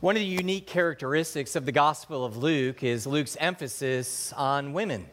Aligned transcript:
One 0.00 0.14
of 0.14 0.20
the 0.20 0.26
unique 0.26 0.66
characteristics 0.66 1.56
of 1.56 1.64
the 1.64 1.72
Gospel 1.72 2.22
of 2.22 2.36
Luke 2.36 2.82
is 2.82 3.06
Luke's 3.06 3.34
emphasis 3.40 4.30
on 4.34 4.74
women. 4.74 5.06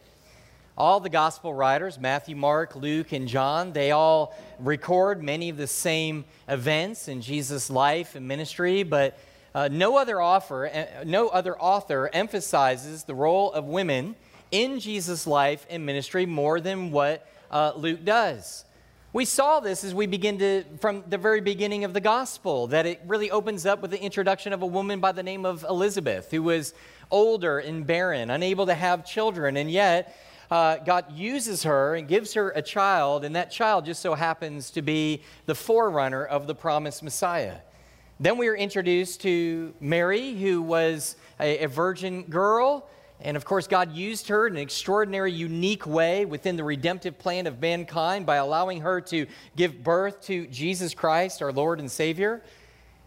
All 0.77 0.99
the 0.99 1.09
Gospel 1.09 1.53
writers, 1.53 1.97
Matthew, 1.97 2.35
Mark, 2.35 2.75
Luke, 2.75 3.13
and 3.13 3.25
John, 3.25 3.71
they 3.71 3.91
all 3.91 4.35
record 4.59 5.23
many 5.23 5.47
of 5.47 5.55
the 5.55 5.67
same 5.67 6.25
events 6.49 7.07
in 7.07 7.21
Jesus' 7.21 7.69
life 7.69 8.15
and 8.15 8.27
ministry, 8.27 8.83
but 8.83 9.17
uh, 9.55 9.69
no, 9.71 9.95
other 9.95 10.21
author, 10.21 10.67
uh, 10.67 11.05
no 11.05 11.29
other 11.29 11.57
author 11.57 12.09
emphasizes 12.11 13.05
the 13.05 13.15
role 13.15 13.53
of 13.53 13.63
women 13.63 14.17
in 14.51 14.81
Jesus' 14.81 15.25
life 15.25 15.65
and 15.69 15.85
ministry 15.85 16.25
more 16.25 16.59
than 16.59 16.91
what 16.91 17.25
uh, 17.51 17.71
Luke 17.77 18.03
does. 18.03 18.65
We 19.13 19.25
saw 19.25 19.59
this 19.59 19.83
as 19.83 19.93
we 19.93 20.07
begin 20.07 20.39
to, 20.39 20.63
from 20.79 21.03
the 21.07 21.19
very 21.19 21.39
beginning 21.39 21.83
of 21.83 21.93
the 21.93 22.01
gospel, 22.01 22.65
that 22.69 22.87
it 22.87 22.99
really 23.05 23.29
opens 23.29 23.63
up 23.63 23.79
with 23.79 23.91
the 23.91 24.01
introduction 24.01 24.53
of 24.53 24.63
a 24.63 24.65
woman 24.65 24.99
by 24.99 25.11
the 25.11 25.21
name 25.21 25.45
of 25.45 25.63
Elizabeth, 25.69 26.31
who 26.31 26.41
was 26.41 26.73
older 27.11 27.59
and 27.59 27.85
barren, 27.85 28.31
unable 28.31 28.65
to 28.65 28.73
have 28.73 29.05
children, 29.05 29.55
and 29.55 29.69
yet 29.69 30.19
uh, 30.49 30.77
God 30.77 31.11
uses 31.11 31.61
her 31.61 31.93
and 31.93 32.07
gives 32.07 32.33
her 32.33 32.49
a 32.55 32.63
child, 32.63 33.23
and 33.23 33.35
that 33.35 33.51
child 33.51 33.85
just 33.85 34.01
so 34.01 34.15
happens 34.15 34.71
to 34.71 34.81
be 34.81 35.21
the 35.45 35.53
forerunner 35.53 36.25
of 36.25 36.47
the 36.47 36.55
promised 36.55 37.03
Messiah. 37.03 37.57
Then 38.19 38.39
we 38.39 38.47
are 38.47 38.55
introduced 38.55 39.21
to 39.21 39.75
Mary, 39.79 40.33
who 40.33 40.59
was 40.59 41.17
a, 41.39 41.65
a 41.65 41.67
virgin 41.67 42.23
girl 42.23 42.89
and 43.23 43.37
of 43.37 43.45
course, 43.45 43.67
God 43.67 43.93
used 43.93 44.27
her 44.27 44.47
in 44.47 44.53
an 44.53 44.61
extraordinary, 44.61 45.31
unique 45.31 45.87
way 45.87 46.25
within 46.25 46.57
the 46.57 46.63
redemptive 46.63 47.17
plan 47.17 47.47
of 47.47 47.61
mankind 47.61 48.25
by 48.25 48.35
allowing 48.35 48.81
her 48.81 48.99
to 49.01 49.25
give 49.55 49.81
birth 49.81 50.21
to 50.23 50.45
Jesus 50.47 50.93
Christ, 50.93 51.41
our 51.41 51.53
Lord 51.53 51.79
and 51.79 51.89
Savior. 51.89 52.43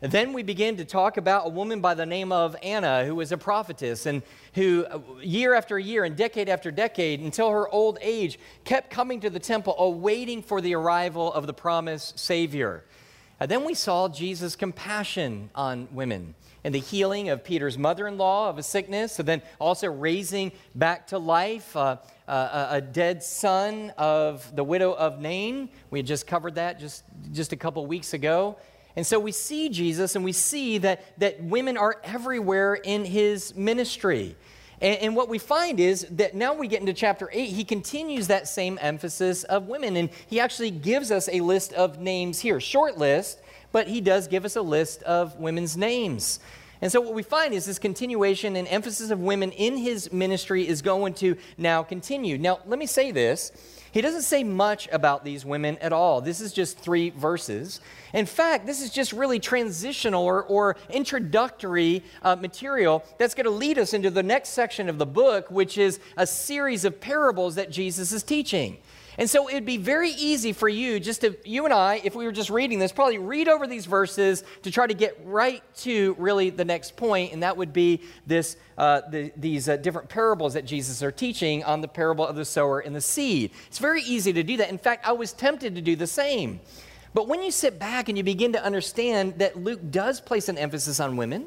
And 0.00 0.10
then 0.10 0.32
we 0.32 0.42
begin 0.42 0.78
to 0.78 0.84
talk 0.84 1.18
about 1.18 1.46
a 1.46 1.50
woman 1.50 1.80
by 1.80 1.94
the 1.94 2.06
name 2.06 2.32
of 2.32 2.56
Anna, 2.62 3.04
who 3.04 3.14
was 3.14 3.30
a 3.30 3.36
prophetess 3.36 4.06
and 4.06 4.22
who, 4.54 4.86
uh, 4.86 5.00
year 5.22 5.54
after 5.54 5.78
year 5.78 6.04
and 6.04 6.16
decade 6.16 6.48
after 6.48 6.70
decade, 6.70 7.20
until 7.20 7.50
her 7.50 7.68
old 7.68 7.98
age, 8.00 8.38
kept 8.64 8.90
coming 8.90 9.20
to 9.20 9.30
the 9.30 9.38
temple, 9.38 9.74
awaiting 9.78 10.42
for 10.42 10.62
the 10.62 10.74
arrival 10.74 11.32
of 11.32 11.46
the 11.46 11.54
promised 11.54 12.18
Savior. 12.18 12.84
And 13.38 13.50
then 13.50 13.64
we 13.64 13.74
saw 13.74 14.08
Jesus' 14.08 14.56
compassion 14.56 15.50
on 15.54 15.88
women 15.92 16.34
and 16.64 16.74
the 16.74 16.80
healing 16.80 17.28
of 17.28 17.44
Peter's 17.44 17.78
mother 17.78 18.08
in 18.08 18.18
law 18.18 18.48
of 18.48 18.58
a 18.58 18.62
sickness, 18.62 19.18
and 19.18 19.28
then 19.28 19.40
also 19.60 19.88
raising 19.88 20.50
back 20.74 21.06
to 21.08 21.18
life 21.18 21.76
uh, 21.76 21.96
uh, 22.26 22.68
a 22.70 22.80
dead 22.80 23.22
son 23.22 23.92
of 23.96 24.56
the 24.56 24.64
widow 24.64 24.92
of 24.92 25.20
Nain. 25.20 25.68
We 25.90 26.00
had 26.00 26.06
just 26.06 26.26
covered 26.26 26.56
that 26.56 26.80
just, 26.80 27.04
just 27.32 27.52
a 27.52 27.56
couple 27.56 27.86
weeks 27.86 28.14
ago. 28.14 28.56
And 28.96 29.06
so 29.06 29.20
we 29.20 29.30
see 29.30 29.68
Jesus 29.68 30.16
and 30.16 30.24
we 30.24 30.32
see 30.32 30.78
that, 30.78 31.04
that 31.20 31.42
women 31.42 31.76
are 31.76 32.00
everywhere 32.02 32.74
in 32.74 33.04
his 33.04 33.54
ministry. 33.54 34.34
And, 34.80 34.98
and, 35.00 35.16
what 35.16 35.28
we 35.28 35.38
find 35.38 35.80
is 35.80 36.06
that 36.10 36.34
now 36.34 36.52
we 36.52 36.68
get 36.68 36.80
into 36.80 36.92
chapter 36.92 37.30
8, 37.32 37.48
he 37.48 37.64
continues 37.64 38.26
that 38.26 38.46
same 38.46 38.78
emphasis 38.82 39.44
of 39.44 39.68
women. 39.68 39.96
And 39.96 40.10
he 40.26 40.38
actually 40.38 40.70
gives 40.70 41.10
us 41.10 41.28
a 41.32 41.40
list 41.40 41.72
of 41.72 41.98
names 41.98 42.40
here. 42.40 42.60
Short 42.60 42.98
list, 42.98 43.40
but 43.72 43.88
he 43.88 44.00
does 44.00 44.28
give 44.28 44.44
us 44.44 44.56
a 44.56 44.62
list 44.62 45.02
of 45.04 45.36
women's 45.36 45.76
names. 45.76 46.40
And 46.80 46.92
so, 46.92 47.00
what 47.00 47.14
we 47.14 47.22
find 47.22 47.54
is 47.54 47.64
this 47.64 47.78
continuation 47.78 48.56
and 48.56 48.68
emphasis 48.68 49.10
of 49.10 49.20
women 49.20 49.52
in 49.52 49.76
his 49.76 50.12
ministry 50.12 50.66
is 50.68 50.82
going 50.82 51.14
to 51.14 51.36
now 51.56 51.82
continue. 51.82 52.36
Now, 52.36 52.60
let 52.66 52.78
me 52.78 52.86
say 52.86 53.10
this. 53.10 53.52
He 53.92 54.02
doesn't 54.02 54.22
say 54.22 54.44
much 54.44 54.90
about 54.92 55.24
these 55.24 55.46
women 55.46 55.78
at 55.78 55.90
all. 55.90 56.20
This 56.20 56.42
is 56.42 56.52
just 56.52 56.78
three 56.78 57.08
verses. 57.08 57.80
In 58.12 58.26
fact, 58.26 58.66
this 58.66 58.82
is 58.82 58.90
just 58.90 59.14
really 59.14 59.38
transitional 59.38 60.22
or, 60.22 60.44
or 60.44 60.76
introductory 60.90 62.04
uh, 62.22 62.36
material 62.36 63.02
that's 63.16 63.34
going 63.34 63.46
to 63.46 63.50
lead 63.50 63.78
us 63.78 63.94
into 63.94 64.10
the 64.10 64.22
next 64.22 64.50
section 64.50 64.90
of 64.90 64.98
the 64.98 65.06
book, 65.06 65.50
which 65.50 65.78
is 65.78 65.98
a 66.18 66.26
series 66.26 66.84
of 66.84 67.00
parables 67.00 67.54
that 67.54 67.70
Jesus 67.70 68.12
is 68.12 68.22
teaching. 68.22 68.76
And 69.18 69.28
so 69.30 69.48
it'd 69.48 69.64
be 69.64 69.78
very 69.78 70.10
easy 70.10 70.52
for 70.52 70.68
you, 70.68 71.00
just 71.00 71.22
to, 71.22 71.36
you 71.44 71.64
and 71.64 71.72
I, 71.72 72.00
if 72.04 72.14
we 72.14 72.24
were 72.24 72.32
just 72.32 72.50
reading 72.50 72.78
this, 72.78 72.92
probably 72.92 73.18
read 73.18 73.48
over 73.48 73.66
these 73.66 73.86
verses 73.86 74.44
to 74.62 74.70
try 74.70 74.86
to 74.86 74.94
get 74.94 75.18
right 75.24 75.62
to 75.78 76.14
really 76.18 76.50
the 76.50 76.64
next 76.64 76.96
point, 76.96 77.32
and 77.32 77.42
that 77.42 77.56
would 77.56 77.72
be 77.72 78.02
this, 78.26 78.56
uh, 78.76 79.00
the, 79.10 79.32
these 79.36 79.68
uh, 79.68 79.76
different 79.76 80.08
parables 80.08 80.54
that 80.54 80.66
Jesus 80.66 81.02
are 81.02 81.12
teaching 81.12 81.64
on 81.64 81.80
the 81.80 81.88
parable 81.88 82.26
of 82.26 82.36
the 82.36 82.44
sower 82.44 82.80
and 82.80 82.94
the 82.94 83.00
seed. 83.00 83.50
It's 83.68 83.78
very 83.78 84.02
easy 84.02 84.32
to 84.34 84.42
do 84.42 84.58
that. 84.58 84.68
In 84.68 84.78
fact, 84.78 85.06
I 85.06 85.12
was 85.12 85.32
tempted 85.32 85.74
to 85.74 85.80
do 85.80 85.96
the 85.96 86.06
same. 86.06 86.60
But 87.14 87.28
when 87.28 87.42
you 87.42 87.50
sit 87.50 87.78
back 87.78 88.10
and 88.10 88.18
you 88.18 88.24
begin 88.24 88.52
to 88.52 88.62
understand 88.62 89.38
that 89.38 89.56
Luke 89.56 89.80
does 89.90 90.20
place 90.20 90.50
an 90.50 90.58
emphasis 90.58 91.00
on 91.00 91.16
women, 91.16 91.46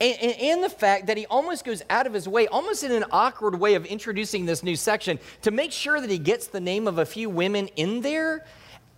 and, 0.00 0.16
and, 0.20 0.40
and, 0.40 0.62
the 0.62 0.68
fact 0.68 1.06
that 1.08 1.16
he 1.16 1.26
almost 1.26 1.64
goes 1.64 1.82
out 1.90 2.06
of 2.06 2.12
his 2.12 2.28
way, 2.28 2.46
almost 2.46 2.84
in 2.84 2.92
an 2.92 3.04
awkward 3.10 3.58
way 3.58 3.74
of 3.74 3.84
introducing 3.84 4.46
this 4.46 4.62
new 4.62 4.76
section, 4.76 5.18
to 5.42 5.50
make 5.50 5.72
sure 5.72 6.00
that 6.00 6.08
he 6.08 6.18
gets 6.18 6.46
the 6.46 6.60
name 6.60 6.86
of 6.86 6.98
a 6.98 7.06
few 7.06 7.28
women 7.28 7.66
in 7.74 8.00
there. 8.00 8.44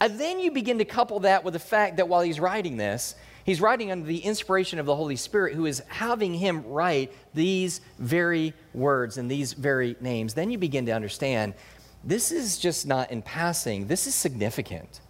And 0.01 0.21
then 0.21 0.41
you 0.41 0.51
begin 0.51 0.79
to 0.79 0.85
couple 0.85 1.21
that 1.21 1.43
with 1.43 1.55
the 1.55 1.61
fact 1.61 1.97
that 1.97 2.09
while 2.09 2.21
he's 2.21 2.39
writing 2.39 2.77
this, 2.77 3.15
he's 3.45 3.63
writing 3.63 3.91
under 3.91 4.07
the 4.07 4.19
inspiration 4.19 4.79
of 4.79 4.85
the 4.85 4.95
Holy 4.95 5.17
Spirit, 5.17 5.55
who 5.55 5.65
is 5.65 5.83
having 5.89 6.35
him 6.35 6.65
write 6.67 7.13
these 7.33 7.81
very 7.99 8.53
words 8.75 9.17
and 9.17 9.31
these 9.31 9.55
very 9.55 9.97
names. 10.01 10.35
Then 10.35 10.51
you 10.51 10.59
begin 10.59 10.85
to 10.87 10.93
understand 10.93 11.55
this 12.05 12.31
is 12.31 12.59
just 12.59 12.87
not 12.87 13.11
in 13.11 13.23
passing, 13.23 13.87
this 13.87 14.07
is 14.07 14.15
significant. 14.15 15.01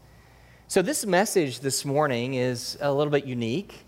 So, 0.68 0.82
this 0.82 1.04
message 1.04 1.60
this 1.60 1.84
morning 1.84 2.34
is 2.34 2.78
a 2.80 2.92
little 2.92 3.10
bit 3.10 3.24
unique 3.24 3.84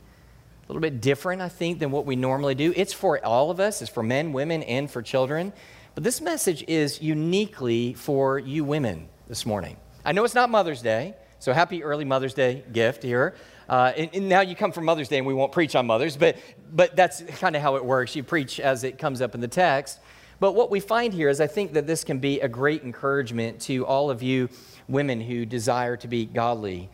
a 0.62 0.68
little 0.68 0.80
bit 0.80 1.00
different, 1.00 1.42
I 1.42 1.48
think, 1.48 1.80
than 1.80 1.90
what 1.90 2.06
we 2.06 2.16
normally 2.16 2.54
do. 2.54 2.72
It's 2.76 2.92
for 2.92 3.24
all 3.24 3.50
of 3.50 3.58
us, 3.58 3.82
it's 3.82 3.90
for 3.90 4.02
men, 4.02 4.32
women, 4.32 4.62
and 4.62 4.90
for 4.90 5.02
children. 5.02 5.52
But 5.94 6.04
this 6.04 6.20
message 6.20 6.64
is 6.68 7.02
uniquely 7.02 7.94
for 7.94 8.38
you 8.38 8.64
women 8.64 9.08
this 9.28 9.44
morning. 9.44 9.76
I 10.04 10.12
know 10.12 10.24
it's 10.24 10.34
not 10.34 10.50
Mother's 10.50 10.80
Day, 10.80 11.14
so 11.38 11.52
happy 11.52 11.82
early 11.82 12.04
Mother's 12.04 12.34
Day 12.34 12.64
gift 12.72 13.02
here. 13.02 13.34
Uh, 13.68 13.92
and, 13.96 14.10
and, 14.14 14.28
now 14.28 14.40
you 14.40 14.54
come 14.54 14.72
from 14.72 14.84
Mother's 14.84 15.08
Day 15.08 15.18
and 15.18 15.26
we 15.26 15.34
won't 15.34 15.52
preach 15.52 15.74
on 15.74 15.86
mothers, 15.86 16.16
but, 16.16 16.36
but 16.72 16.94
that's 16.96 17.22
kind 17.22 17.56
of 17.56 17.62
how 17.62 17.76
it 17.76 17.84
works. 17.84 18.14
You 18.14 18.22
preach 18.22 18.60
as 18.60 18.84
it 18.84 18.98
comes 18.98 19.20
up 19.20 19.34
in 19.34 19.40
the 19.40 19.48
text. 19.48 20.00
But 20.40 20.52
what 20.52 20.70
we 20.70 20.80
find 20.80 21.12
here 21.14 21.28
is 21.28 21.40
I 21.40 21.46
think 21.46 21.72
that 21.74 21.86
this 21.86 22.04
can 22.04 22.18
be 22.18 22.40
a 22.40 22.48
great 22.48 22.82
encouragement 22.82 23.60
to 23.62 23.86
all 23.86 24.10
of 24.10 24.22
you 24.22 24.48
women 24.88 25.20
who 25.20 25.46
desire 25.46 25.96
to 25.98 26.08
be 26.08 26.26
godly 26.26 26.90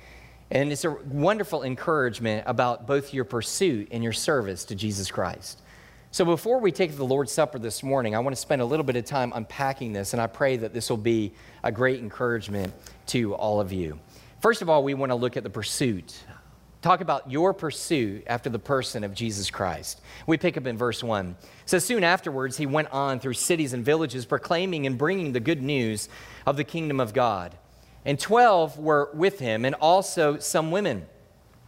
and 0.51 0.73
it's 0.73 0.85
a 0.85 0.91
wonderful 0.91 1.63
encouragement 1.63 2.45
about 2.47 2.87
both 2.87 3.13
your 3.13 3.25
pursuit 3.25 3.89
and 3.91 4.03
your 4.03 4.13
service 4.13 4.65
to 4.65 4.75
Jesus 4.75 5.11
Christ. 5.11 5.61
So 6.11 6.25
before 6.25 6.59
we 6.59 6.73
take 6.73 6.97
the 6.97 7.05
Lord's 7.05 7.33
Supper 7.33 7.59
this 7.59 7.83
morning, 7.83 8.15
I 8.15 8.21
want 8.21 8.35
to 8.35 8.41
spend 8.41 8.63
a 8.63 8.65
little 8.65 8.85
bit 8.85 8.97
of 8.97 9.05
time 9.05 9.31
unpacking 9.35 9.93
this, 9.93 10.15
and 10.15 10.23
I 10.23 10.27
pray 10.27 10.57
that 10.57 10.73
this 10.73 10.89
will 10.89 10.97
be 10.97 11.35
a 11.63 11.71
great 11.71 12.01
encouragement 12.01 12.73
to 13.09 13.35
all 13.35 13.61
of 13.61 13.75
you. 13.75 14.01
First 14.41 14.63
of 14.63 14.71
all, 14.71 14.83
we 14.83 14.95
want 14.95 15.11
to 15.11 15.17
look 15.17 15.37
at 15.37 15.43
the 15.43 15.51
pursuit. 15.51 16.19
Talk 16.81 17.03
about 17.03 17.31
your 17.31 17.53
pursuit 17.53 18.25
after 18.27 18.49
the 18.49 18.59
person 18.59 19.05
of 19.05 19.13
Jesus 19.13 19.51
Christ. 19.51 20.01
We 20.27 20.39
pick 20.39 20.57
up 20.57 20.67
in 20.67 20.79
verse 20.79 21.05
1. 21.05 21.37
So 21.67 21.79
Soon 21.79 22.03
afterwards, 22.05 22.57
he 22.57 22.65
went 22.65 22.89
on 22.91 23.21
through 23.21 23.35
cities 23.35 23.75
and 23.75 23.85
villages, 23.85 24.25
proclaiming 24.25 24.87
and 24.87 24.97
bringing 24.97 25.33
the 25.33 25.41
good 25.41 25.63
news 25.63 26.09
of 26.47 26.57
the 26.57 26.65
kingdom 26.65 27.01
of 27.01 27.13
God 27.13 27.55
and 28.05 28.19
12 28.19 28.79
were 28.79 29.11
with 29.15 29.39
him, 29.39 29.65
and 29.65 29.75
also 29.77 30.39
some 30.39 30.71
women. 30.71 31.07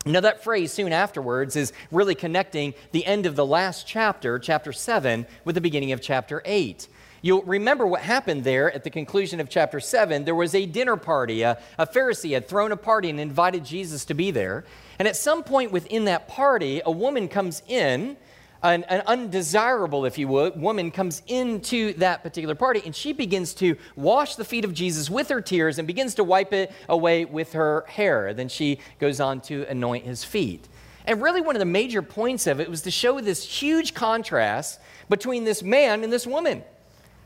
Now, 0.07 0.21
that 0.21 0.43
phrase 0.43 0.73
soon 0.73 0.93
afterwards 0.93 1.57
is 1.57 1.75
really 1.91 2.15
connecting 2.15 2.73
the 2.93 3.05
end 3.05 3.27
of 3.27 3.37
the 3.37 3.45
last 3.45 3.87
chapter, 3.87 4.39
chapter 4.39 4.73
7, 4.73 5.27
with 5.45 5.55
the 5.55 5.61
beginning 5.61 5.93
of 5.93 6.01
chapter 6.01 6.41
8. 6.47 6.89
You'll 7.23 7.43
remember 7.43 7.87
what 7.87 8.01
happened 8.01 8.45
there 8.45 8.73
at 8.73 8.83
the 8.83 8.89
conclusion 8.89 9.41
of 9.41 9.51
chapter 9.51 9.79
7. 9.79 10.25
There 10.25 10.35
was 10.35 10.55
a 10.55 10.65
dinner 10.65 10.97
party. 10.97 11.43
A, 11.43 11.59
a, 11.77 11.87
Pharisee 11.87 12.33
had 12.33 12.49
thrown 12.49 12.73
a 12.73 12.79
party 12.79 13.11
and 13.11 13.21
invited 13.21 13.63
Jesus 13.63 14.07
to 14.07 14.15
be 14.15 14.31
there. 14.31 14.65
And 14.99 15.07
at 15.07 15.17
some 15.17 15.43
point 15.43 15.71
within 15.71 16.07
that 16.07 16.29
party, 16.29 16.81
a 16.85 16.91
woman 16.91 17.29
comes 17.29 17.63
in 17.69 18.16
an, 18.62 18.84
an, 18.84 19.03
undesirable, 19.07 20.04
if 20.04 20.18
you 20.18 20.28
would, 20.28 20.60
woman 20.60 20.91
comes 20.91 21.22
into 21.27 21.95
that 21.95 22.22
particular 22.22 22.54
party 22.54 22.83
and 22.84 22.95
she 22.95 23.12
begins 23.12 23.54
to 23.54 23.77
wash 23.97 24.36
the 24.36 24.45
feet 24.45 24.65
of 24.65 24.74
Jesus 24.74 25.09
with 25.09 25.28
her 25.28 25.41
tears 25.41 25.78
and 25.78 25.86
begins 25.86 26.15
to 26.16 26.24
wipe 26.24 26.53
it 26.53 26.72
away 26.89 27.24
with 27.24 27.54
her 27.54 27.84
hair. 27.89 28.34
Then 28.34 28.48
she 28.48 28.78
goes 28.98 29.21
on 29.21 29.41
to 29.42 29.65
anoint 29.68 30.04
his 30.04 30.24
feet. 30.24 30.68
And 31.07 31.22
really, 31.22 31.41
one 31.41 31.57
of 31.57 31.60
the 31.60 31.66
major 31.66 32.03
points 32.03 32.47
of 32.47 32.60
it 32.60 32.68
was 32.68 32.83
to 32.83 32.91
show 32.91 33.21
this 33.21 33.45
huge 33.45 33.95
contrast 33.95 34.80
between 35.09 35.45
this 35.45 35.63
man 35.63 36.04
and 36.04 36.13
this 36.13 36.27
woman. 36.27 36.63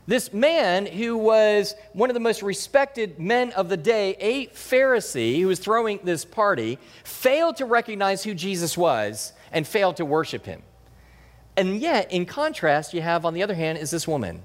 This 0.07 0.31
man, 0.31 0.85
who 0.85 1.17
was 1.17 1.73
one 1.93 2.09
of 2.09 2.13
the 2.13 2.19
most 2.19 2.43
respected 2.43 3.19
men 3.19 3.51
of 3.53 3.69
the 3.69 3.77
day, 3.77 4.15
a 4.19 4.47
Pharisee 4.47 5.39
who 5.41 5.47
was 5.47 5.59
throwing 5.59 5.99
this 6.03 6.23
party, 6.23 6.77
failed 7.03 7.57
to 7.57 7.65
recognize 7.65 8.23
who 8.23 8.35
Jesus 8.35 8.77
was 8.77 9.33
and 9.51 9.67
failed 9.67 9.97
to 9.97 10.05
worship 10.05 10.45
him. 10.45 10.61
And 11.57 11.79
yet, 11.79 12.11
in 12.11 12.25
contrast, 12.25 12.93
you 12.93 13.01
have, 13.01 13.25
on 13.25 13.33
the 13.33 13.43
other 13.43 13.53
hand, 13.53 13.77
is 13.77 13.91
this 13.91 14.07
woman 14.07 14.43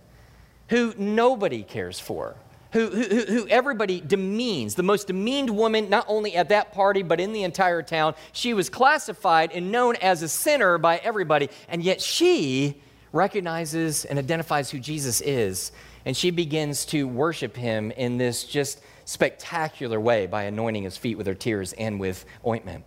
who 0.68 0.94
nobody 0.96 1.62
cares 1.62 1.98
for, 1.98 2.36
who, 2.72 2.88
who, 2.88 3.24
who 3.24 3.48
everybody 3.48 4.00
demeans, 4.00 4.76
the 4.76 4.84
most 4.84 5.08
demeaned 5.08 5.50
woman, 5.50 5.90
not 5.90 6.04
only 6.06 6.36
at 6.36 6.50
that 6.50 6.72
party, 6.72 7.02
but 7.02 7.20
in 7.20 7.32
the 7.32 7.42
entire 7.42 7.82
town. 7.82 8.14
She 8.32 8.54
was 8.54 8.68
classified 8.68 9.50
and 9.52 9.72
known 9.72 9.96
as 9.96 10.22
a 10.22 10.28
sinner 10.28 10.78
by 10.78 10.98
everybody, 10.98 11.50
and 11.68 11.82
yet 11.82 12.00
she 12.00 12.80
recognizes 13.12 14.04
and 14.04 14.18
identifies 14.18 14.70
who 14.70 14.78
Jesus 14.78 15.20
is, 15.20 15.72
and 16.04 16.16
she 16.16 16.30
begins 16.30 16.84
to 16.86 17.08
worship 17.08 17.56
him 17.56 17.90
in 17.90 18.16
this 18.16 18.44
just 18.44 18.80
spectacular 19.04 19.98
way 19.98 20.26
by 20.26 20.44
anointing 20.44 20.84
his 20.84 20.96
feet 20.96 21.18
with 21.18 21.26
her 21.26 21.34
tears 21.34 21.72
and 21.72 21.98
with 21.98 22.24
ointment. 22.46 22.84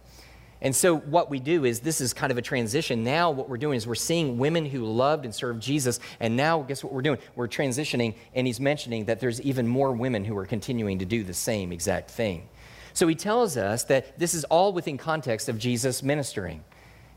And 0.64 0.74
so, 0.74 0.96
what 0.96 1.30
we 1.30 1.42
do 1.42 1.66
is 1.66 1.82
this 1.82 2.00
is 2.00 2.14
kind 2.14 2.32
of 2.32 2.38
a 2.38 2.42
transition. 2.42 3.04
Now, 3.04 3.30
what 3.32 3.50
we're 3.50 3.58
doing 3.58 3.76
is 3.76 3.86
we're 3.86 3.96
seeing 3.96 4.38
women 4.38 4.66
who 4.66 4.86
loved 4.86 5.26
and 5.26 5.36
served 5.36 5.62
Jesus. 5.62 6.00
And 6.22 6.38
now, 6.38 6.62
guess 6.62 6.82
what 6.86 6.94
we're 6.94 7.02
doing? 7.02 7.20
We're 7.36 7.50
transitioning, 7.50 8.16
and 8.34 8.48
he's 8.48 8.62
mentioning 8.62 9.06
that 9.06 9.20
there's 9.20 9.42
even 9.42 9.68
more 9.68 9.92
women 9.92 10.24
who 10.24 10.38
are 10.38 10.46
continuing 10.46 11.00
to 11.00 11.06
do 11.06 11.26
the 11.26 11.34
same 11.34 11.74
exact 11.74 12.10
thing. 12.12 12.48
So, 12.94 13.10
he 13.10 13.16
tells 13.16 13.58
us 13.58 13.84
that 13.86 14.18
this 14.18 14.34
is 14.34 14.46
all 14.46 14.72
within 14.72 14.98
context 14.98 15.50
of 15.50 15.60
Jesus 15.60 16.02
ministering. 16.02 16.64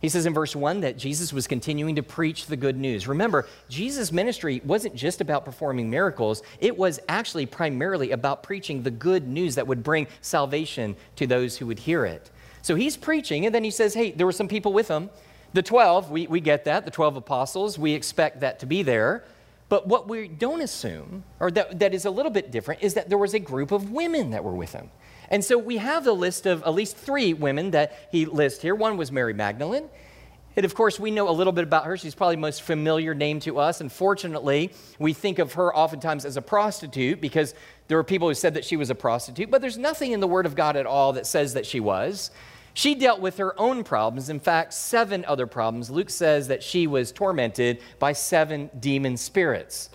He 0.00 0.08
says 0.08 0.26
in 0.26 0.34
verse 0.34 0.56
1 0.56 0.80
that 0.80 0.98
Jesus 0.98 1.32
was 1.32 1.46
continuing 1.46 1.94
to 1.96 2.02
preach 2.02 2.46
the 2.46 2.56
good 2.56 2.76
news. 2.76 3.06
Remember, 3.06 3.46
Jesus' 3.68 4.10
ministry 4.10 4.60
wasn't 4.64 4.94
just 4.96 5.20
about 5.20 5.44
performing 5.44 5.88
miracles, 5.88 6.42
it 6.60 6.76
was 6.76 6.98
actually 7.08 7.46
primarily 7.46 8.10
about 8.10 8.42
preaching 8.42 8.82
the 8.82 8.90
good 8.90 9.26
news 9.26 9.54
that 9.54 9.68
would 9.68 9.84
bring 9.84 10.08
salvation 10.20 10.96
to 11.14 11.28
those 11.28 11.56
who 11.56 11.66
would 11.68 11.78
hear 11.78 12.04
it. 12.04 12.30
So 12.66 12.74
he's 12.74 12.96
preaching, 12.96 13.46
and 13.46 13.54
then 13.54 13.62
he 13.62 13.70
says, 13.70 13.94
Hey, 13.94 14.10
there 14.10 14.26
were 14.26 14.32
some 14.32 14.48
people 14.48 14.72
with 14.72 14.88
him. 14.88 15.08
The 15.52 15.62
12, 15.62 16.10
we, 16.10 16.26
we 16.26 16.40
get 16.40 16.64
that, 16.64 16.84
the 16.84 16.90
12 16.90 17.14
apostles, 17.14 17.78
we 17.78 17.92
expect 17.92 18.40
that 18.40 18.58
to 18.58 18.66
be 18.66 18.82
there. 18.82 19.22
But 19.68 19.86
what 19.86 20.08
we 20.08 20.26
don't 20.26 20.60
assume, 20.60 21.22
or 21.38 21.52
that, 21.52 21.78
that 21.78 21.94
is 21.94 22.06
a 22.06 22.10
little 22.10 22.32
bit 22.32 22.50
different, 22.50 22.82
is 22.82 22.94
that 22.94 23.08
there 23.08 23.18
was 23.18 23.34
a 23.34 23.38
group 23.38 23.70
of 23.70 23.92
women 23.92 24.30
that 24.30 24.42
were 24.42 24.52
with 24.52 24.72
him. 24.72 24.90
And 25.30 25.44
so 25.44 25.56
we 25.56 25.76
have 25.76 26.02
the 26.02 26.12
list 26.12 26.44
of 26.44 26.64
at 26.64 26.74
least 26.74 26.96
three 26.96 27.34
women 27.34 27.70
that 27.70 28.08
he 28.10 28.26
lists 28.26 28.60
here. 28.60 28.74
One 28.74 28.96
was 28.96 29.12
Mary 29.12 29.32
Magdalene. 29.32 29.88
And 30.56 30.64
of 30.64 30.74
course, 30.74 30.98
we 30.98 31.12
know 31.12 31.28
a 31.28 31.30
little 31.30 31.52
bit 31.52 31.62
about 31.62 31.84
her. 31.84 31.96
She's 31.96 32.16
probably 32.16 32.34
the 32.34 32.40
most 32.40 32.62
familiar 32.62 33.14
name 33.14 33.38
to 33.40 33.60
us. 33.60 33.80
Unfortunately, 33.80 34.72
we 34.98 35.12
think 35.12 35.38
of 35.38 35.52
her 35.52 35.72
oftentimes 35.72 36.24
as 36.24 36.36
a 36.36 36.42
prostitute 36.42 37.20
because 37.20 37.54
there 37.86 37.96
were 37.96 38.04
people 38.04 38.26
who 38.26 38.34
said 38.34 38.54
that 38.54 38.64
she 38.64 38.76
was 38.76 38.90
a 38.90 38.94
prostitute, 38.96 39.52
but 39.52 39.60
there's 39.60 39.78
nothing 39.78 40.10
in 40.10 40.18
the 40.18 40.26
Word 40.26 40.46
of 40.46 40.56
God 40.56 40.74
at 40.74 40.84
all 40.84 41.12
that 41.12 41.28
says 41.28 41.54
that 41.54 41.64
she 41.64 41.78
was. 41.78 42.32
She 42.76 42.94
dealt 42.94 43.20
with 43.20 43.38
her 43.38 43.58
own 43.58 43.84
problems, 43.84 44.28
in 44.28 44.38
fact, 44.38 44.74
seven 44.74 45.24
other 45.24 45.46
problems. 45.46 45.88
Luke 45.88 46.10
says 46.10 46.48
that 46.48 46.62
she 46.62 46.86
was 46.86 47.10
tormented 47.10 47.80
by 47.98 48.12
seven 48.12 48.70
demon 48.78 49.16
spirits. 49.16 49.88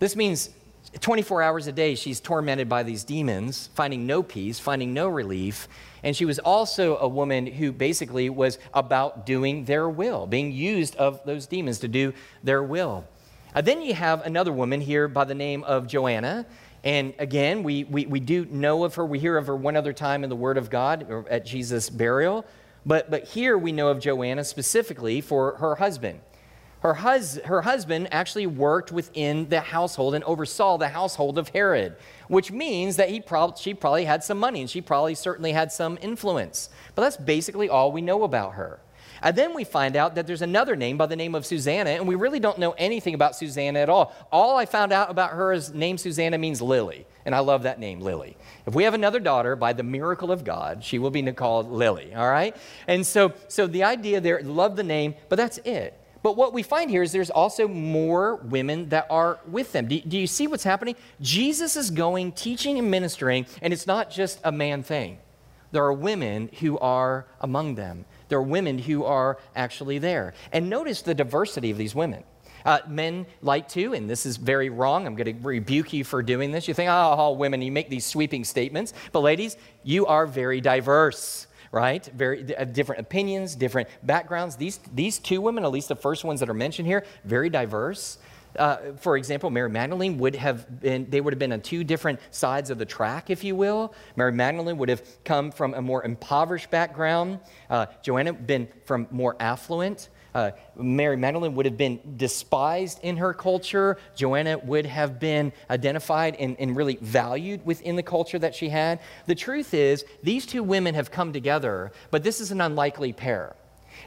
This 0.00 0.16
means 0.16 0.50
24 0.98 1.40
hours 1.40 1.68
a 1.68 1.72
day 1.72 1.94
she's 1.94 2.18
tormented 2.18 2.68
by 2.68 2.82
these 2.82 3.04
demons, 3.04 3.70
finding 3.74 4.08
no 4.08 4.24
peace, 4.24 4.58
finding 4.58 4.92
no 4.92 5.06
relief. 5.06 5.68
And 6.02 6.16
she 6.16 6.24
was 6.24 6.40
also 6.40 6.96
a 6.96 7.06
woman 7.06 7.46
who 7.46 7.70
basically 7.70 8.28
was 8.28 8.58
about 8.74 9.24
doing 9.24 9.64
their 9.64 9.88
will, 9.88 10.26
being 10.26 10.50
used 10.50 10.96
of 10.96 11.24
those 11.26 11.46
demons 11.46 11.78
to 11.78 11.88
do 11.88 12.12
their 12.42 12.60
will. 12.60 13.04
Uh, 13.54 13.60
then 13.60 13.82
you 13.82 13.94
have 13.94 14.26
another 14.26 14.52
woman 14.52 14.80
here 14.80 15.06
by 15.06 15.24
the 15.24 15.34
name 15.34 15.62
of 15.62 15.86
Joanna. 15.86 16.44
And 16.86 17.14
again, 17.18 17.64
we, 17.64 17.82
we, 17.82 18.06
we 18.06 18.20
do 18.20 18.44
know 18.44 18.84
of 18.84 18.94
her. 18.94 19.04
We 19.04 19.18
hear 19.18 19.36
of 19.36 19.48
her 19.48 19.56
one 19.56 19.76
other 19.76 19.92
time 19.92 20.22
in 20.22 20.30
the 20.30 20.36
Word 20.36 20.56
of 20.56 20.70
God 20.70 21.26
at 21.28 21.44
Jesus' 21.44 21.90
burial. 21.90 22.46
But, 22.86 23.10
but 23.10 23.24
here 23.24 23.58
we 23.58 23.72
know 23.72 23.88
of 23.88 23.98
Joanna 23.98 24.44
specifically 24.44 25.20
for 25.20 25.56
her 25.56 25.74
husband. 25.74 26.20
Her, 26.82 26.94
hus- 26.94 27.40
her 27.44 27.62
husband 27.62 28.06
actually 28.12 28.46
worked 28.46 28.92
within 28.92 29.48
the 29.48 29.58
household 29.58 30.14
and 30.14 30.22
oversaw 30.22 30.78
the 30.78 30.90
household 30.90 31.38
of 31.38 31.48
Herod, 31.48 31.96
which 32.28 32.52
means 32.52 32.94
that 32.94 33.08
he 33.10 33.20
prob- 33.20 33.58
she 33.58 33.74
probably 33.74 34.04
had 34.04 34.22
some 34.22 34.38
money 34.38 34.60
and 34.60 34.70
she 34.70 34.80
probably 34.80 35.16
certainly 35.16 35.50
had 35.50 35.72
some 35.72 35.98
influence. 36.00 36.70
But 36.94 37.02
that's 37.02 37.16
basically 37.16 37.68
all 37.68 37.90
we 37.90 38.00
know 38.00 38.22
about 38.22 38.54
her. 38.54 38.78
And 39.22 39.36
then 39.36 39.54
we 39.54 39.64
find 39.64 39.96
out 39.96 40.14
that 40.14 40.26
there's 40.26 40.42
another 40.42 40.76
name 40.76 40.96
by 40.96 41.06
the 41.06 41.16
name 41.16 41.34
of 41.34 41.46
Susanna, 41.46 41.90
and 41.90 42.06
we 42.06 42.14
really 42.14 42.40
don't 42.40 42.58
know 42.58 42.72
anything 42.72 43.14
about 43.14 43.36
Susanna 43.36 43.78
at 43.80 43.88
all. 43.88 44.14
All 44.30 44.56
I 44.56 44.66
found 44.66 44.92
out 44.92 45.10
about 45.10 45.30
her 45.30 45.52
is 45.52 45.72
name 45.72 45.98
Susanna 45.98 46.38
means 46.38 46.60
Lily, 46.62 47.06
and 47.24 47.34
I 47.34 47.40
love 47.40 47.62
that 47.64 47.80
name, 47.80 48.00
Lily. 48.00 48.36
If 48.66 48.74
we 48.74 48.84
have 48.84 48.94
another 48.94 49.20
daughter, 49.20 49.56
by 49.56 49.72
the 49.72 49.82
miracle 49.82 50.30
of 50.30 50.44
God, 50.44 50.84
she 50.84 50.98
will 50.98 51.10
be 51.10 51.22
called 51.32 51.70
Lily, 51.70 52.14
all 52.14 52.28
right? 52.28 52.56
And 52.86 53.06
so, 53.06 53.32
so 53.48 53.66
the 53.66 53.84
idea 53.84 54.20
there, 54.20 54.40
love 54.42 54.76
the 54.76 54.82
name, 54.82 55.14
but 55.28 55.36
that's 55.36 55.58
it. 55.58 56.00
But 56.22 56.36
what 56.36 56.52
we 56.52 56.64
find 56.64 56.90
here 56.90 57.02
is 57.02 57.12
there's 57.12 57.30
also 57.30 57.68
more 57.68 58.36
women 58.36 58.88
that 58.88 59.06
are 59.10 59.38
with 59.46 59.72
them. 59.72 59.86
Do, 59.86 60.00
do 60.00 60.18
you 60.18 60.26
see 60.26 60.48
what's 60.48 60.64
happening? 60.64 60.96
Jesus 61.20 61.76
is 61.76 61.90
going, 61.90 62.32
teaching, 62.32 62.78
and 62.78 62.90
ministering, 62.90 63.46
and 63.62 63.72
it's 63.72 63.86
not 63.86 64.10
just 64.10 64.40
a 64.42 64.50
man 64.50 64.82
thing. 64.82 65.18
There 65.70 65.84
are 65.84 65.92
women 65.92 66.50
who 66.60 66.78
are 66.78 67.26
among 67.40 67.74
them. 67.76 68.06
There 68.28 68.38
are 68.38 68.42
women 68.42 68.78
who 68.78 69.04
are 69.04 69.38
actually 69.54 69.98
there. 69.98 70.34
And 70.52 70.68
notice 70.68 71.02
the 71.02 71.14
diversity 71.14 71.70
of 71.70 71.78
these 71.78 71.94
women. 71.94 72.24
Uh, 72.64 72.80
men 72.88 73.26
like 73.42 73.68
to, 73.68 73.92
and 73.94 74.10
this 74.10 74.26
is 74.26 74.36
very 74.38 74.70
wrong. 74.70 75.06
I'm 75.06 75.14
going 75.14 75.36
to 75.36 75.46
rebuke 75.46 75.92
you 75.92 76.02
for 76.02 76.20
doing 76.20 76.50
this. 76.50 76.66
You 76.66 76.74
think, 76.74 76.90
oh, 76.92 77.30
women, 77.32 77.62
you 77.62 77.70
make 77.70 77.88
these 77.88 78.04
sweeping 78.04 78.44
statements. 78.44 78.92
But 79.12 79.20
ladies, 79.20 79.56
you 79.84 80.06
are 80.06 80.26
very 80.26 80.60
diverse, 80.60 81.46
right? 81.70 82.04
Very 82.06 82.56
uh, 82.56 82.64
different 82.64 83.02
opinions, 83.02 83.54
different 83.54 83.88
backgrounds. 84.02 84.56
These, 84.56 84.80
these 84.92 85.20
two 85.20 85.40
women, 85.40 85.62
at 85.62 85.70
least 85.70 85.88
the 85.88 85.94
first 85.94 86.24
ones 86.24 86.40
that 86.40 86.48
are 86.48 86.54
mentioned 86.54 86.88
here, 86.88 87.04
very 87.24 87.50
diverse. 87.50 88.18
Uh, 88.58 88.78
for 88.96 89.16
example, 89.16 89.50
Mary 89.50 89.70
Magdalene 89.70 90.18
would 90.18 90.34
have 90.36 90.80
been, 90.80 91.08
they 91.10 91.20
would 91.20 91.32
have 91.32 91.38
been 91.38 91.52
on 91.52 91.60
two 91.60 91.84
different 91.84 92.20
sides 92.30 92.70
of 92.70 92.78
the 92.78 92.84
track, 92.84 93.30
if 93.30 93.44
you 93.44 93.54
will. 93.56 93.94
Mary 94.16 94.32
Magdalene 94.32 94.78
would 94.78 94.88
have 94.88 95.02
come 95.24 95.50
from 95.50 95.74
a 95.74 95.82
more 95.82 96.04
impoverished 96.04 96.70
background. 96.70 97.40
Uh, 97.68 97.86
Joanna 98.02 98.32
been 98.32 98.68
from 98.84 99.06
more 99.10 99.36
affluent. 99.40 100.08
Uh, 100.34 100.50
Mary 100.76 101.16
Magdalene 101.16 101.54
would 101.54 101.64
have 101.64 101.78
been 101.78 101.98
despised 102.18 103.00
in 103.02 103.16
her 103.16 103.32
culture. 103.32 103.96
Joanna 104.14 104.58
would 104.58 104.84
have 104.84 105.18
been 105.18 105.50
identified 105.70 106.36
and, 106.36 106.56
and 106.58 106.76
really 106.76 106.98
valued 107.00 107.64
within 107.64 107.96
the 107.96 108.02
culture 108.02 108.38
that 108.38 108.54
she 108.54 108.68
had. 108.68 109.00
The 109.24 109.34
truth 109.34 109.72
is, 109.72 110.04
these 110.22 110.44
two 110.44 110.62
women 110.62 110.94
have 110.94 111.10
come 111.10 111.32
together, 111.32 111.90
but 112.10 112.22
this 112.22 112.40
is 112.42 112.50
an 112.50 112.60
unlikely 112.60 113.14
pair. 113.14 113.56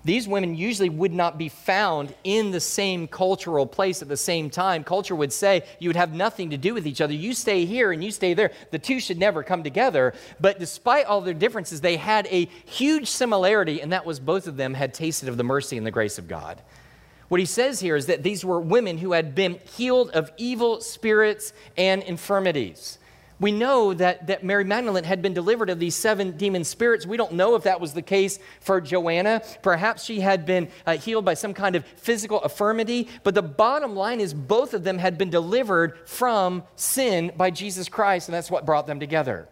These 0.04 0.28
women 0.28 0.56
usually 0.56 0.90
would 0.90 1.14
not 1.14 1.38
be 1.38 1.50
found 1.50 2.14
in 2.24 2.52
the 2.52 2.60
same 2.60 3.08
cultural 3.08 3.66
place 3.66 4.02
at 4.02 4.08
the 4.08 4.18
same 4.18 4.50
time. 4.50 4.84
Culture 4.84 5.16
would 5.16 5.34
say 5.34 5.64
you 5.80 5.90
would 5.90 5.96
have 5.96 6.14
nothing 6.14 6.50
to 6.52 6.58
do 6.58 6.74
with 6.74 6.88
each 6.88 7.02
other. 7.02 7.14
You 7.14 7.34
stay 7.34 7.66
here 7.66 7.92
and 7.92 8.04
you 8.04 8.12
stay 8.12 8.34
there. 8.34 8.52
The 8.72 8.80
two 8.80 9.00
should 9.00 9.18
never 9.18 9.44
come 9.44 9.64
together. 9.64 10.14
But 10.40 10.60
despite 10.60 11.06
all 11.06 11.22
their 11.22 11.34
differences, 11.34 11.82
they 11.82 11.98
had 11.98 12.28
a 12.28 12.46
huge 12.66 13.08
similarity, 13.08 13.82
and 13.82 13.92
that 13.92 14.06
was 14.06 14.20
both 14.20 14.48
of 14.48 14.58
them 14.58 14.74
had 14.74 14.94
tasted 14.94 15.30
of 15.30 15.38
the 15.38 15.44
mercy 15.44 15.78
and 15.78 15.86
the 15.86 15.92
grace 15.92 16.18
of 16.18 16.28
God. 16.28 16.62
What 17.28 17.40
he 17.40 17.46
says 17.46 17.80
here 17.80 17.96
is 17.96 18.08
that 18.08 18.24
these 18.24 18.44
were 18.44 18.60
women 18.60 18.98
who 18.98 19.12
had 19.12 19.36
been 19.36 19.60
healed 19.76 20.10
of 20.12 20.32
evil 20.38 20.82
spirits 20.82 21.54
and 21.78 22.02
infirmities 22.04 22.98
we 23.40 23.52
know 23.52 23.94
that, 23.94 24.28
that 24.28 24.44
Mary 24.44 24.64
Magdalene 24.64 25.04
had 25.04 25.22
been 25.22 25.34
delivered 25.34 25.70
of 25.70 25.80
these 25.80 25.96
seven 25.96 26.32
demon 26.38 26.64
spirits. 26.64 27.06
We 27.06 27.18
don't 27.18 27.34
know 27.34 27.56
if 27.56 27.64
that 27.64 27.80
was 27.80 27.94
the 27.94 28.02
case 28.02 28.38
for 28.60 28.82
Joanna. 28.82 29.42
Perhaps 29.62 30.04
she 30.04 30.20
had 30.20 30.46
been 30.46 30.68
uh, 30.86 30.98
healed 30.98 31.24
by 31.24 31.36
some 31.36 31.54
kind 31.54 31.76
of 31.76 31.86
physical 31.86 32.42
affirmity. 32.42 33.08
But 33.24 33.36
the 33.36 33.42
bottom 33.42 33.96
line 33.96 34.20
is 34.20 34.34
both 34.34 34.74
of 34.74 34.84
them 34.84 34.98
had 34.98 35.18
been 35.18 35.30
delivered 35.30 35.98
from 36.08 36.64
sin 36.76 37.32
by 37.38 37.50
Jesus 37.50 37.88
Christ, 37.88 38.28
and 38.28 38.36
that's 38.36 38.52
what 38.52 38.66
brought 38.66 38.88
them 38.88 39.00
together. 39.00 39.48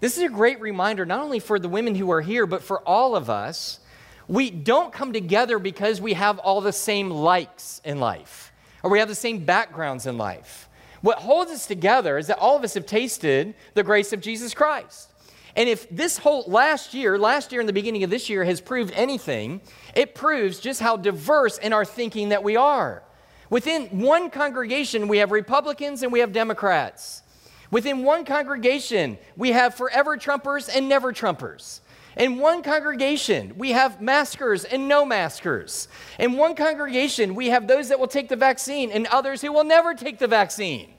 This 0.00 0.16
is 0.16 0.22
a 0.22 0.28
great 0.28 0.60
reminder, 0.60 1.04
not 1.04 1.20
only 1.20 1.40
for 1.40 1.58
the 1.58 1.68
women 1.68 1.94
who 1.94 2.10
are 2.10 2.22
here, 2.22 2.46
but 2.46 2.62
for 2.62 2.80
all 2.88 3.14
of 3.14 3.28
us. 3.28 3.80
We 4.28 4.50
don't 4.50 4.92
come 4.92 5.12
together 5.12 5.58
because 5.58 6.00
we 6.00 6.14
have 6.14 6.38
all 6.38 6.60
the 6.60 6.72
same 6.72 7.10
likes 7.10 7.82
in 7.84 8.00
life 8.00 8.50
or 8.82 8.90
we 8.90 8.98
have 8.98 9.08
the 9.08 9.14
same 9.14 9.44
backgrounds 9.44 10.06
in 10.06 10.16
life. 10.16 10.68
What 11.00 11.18
holds 11.18 11.50
us 11.50 11.66
together 11.66 12.18
is 12.18 12.26
that 12.26 12.38
all 12.38 12.56
of 12.56 12.64
us 12.64 12.74
have 12.74 12.86
tasted 12.86 13.54
the 13.74 13.82
grace 13.82 14.12
of 14.12 14.20
Jesus 14.20 14.54
Christ. 14.54 15.10
And 15.56 15.68
if 15.68 15.88
this 15.90 16.18
whole 16.18 16.44
last 16.46 16.94
year, 16.94 17.18
last 17.18 17.52
year 17.52 17.60
and 17.60 17.68
the 17.68 17.72
beginning 17.72 18.04
of 18.04 18.10
this 18.10 18.28
year 18.28 18.44
has 18.44 18.60
proved 18.60 18.92
anything, 18.94 19.60
it 19.94 20.14
proves 20.14 20.60
just 20.60 20.80
how 20.80 20.96
diverse 20.96 21.58
in 21.58 21.72
our 21.72 21.84
thinking 21.84 22.28
that 22.28 22.44
we 22.44 22.56
are. 22.56 23.02
Within 23.48 23.86
one 24.00 24.30
congregation, 24.30 25.08
we 25.08 25.18
have 25.18 25.32
Republicans 25.32 26.02
and 26.02 26.12
we 26.12 26.20
have 26.20 26.32
Democrats. 26.32 27.22
Within 27.70 28.04
one 28.04 28.24
congregation, 28.24 29.18
we 29.36 29.50
have 29.50 29.74
forever 29.74 30.16
Trumpers 30.16 30.68
and 30.74 30.88
never 30.88 31.12
Trumpers. 31.12 31.80
In 32.16 32.38
one 32.38 32.62
congregation, 32.62 33.54
we 33.56 33.70
have 33.70 34.00
maskers 34.00 34.64
and 34.64 34.88
no 34.88 35.04
maskers. 35.04 35.88
In 36.18 36.36
one 36.36 36.54
congregation, 36.54 37.34
we 37.34 37.48
have 37.48 37.66
those 37.66 37.88
that 37.88 38.00
will 38.00 38.08
take 38.08 38.28
the 38.28 38.36
vaccine 38.36 38.90
and 38.90 39.06
others 39.06 39.40
who 39.40 39.52
will 39.52 39.64
never 39.64 39.94
take 39.94 40.18
the 40.18 40.26
vaccine, 40.26 40.92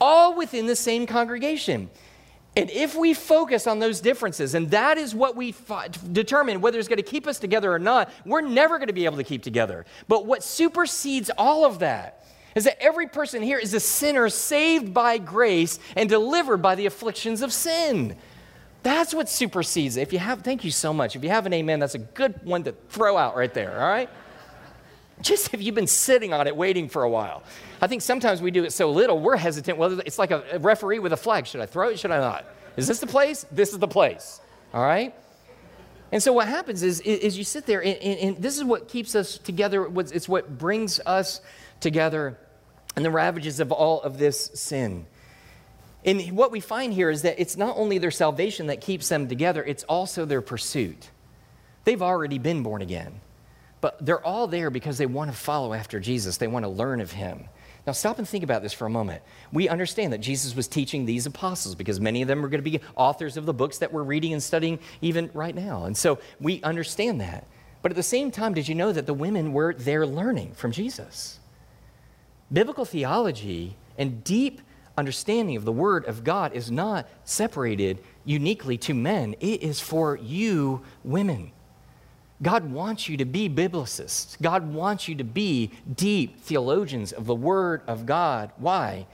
all 0.00 0.36
within 0.36 0.66
the 0.66 0.76
same 0.76 1.06
congregation. 1.06 1.88
And 2.54 2.70
if 2.70 2.94
we 2.94 3.14
focus 3.14 3.66
on 3.66 3.78
those 3.78 4.00
differences, 4.00 4.54
and 4.54 4.70
that 4.72 4.98
is 4.98 5.14
what 5.14 5.36
we 5.36 5.54
determine 6.12 6.60
whether 6.60 6.78
it's 6.78 6.88
going 6.88 6.98
to 6.98 7.02
keep 7.02 7.26
us 7.26 7.38
together 7.38 7.72
or 7.72 7.78
not, 7.78 8.10
we're 8.26 8.42
never 8.42 8.76
going 8.76 8.88
to 8.88 8.92
be 8.92 9.06
able 9.06 9.16
to 9.16 9.24
keep 9.24 9.42
together. 9.42 9.86
But 10.06 10.26
what 10.26 10.44
supersedes 10.44 11.30
all 11.38 11.64
of 11.64 11.78
that 11.78 12.26
is 12.54 12.64
that 12.64 12.82
every 12.82 13.06
person 13.06 13.42
here 13.42 13.58
is 13.58 13.72
a 13.72 13.80
sinner 13.80 14.28
saved 14.28 14.92
by 14.92 15.16
grace 15.16 15.78
and 15.96 16.10
delivered 16.10 16.58
by 16.58 16.74
the 16.74 16.84
afflictions 16.84 17.40
of 17.40 17.54
sin. 17.54 18.16
That's 18.82 19.14
what 19.14 19.28
supersedes 19.28 19.96
it. 19.96 20.02
If 20.02 20.12
you 20.12 20.18
have, 20.18 20.42
thank 20.42 20.64
you 20.64 20.70
so 20.70 20.92
much. 20.92 21.14
If 21.14 21.22
you 21.22 21.30
have 21.30 21.46
an 21.46 21.52
amen, 21.52 21.78
that's 21.78 21.94
a 21.94 21.98
good 22.00 22.40
one 22.42 22.64
to 22.64 22.72
throw 22.88 23.16
out 23.16 23.36
right 23.36 23.52
there, 23.52 23.80
all 23.80 23.88
right? 23.88 24.10
Just 25.20 25.54
if 25.54 25.62
you've 25.62 25.74
been 25.74 25.86
sitting 25.86 26.32
on 26.32 26.46
it 26.48 26.56
waiting 26.56 26.88
for 26.88 27.04
a 27.04 27.10
while. 27.10 27.44
I 27.80 27.86
think 27.86 28.02
sometimes 28.02 28.42
we 28.42 28.50
do 28.50 28.64
it 28.64 28.72
so 28.72 28.90
little, 28.90 29.20
we're 29.20 29.36
hesitant. 29.36 29.78
Well, 29.78 30.00
it's 30.00 30.18
like 30.18 30.32
a 30.32 30.58
referee 30.58 30.98
with 30.98 31.12
a 31.12 31.16
flag. 31.16 31.46
Should 31.46 31.60
I 31.60 31.66
throw 31.66 31.90
it? 31.90 31.98
Should 31.98 32.10
I 32.10 32.18
not? 32.18 32.44
Is 32.76 32.88
this 32.88 32.98
the 32.98 33.06
place? 33.06 33.46
This 33.52 33.72
is 33.72 33.78
the 33.78 33.88
place, 33.88 34.40
all 34.74 34.82
right? 34.82 35.14
And 36.10 36.22
so 36.22 36.32
what 36.32 36.48
happens 36.48 36.82
is, 36.82 37.00
is 37.00 37.38
you 37.38 37.44
sit 37.44 37.66
there, 37.66 37.82
and, 37.82 37.96
and, 37.98 38.18
and 38.18 38.36
this 38.38 38.56
is 38.56 38.64
what 38.64 38.88
keeps 38.88 39.14
us 39.14 39.38
together. 39.38 39.88
It's 39.96 40.28
what 40.28 40.58
brings 40.58 41.00
us 41.06 41.40
together 41.80 42.38
and 42.96 43.04
the 43.04 43.10
ravages 43.10 43.60
of 43.60 43.72
all 43.72 44.02
of 44.02 44.18
this 44.18 44.50
sin. 44.54 45.06
And 46.04 46.20
what 46.32 46.50
we 46.50 46.60
find 46.60 46.92
here 46.92 47.10
is 47.10 47.22
that 47.22 47.38
it's 47.38 47.56
not 47.56 47.76
only 47.76 47.98
their 47.98 48.10
salvation 48.10 48.66
that 48.66 48.80
keeps 48.80 49.08
them 49.08 49.28
together, 49.28 49.62
it's 49.62 49.84
also 49.84 50.24
their 50.24 50.42
pursuit. 50.42 51.10
They've 51.84 52.02
already 52.02 52.38
been 52.38 52.62
born 52.62 52.82
again, 52.82 53.20
but 53.80 54.04
they're 54.04 54.24
all 54.24 54.46
there 54.46 54.70
because 54.70 54.98
they 54.98 55.06
want 55.06 55.30
to 55.30 55.36
follow 55.36 55.72
after 55.74 56.00
Jesus, 56.00 56.36
they 56.36 56.48
want 56.48 56.64
to 56.64 56.68
learn 56.68 57.00
of 57.00 57.12
him. 57.12 57.48
Now, 57.86 57.92
stop 57.92 58.18
and 58.18 58.28
think 58.28 58.44
about 58.44 58.62
this 58.62 58.72
for 58.72 58.86
a 58.86 58.90
moment. 58.90 59.22
We 59.52 59.68
understand 59.68 60.12
that 60.12 60.18
Jesus 60.18 60.54
was 60.54 60.68
teaching 60.68 61.04
these 61.04 61.26
apostles 61.26 61.74
because 61.74 61.98
many 61.98 62.22
of 62.22 62.28
them 62.28 62.44
are 62.44 62.48
going 62.48 62.62
to 62.62 62.70
be 62.70 62.80
authors 62.94 63.36
of 63.36 63.44
the 63.44 63.54
books 63.54 63.78
that 63.78 63.92
we're 63.92 64.04
reading 64.04 64.32
and 64.32 64.42
studying 64.42 64.78
even 65.00 65.30
right 65.34 65.54
now. 65.54 65.84
And 65.84 65.96
so 65.96 66.20
we 66.40 66.62
understand 66.62 67.20
that. 67.20 67.44
But 67.82 67.90
at 67.90 67.96
the 67.96 68.04
same 68.04 68.30
time, 68.30 68.54
did 68.54 68.68
you 68.68 68.76
know 68.76 68.92
that 68.92 69.06
the 69.06 69.14
women 69.14 69.52
were 69.52 69.74
there 69.74 70.06
learning 70.06 70.52
from 70.52 70.70
Jesus? 70.70 71.40
Biblical 72.52 72.84
theology 72.84 73.76
and 73.98 74.22
deep 74.22 74.60
understanding 74.96 75.56
of 75.56 75.64
the 75.64 75.72
Word 75.72 76.04
of 76.06 76.24
God 76.24 76.52
is 76.52 76.70
not 76.70 77.08
separated 77.24 77.98
uniquely 78.24 78.76
to 78.78 78.94
men, 78.94 79.34
it 79.40 79.62
is 79.62 79.80
for 79.80 80.16
you, 80.16 80.82
women. 81.04 81.52
God 82.42 82.72
wants 82.72 83.08
you 83.08 83.16
to 83.18 83.24
be 83.24 83.48
biblicists. 83.48 84.40
God 84.42 84.74
wants 84.74 85.06
you 85.06 85.14
to 85.14 85.24
be 85.24 85.70
deep 85.94 86.40
theologians 86.40 87.12
of 87.12 87.26
the 87.26 87.34
Word 87.34 87.82
of 87.86 88.04
God. 88.04 88.50
Why? 88.56 89.06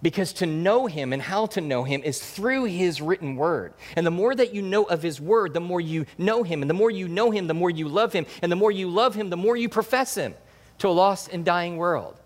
Because 0.00 0.32
to 0.34 0.46
know 0.46 0.86
Him 0.86 1.12
and 1.12 1.20
how 1.20 1.46
to 1.46 1.60
know 1.60 1.84
Him 1.84 2.02
is 2.02 2.18
through 2.18 2.64
His 2.64 3.02
written 3.02 3.36
Word. 3.36 3.74
And 3.94 4.06
the 4.06 4.10
more 4.10 4.34
that 4.34 4.54
you 4.54 4.62
know 4.62 4.84
of 4.84 5.02
His 5.02 5.20
Word, 5.20 5.52
the 5.52 5.60
more 5.60 5.80
you 5.80 6.06
know 6.16 6.42
Him. 6.42 6.62
And 6.62 6.70
the 6.70 6.74
more 6.74 6.90
you 6.90 7.08
know 7.08 7.30
Him, 7.30 7.46
the 7.46 7.54
more 7.54 7.70
you 7.70 7.88
love 7.88 8.12
Him. 8.12 8.24
And 8.40 8.50
the 8.50 8.56
more 8.56 8.72
you 8.72 8.88
love 8.88 9.14
Him, 9.14 9.28
the 9.28 9.36
more 9.36 9.56
you 9.56 9.68
profess 9.68 10.16
Him 10.16 10.34
to 10.78 10.88
a 10.88 10.90
lost 10.90 11.28
and 11.28 11.44
dying 11.44 11.76
world. 11.76 12.18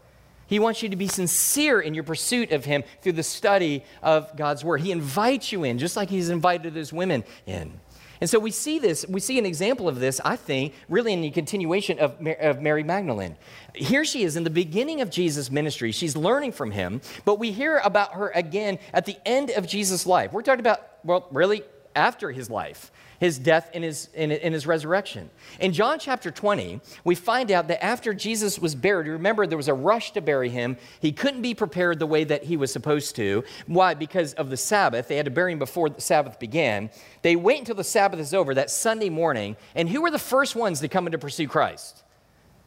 He 0.46 0.58
wants 0.58 0.82
you 0.82 0.88
to 0.88 0.96
be 0.96 1.08
sincere 1.08 1.80
in 1.80 1.94
your 1.94 2.04
pursuit 2.04 2.52
of 2.52 2.64
Him 2.64 2.84
through 3.02 3.12
the 3.12 3.22
study 3.22 3.84
of 4.02 4.36
God's 4.36 4.64
Word. 4.64 4.80
He 4.80 4.92
invites 4.92 5.52
you 5.52 5.64
in, 5.64 5.78
just 5.78 5.96
like 5.96 6.08
He's 6.08 6.28
invited 6.28 6.74
those 6.74 6.92
women 6.92 7.24
in. 7.46 7.80
And 8.20 8.30
so 8.30 8.38
we 8.38 8.50
see 8.50 8.78
this, 8.78 9.06
we 9.08 9.20
see 9.20 9.38
an 9.38 9.44
example 9.44 9.88
of 9.88 10.00
this, 10.00 10.20
I 10.24 10.36
think, 10.36 10.72
really 10.88 11.12
in 11.12 11.20
the 11.20 11.30
continuation 11.30 11.98
of, 11.98 12.16
of 12.40 12.62
Mary 12.62 12.82
Magdalene. 12.82 13.36
Here 13.74 14.04
she 14.04 14.22
is 14.22 14.36
in 14.36 14.44
the 14.44 14.50
beginning 14.50 15.00
of 15.00 15.10
Jesus' 15.10 15.50
ministry. 15.50 15.92
She's 15.92 16.16
learning 16.16 16.52
from 16.52 16.70
him, 16.70 17.02
but 17.24 17.38
we 17.38 17.52
hear 17.52 17.78
about 17.84 18.14
her 18.14 18.30
again 18.34 18.78
at 18.94 19.04
the 19.04 19.16
end 19.26 19.50
of 19.50 19.66
Jesus' 19.66 20.06
life. 20.06 20.32
We're 20.32 20.42
talking 20.42 20.60
about, 20.60 20.80
well, 21.04 21.28
really 21.30 21.62
after 21.94 22.30
his 22.30 22.48
life 22.48 22.90
his 23.20 23.38
death 23.38 23.70
and 23.74 23.82
his, 23.84 24.08
and, 24.14 24.30
his 24.32 24.66
resurrection. 24.66 25.30
In 25.60 25.72
John 25.72 25.98
chapter 25.98 26.30
20, 26.30 26.80
we 27.04 27.14
find 27.14 27.50
out 27.50 27.68
that 27.68 27.84
after 27.84 28.12
Jesus 28.14 28.58
was 28.58 28.74
buried, 28.74 29.06
remember 29.06 29.46
there 29.46 29.56
was 29.56 29.68
a 29.68 29.74
rush 29.74 30.12
to 30.12 30.20
bury 30.20 30.48
him. 30.48 30.76
He 31.00 31.12
couldn't 31.12 31.42
be 31.42 31.54
prepared 31.54 31.98
the 31.98 32.06
way 32.06 32.24
that 32.24 32.44
he 32.44 32.56
was 32.56 32.72
supposed 32.72 33.16
to. 33.16 33.44
Why? 33.66 33.94
Because 33.94 34.34
of 34.34 34.50
the 34.50 34.56
Sabbath. 34.56 35.08
They 35.08 35.16
had 35.16 35.26
to 35.26 35.30
bury 35.30 35.52
him 35.52 35.58
before 35.58 35.90
the 35.90 36.00
Sabbath 36.00 36.38
began. 36.38 36.90
They 37.22 37.36
wait 37.36 37.58
until 37.58 37.74
the 37.74 37.84
Sabbath 37.84 38.20
is 38.20 38.34
over, 38.34 38.54
that 38.54 38.70
Sunday 38.70 39.08
morning, 39.08 39.56
and 39.74 39.88
who 39.88 40.02
were 40.02 40.10
the 40.10 40.18
first 40.18 40.56
ones 40.56 40.80
to 40.80 40.88
come 40.88 41.06
in 41.06 41.12
to 41.12 41.18
pursue 41.18 41.48
Christ? 41.48 42.02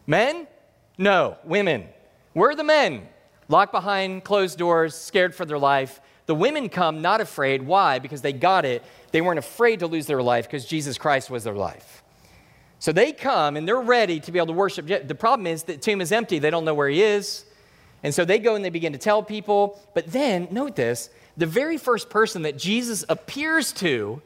Men? 0.07 0.47
No, 0.97 1.37
women. 1.43 1.87
Where 2.33 2.49
are 2.49 2.55
the 2.55 2.63
men? 2.63 3.07
Locked 3.47 3.71
behind 3.71 4.23
closed 4.23 4.57
doors, 4.57 4.93
scared 4.93 5.33
for 5.33 5.45
their 5.45 5.57
life. 5.57 5.99
The 6.29 6.35
women 6.35 6.69
come 6.69 7.01
not 7.01 7.21
afraid. 7.21 7.63
Why? 7.63 7.97
Because 7.97 8.21
they 8.21 8.33
got 8.33 8.63
it 8.63 8.83
they 9.11 9.21
weren't 9.21 9.39
afraid 9.39 9.79
to 9.79 9.87
lose 9.87 10.05
their 10.05 10.21
life 10.21 10.45
because 10.45 10.65
Jesus 10.65 10.97
Christ 10.97 11.29
was 11.29 11.43
their 11.43 11.55
life. 11.55 12.03
So 12.79 12.91
they 12.91 13.11
come 13.11 13.57
and 13.57 13.67
they're 13.67 13.81
ready 13.81 14.19
to 14.19 14.31
be 14.31 14.37
able 14.37 14.47
to 14.47 14.53
worship. 14.53 14.87
The 14.87 15.15
problem 15.15 15.47
is 15.47 15.63
the 15.63 15.77
tomb 15.77 16.01
is 16.01 16.11
empty. 16.11 16.39
They 16.39 16.49
don't 16.49 16.65
know 16.65 16.73
where 16.73 16.87
he 16.87 17.01
is. 17.01 17.45
And 18.03 18.13
so 18.13 18.23
they 18.23 18.39
go 18.39 18.55
and 18.55 18.63
they 18.63 18.69
begin 18.69 18.93
to 18.93 18.99
tell 18.99 19.21
people. 19.21 19.81
But 19.93 20.07
then, 20.11 20.47
note 20.51 20.75
this 20.75 21.09
the 21.35 21.45
very 21.45 21.77
first 21.77 22.09
person 22.09 22.43
that 22.43 22.57
Jesus 22.57 23.03
appears 23.09 23.71
to 23.73 24.21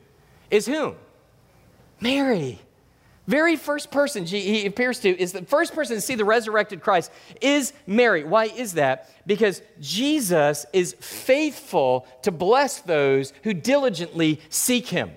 is 0.52 0.66
whom? 0.66 0.96
Mary 2.00 2.60
very 3.28 3.56
first 3.56 3.90
person 3.90 4.26
he 4.26 4.66
appears 4.66 5.00
to 5.00 5.10
is 5.10 5.32
the 5.32 5.44
first 5.44 5.74
person 5.74 5.96
to 5.96 6.02
see 6.02 6.16
the 6.16 6.26
resurrected 6.26 6.82
Christ 6.82 7.12
is 7.40 7.72
Mary. 7.88 8.24
Why 8.24 8.46
is 8.46 8.74
that? 8.74 9.10
Because 9.26 9.62
Jesus 9.80 10.66
is 10.74 10.94
faithful 11.00 12.06
to 12.24 12.32
bless 12.32 12.80
those 12.80 13.32
who 13.44 13.54
diligently 13.54 14.42
seek 14.50 14.88
him. 14.88 15.12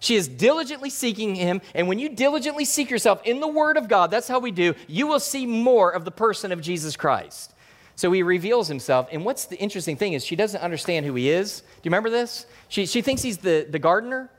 She 0.00 0.14
is 0.14 0.28
diligently 0.28 0.90
seeking 0.90 1.34
him, 1.34 1.60
and 1.74 1.88
when 1.88 1.98
you 1.98 2.10
diligently 2.10 2.64
seek 2.64 2.88
yourself 2.88 3.20
in 3.24 3.40
the 3.40 3.48
Word 3.48 3.76
of 3.76 3.88
God, 3.88 4.12
that's 4.12 4.28
how 4.28 4.38
we 4.38 4.52
do, 4.52 4.74
you 4.86 5.08
will 5.08 5.18
see 5.18 5.44
more 5.44 5.90
of 5.90 6.04
the 6.04 6.12
person 6.12 6.52
of 6.52 6.60
Jesus 6.60 6.96
Christ. 6.96 7.52
So 7.96 8.12
he 8.12 8.22
reveals 8.22 8.68
himself, 8.68 9.08
and 9.10 9.24
what's 9.24 9.46
the 9.46 9.58
interesting 9.58 9.96
thing 9.96 10.12
is 10.12 10.24
she 10.24 10.36
doesn't 10.36 10.60
understand 10.60 11.04
who 11.04 11.16
he 11.16 11.30
is. 11.30 11.62
Do 11.62 11.66
you 11.82 11.90
remember 11.90 12.10
this? 12.10 12.46
She, 12.68 12.86
she 12.86 13.02
thinks 13.02 13.22
he's 13.22 13.38
the, 13.38 13.66
the 13.68 13.80
gardener. 13.80 14.30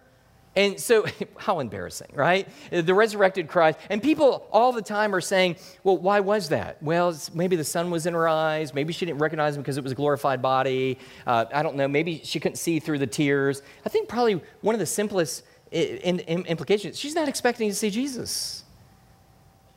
And 0.55 0.79
so, 0.79 1.05
how 1.37 1.59
embarrassing, 1.59 2.09
right? 2.13 2.47
The 2.71 2.93
resurrected 2.93 3.47
Christ. 3.47 3.79
And 3.89 4.01
people 4.01 4.47
all 4.51 4.71
the 4.71 4.81
time 4.81 5.13
are 5.13 5.21
saying, 5.21 5.57
well, 5.83 5.97
why 5.97 6.19
was 6.19 6.49
that? 6.49 6.81
Well, 6.81 7.15
maybe 7.33 7.55
the 7.55 7.63
sun 7.63 7.91
was 7.91 8.05
in 8.05 8.13
her 8.13 8.27
eyes. 8.27 8.73
Maybe 8.73 8.93
she 8.93 9.05
didn't 9.05 9.19
recognize 9.19 9.55
him 9.55 9.61
because 9.61 9.77
it 9.77 9.83
was 9.83 9.91
a 9.91 9.95
glorified 9.95 10.41
body. 10.41 10.97
Uh, 11.25 11.45
I 11.53 11.63
don't 11.63 11.75
know. 11.75 11.87
Maybe 11.87 12.21
she 12.23 12.39
couldn't 12.39 12.57
see 12.57 12.79
through 12.79 12.99
the 12.99 13.07
tears. 13.07 13.61
I 13.85 13.89
think 13.89 14.09
probably 14.09 14.41
one 14.61 14.75
of 14.75 14.79
the 14.79 14.85
simplest 14.85 15.43
in, 15.71 16.19
in 16.19 16.45
implications 16.45 16.97
she's 16.97 17.13
not 17.13 17.27
expecting 17.27 17.69
to 17.69 17.75
see 17.75 17.89
Jesus. 17.89 18.63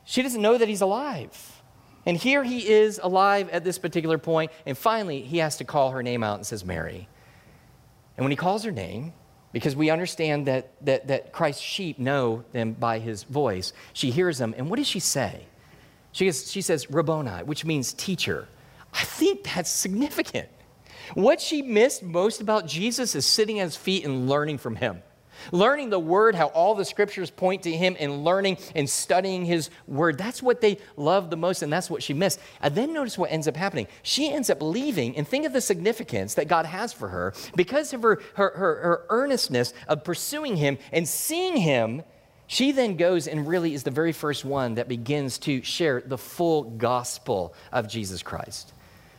She 0.05 0.21
doesn't 0.21 0.41
know 0.41 0.57
that 0.57 0.67
he's 0.67 0.81
alive. 0.81 1.61
And 2.05 2.17
here 2.17 2.43
he 2.43 2.67
is 2.67 2.99
alive 3.01 3.49
at 3.49 3.63
this 3.63 3.79
particular 3.79 4.17
point. 4.17 4.51
And 4.65 4.77
finally, 4.77 5.21
he 5.21 5.37
has 5.37 5.57
to 5.57 5.63
call 5.63 5.91
her 5.91 6.03
name 6.03 6.23
out 6.23 6.35
and 6.35 6.45
says, 6.45 6.65
Mary. 6.65 7.07
And 8.17 8.25
when 8.25 8.31
he 8.31 8.35
calls 8.35 8.63
her 8.65 8.71
name, 8.71 9.13
because 9.53 9.75
we 9.75 9.89
understand 9.89 10.47
that, 10.47 10.73
that, 10.81 11.07
that 11.07 11.31
Christ's 11.31 11.61
sheep 11.61 11.97
know 11.97 12.43
them 12.51 12.73
by 12.73 12.99
his 12.99 13.23
voice. 13.23 13.71
She 13.93 14.11
hears 14.11 14.37
them, 14.37 14.53
and 14.57 14.69
what 14.69 14.77
does 14.77 14.87
she 14.87 14.99
say? 14.99 15.45
She, 16.11 16.29
she 16.31 16.61
says, 16.61 16.91
Rabboni, 16.91 17.43
which 17.43 17.63
means 17.63 17.93
teacher. 17.93 18.47
I 18.93 19.03
think 19.03 19.43
that's 19.43 19.69
significant. 19.69 20.49
What 21.13 21.39
she 21.39 21.61
missed 21.61 22.03
most 22.03 22.41
about 22.41 22.67
Jesus 22.67 23.15
is 23.15 23.25
sitting 23.25 23.59
at 23.59 23.65
his 23.65 23.75
feet 23.75 24.05
and 24.05 24.27
learning 24.27 24.57
from 24.57 24.75
him 24.75 25.01
learning 25.51 25.89
the 25.89 25.99
word, 25.99 26.35
how 26.35 26.47
all 26.47 26.75
the 26.75 26.85
scriptures 26.85 27.29
point 27.29 27.63
to 27.63 27.71
him, 27.71 27.95
and 27.99 28.23
learning 28.23 28.57
and 28.75 28.89
studying 28.89 29.45
his 29.45 29.69
word. 29.87 30.17
That's 30.17 30.41
what 30.41 30.61
they 30.61 30.77
love 30.95 31.29
the 31.29 31.37
most, 31.37 31.61
and 31.61 31.71
that's 31.71 31.89
what 31.89 32.03
she 32.03 32.13
missed. 32.13 32.39
And 32.61 32.75
then 32.75 32.93
notice 32.93 33.17
what 33.17 33.31
ends 33.31 33.47
up 33.47 33.55
happening. 33.55 33.87
She 34.01 34.31
ends 34.31 34.49
up 34.49 34.61
leaving, 34.61 35.15
and 35.17 35.27
think 35.27 35.45
of 35.45 35.53
the 35.53 35.61
significance 35.61 36.33
that 36.35 36.47
God 36.47 36.65
has 36.65 36.93
for 36.93 37.09
her 37.09 37.33
because 37.55 37.93
of 37.93 38.01
her, 38.01 38.21
her, 38.35 38.51
her, 38.51 38.75
her 38.75 39.05
earnestness 39.09 39.73
of 39.87 40.03
pursuing 40.03 40.57
him 40.57 40.77
and 40.91 41.07
seeing 41.07 41.57
him. 41.57 42.03
She 42.47 42.71
then 42.71 42.97
goes 42.97 43.27
and 43.27 43.47
really 43.47 43.73
is 43.73 43.83
the 43.83 43.91
very 43.91 44.11
first 44.11 44.45
one 44.45 44.75
that 44.75 44.87
begins 44.87 45.37
to 45.39 45.63
share 45.63 46.01
the 46.05 46.17
full 46.17 46.63
gospel 46.63 47.55
of 47.71 47.87
Jesus 47.87 48.21
Christ. 48.21 48.73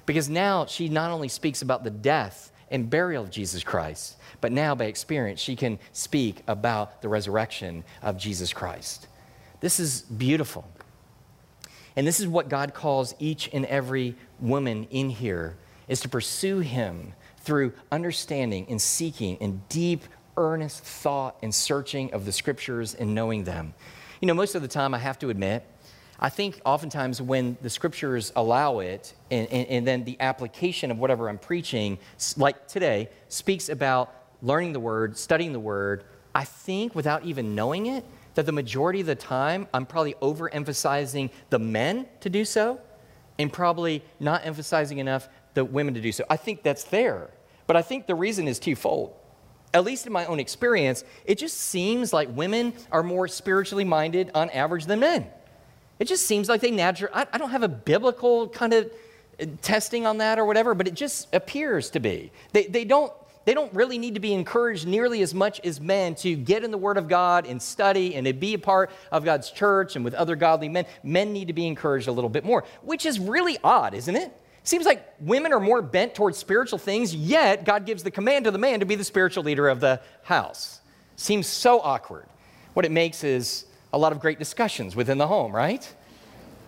Because 0.06 0.28
now 0.28 0.66
she 0.66 0.88
not 0.88 1.10
only 1.10 1.28
speaks 1.28 1.62
about 1.62 1.82
the 1.82 1.90
death 1.90 2.52
and 2.74 2.90
burial 2.90 3.22
of 3.22 3.30
Jesus 3.30 3.62
Christ, 3.62 4.16
but 4.40 4.50
now, 4.50 4.74
by 4.74 4.86
experience, 4.86 5.40
she 5.40 5.54
can 5.54 5.78
speak 5.92 6.42
about 6.48 7.00
the 7.02 7.08
resurrection 7.08 7.84
of 8.02 8.18
Jesus 8.18 8.52
Christ. 8.52 9.06
This 9.60 9.78
is 9.78 10.02
beautiful. 10.02 10.68
And 11.94 12.04
this 12.04 12.18
is 12.18 12.26
what 12.26 12.48
God 12.48 12.74
calls 12.74 13.14
each 13.20 13.48
and 13.52 13.64
every 13.66 14.16
woman 14.40 14.88
in 14.90 15.08
here 15.08 15.56
is 15.86 16.00
to 16.00 16.08
pursue 16.08 16.58
him 16.58 17.12
through 17.38 17.72
understanding 17.92 18.66
and 18.68 18.82
seeking 18.82 19.38
and 19.40 19.66
deep 19.68 20.02
earnest 20.36 20.82
thought 20.82 21.36
and 21.42 21.54
searching 21.54 22.12
of 22.12 22.24
the 22.24 22.32
scriptures 22.32 22.92
and 22.94 23.14
knowing 23.14 23.44
them. 23.44 23.72
You 24.20 24.26
know, 24.26 24.34
most 24.34 24.56
of 24.56 24.62
the 24.62 24.68
time 24.68 24.94
I 24.94 24.98
have 24.98 25.20
to 25.20 25.30
admit 25.30 25.64
I 26.24 26.30
think 26.30 26.58
oftentimes 26.64 27.20
when 27.20 27.58
the 27.60 27.68
scriptures 27.68 28.32
allow 28.34 28.78
it, 28.78 29.12
and, 29.30 29.46
and, 29.48 29.68
and, 29.68 29.86
then 29.86 30.04
the 30.04 30.16
application 30.20 30.90
of 30.90 30.98
whatever 30.98 31.28
I'm 31.28 31.36
preaching, 31.36 31.98
like 32.38 32.66
today, 32.66 33.10
speaks 33.28 33.68
about 33.68 34.10
learning 34.40 34.72
the 34.72 34.80
word, 34.80 35.18
studying 35.18 35.52
the 35.52 35.60
word, 35.60 36.04
I 36.34 36.44
think 36.44 36.94
without 36.94 37.26
even 37.26 37.54
knowing 37.54 37.88
it, 37.88 38.06
that 38.36 38.46
the 38.46 38.52
majority 38.52 39.02
of 39.02 39.06
the 39.06 39.14
time 39.14 39.68
I'm 39.74 39.84
probably 39.84 40.14
overemphasizing 40.14 41.28
the 41.50 41.58
men 41.58 42.06
to 42.20 42.30
do 42.30 42.46
so 42.46 42.80
and 43.38 43.52
probably 43.52 44.02
not 44.18 44.46
emphasizing 44.46 44.96
enough 44.96 45.28
the 45.52 45.62
women 45.62 45.92
to 45.92 46.00
do 46.00 46.10
so. 46.10 46.24
I 46.30 46.38
think 46.38 46.62
that's 46.62 46.84
there. 46.84 47.32
But 47.66 47.76
I 47.76 47.82
think 47.82 48.06
the 48.06 48.14
reason 48.14 48.48
is 48.48 48.58
twofold. 48.58 49.14
At 49.74 49.84
least 49.84 50.06
in 50.06 50.12
my 50.14 50.24
own 50.24 50.40
experience, 50.40 51.04
it 51.26 51.36
just 51.36 51.58
seems 51.58 52.14
like 52.14 52.34
women 52.34 52.72
are 52.90 53.02
more 53.02 53.28
spiritually 53.28 53.84
minded 53.84 54.30
on 54.34 54.48
average 54.48 54.86
than 54.86 55.00
men. 55.00 55.26
It 55.98 56.08
just 56.08 56.26
seems 56.26 56.48
like 56.48 56.60
they 56.60 56.70
naturally, 56.70 57.14
I, 57.14 57.26
I 57.32 57.38
don't 57.38 57.50
have 57.50 57.62
a 57.62 57.68
biblical 57.68 58.48
kind 58.48 58.72
of 58.72 58.90
uh, 59.40 59.46
testing 59.62 60.06
on 60.06 60.18
that 60.18 60.38
or 60.38 60.44
whatever, 60.44 60.74
but 60.74 60.88
it 60.88 60.94
just 60.94 61.32
appears 61.34 61.90
to 61.90 62.00
be. 62.00 62.32
They, 62.52 62.66
they 62.66 62.84
don't 62.84 63.12
they 63.44 63.54
don't 63.54 63.72
really 63.74 63.98
need 63.98 64.14
to 64.14 64.20
be 64.20 64.32
encouraged 64.32 64.86
nearly 64.86 65.20
as 65.20 65.34
much 65.34 65.60
as 65.64 65.80
men 65.80 66.14
to 66.16 66.34
get 66.34 66.64
in 66.64 66.70
the 66.70 66.78
Word 66.78 66.96
of 66.96 67.08
God 67.08 67.46
and 67.46 67.60
study 67.60 68.14
and 68.14 68.26
to 68.26 68.32
be 68.32 68.54
a 68.54 68.58
part 68.58 68.90
of 69.12 69.24
God's 69.24 69.50
church 69.50 69.96
and 69.96 70.04
with 70.04 70.14
other 70.14 70.34
godly 70.34 70.68
men. 70.68 70.86
Men 71.02 71.32
need 71.32 71.48
to 71.48 71.52
be 71.52 71.66
encouraged 71.66 72.08
a 72.08 72.12
little 72.12 72.30
bit 72.30 72.44
more, 72.44 72.64
which 72.82 73.04
is 73.04 73.20
really 73.20 73.58
odd, 73.62 73.94
isn't 73.94 74.16
it? 74.16 74.32
Seems 74.62 74.86
like 74.86 75.06
women 75.20 75.52
are 75.52 75.60
more 75.60 75.82
bent 75.82 76.14
towards 76.14 76.38
spiritual 76.38 76.78
things, 76.78 77.14
yet 77.14 77.66
God 77.66 77.84
gives 77.84 78.02
the 78.02 78.10
command 78.10 78.46
to 78.46 78.50
the 78.50 78.58
man 78.58 78.80
to 78.80 78.86
be 78.86 78.94
the 78.94 79.04
spiritual 79.04 79.44
leader 79.44 79.68
of 79.68 79.80
the 79.80 80.00
house. 80.22 80.80
Seems 81.16 81.46
so 81.46 81.80
awkward. 81.80 82.26
What 82.72 82.86
it 82.86 82.90
makes 82.90 83.24
is 83.24 83.66
a 83.94 83.98
lot 83.98 84.12
of 84.12 84.20
great 84.20 84.38
discussions 84.38 84.96
within 84.96 85.18
the 85.18 85.26
home, 85.26 85.54
right? 85.54 85.94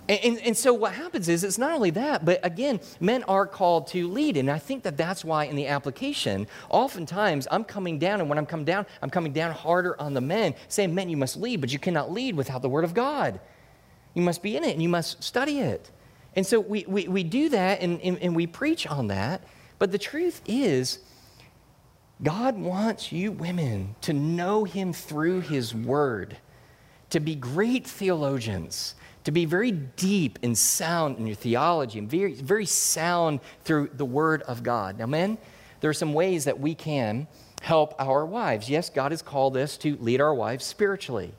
And, 0.08 0.20
and, 0.22 0.38
and, 0.38 0.56
so 0.56 0.72
what 0.72 0.92
happens 0.92 1.28
is 1.28 1.42
it's 1.42 1.58
not 1.58 1.72
only 1.72 1.90
that, 1.90 2.24
but 2.24 2.38
again, 2.44 2.78
men 3.00 3.24
are 3.24 3.44
called 3.44 3.88
to 3.88 4.06
lead. 4.06 4.36
And 4.36 4.48
I 4.48 4.58
think 4.58 4.84
that 4.84 4.96
that's 4.96 5.24
why 5.24 5.46
in 5.46 5.56
the 5.56 5.66
application, 5.66 6.46
oftentimes 6.70 7.48
I'm 7.50 7.64
coming 7.64 7.98
down, 7.98 8.20
and 8.20 8.28
when 8.28 8.38
I'm 8.38 8.46
coming 8.46 8.64
down, 8.64 8.86
I'm 9.02 9.10
coming 9.10 9.32
down 9.32 9.50
harder 9.50 10.00
on 10.00 10.14
the 10.14 10.20
men, 10.20 10.54
saying, 10.68 10.94
Men, 10.94 11.08
you 11.08 11.16
must 11.16 11.36
lead, 11.36 11.60
but 11.60 11.72
you 11.72 11.80
cannot 11.80 12.12
lead 12.12 12.36
without 12.36 12.62
the 12.62 12.68
Word 12.68 12.84
of 12.84 12.94
God. 12.94 13.40
You 14.14 14.22
must 14.22 14.42
be 14.42 14.56
in 14.56 14.62
it 14.64 14.72
and 14.72 14.82
you 14.82 14.88
must 14.88 15.22
study 15.22 15.58
it. 15.58 15.90
And 16.36 16.46
so 16.46 16.60
we, 16.60 16.84
we, 16.86 17.08
we 17.08 17.24
do 17.24 17.48
that 17.48 17.80
and, 17.80 18.00
and, 18.00 18.18
and 18.18 18.36
we 18.36 18.46
preach 18.46 18.86
on 18.86 19.08
that. 19.08 19.42
But 19.78 19.90
the 19.90 19.98
truth 19.98 20.40
is, 20.46 21.00
God 22.22 22.56
wants 22.56 23.12
you 23.12 23.32
women 23.32 23.96
to 24.02 24.12
know 24.12 24.64
Him 24.64 24.92
through 24.92 25.40
His 25.40 25.74
Word, 25.74 26.36
to 27.10 27.20
be 27.20 27.34
great 27.34 27.86
theologians, 27.86 28.94
to 29.24 29.30
be 29.30 29.44
very 29.44 29.70
deep 29.70 30.38
and 30.42 30.56
sound 30.56 31.18
in 31.18 31.26
your 31.26 31.36
theology, 31.36 31.98
and 31.98 32.10
very, 32.10 32.34
very 32.34 32.66
sound 32.66 33.40
through 33.64 33.90
the 33.94 34.04
Word 34.04 34.42
of 34.42 34.62
God. 34.62 34.98
Now, 34.98 35.06
men, 35.06 35.38
there 35.80 35.90
are 35.90 35.94
some 35.94 36.14
ways 36.14 36.44
that 36.44 36.58
we 36.58 36.74
can 36.74 37.26
help 37.62 37.94
our 37.98 38.24
wives. 38.24 38.68
Yes, 38.70 38.90
God 38.90 39.12
has 39.12 39.22
called 39.22 39.56
us 39.56 39.76
to 39.78 39.96
lead 39.96 40.20
our 40.20 40.34
wives 40.34 40.64
spiritually. 40.64 41.32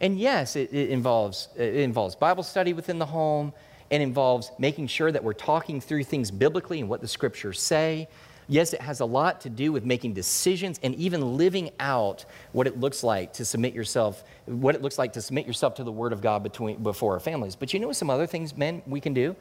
And 0.00 0.18
yes, 0.18 0.56
it, 0.56 0.72
it 0.72 0.90
involves, 0.90 1.48
it 1.56 1.76
involves 1.76 2.14
Bible 2.16 2.42
study 2.42 2.72
within 2.72 2.98
the 2.98 3.06
home 3.06 3.52
and 3.90 4.02
involves 4.02 4.50
making 4.58 4.86
sure 4.86 5.12
that 5.12 5.22
we're 5.22 5.32
talking 5.32 5.80
through 5.80 6.04
things 6.04 6.30
biblically 6.30 6.80
and 6.80 6.88
what 6.88 7.00
the 7.00 7.08
scriptures 7.08 7.60
say. 7.60 8.08
Yes, 8.48 8.72
it 8.72 8.80
has 8.80 9.00
a 9.00 9.04
lot 9.04 9.40
to 9.42 9.50
do 9.50 9.72
with 9.72 9.84
making 9.84 10.14
decisions 10.14 10.80
and 10.82 10.94
even 10.96 11.36
living 11.36 11.70
out 11.78 12.24
what 12.52 12.66
it 12.66 12.78
looks 12.78 13.02
like 13.02 13.32
to 13.34 13.44
submit 13.44 13.72
yourself, 13.72 14.24
what 14.46 14.74
it 14.74 14.82
looks 14.82 14.98
like 14.98 15.12
to 15.14 15.22
submit 15.22 15.46
yourself 15.46 15.76
to 15.76 15.84
the 15.84 15.92
Word 15.92 16.12
of 16.12 16.20
God 16.20 16.42
between, 16.42 16.82
before 16.82 17.14
our 17.14 17.20
families. 17.20 17.56
But 17.56 17.72
you 17.72 17.80
know 17.80 17.92
some 17.92 18.10
other 18.10 18.26
things, 18.26 18.56
men, 18.56 18.82
we 18.86 19.00
can 19.00 19.14
do? 19.14 19.36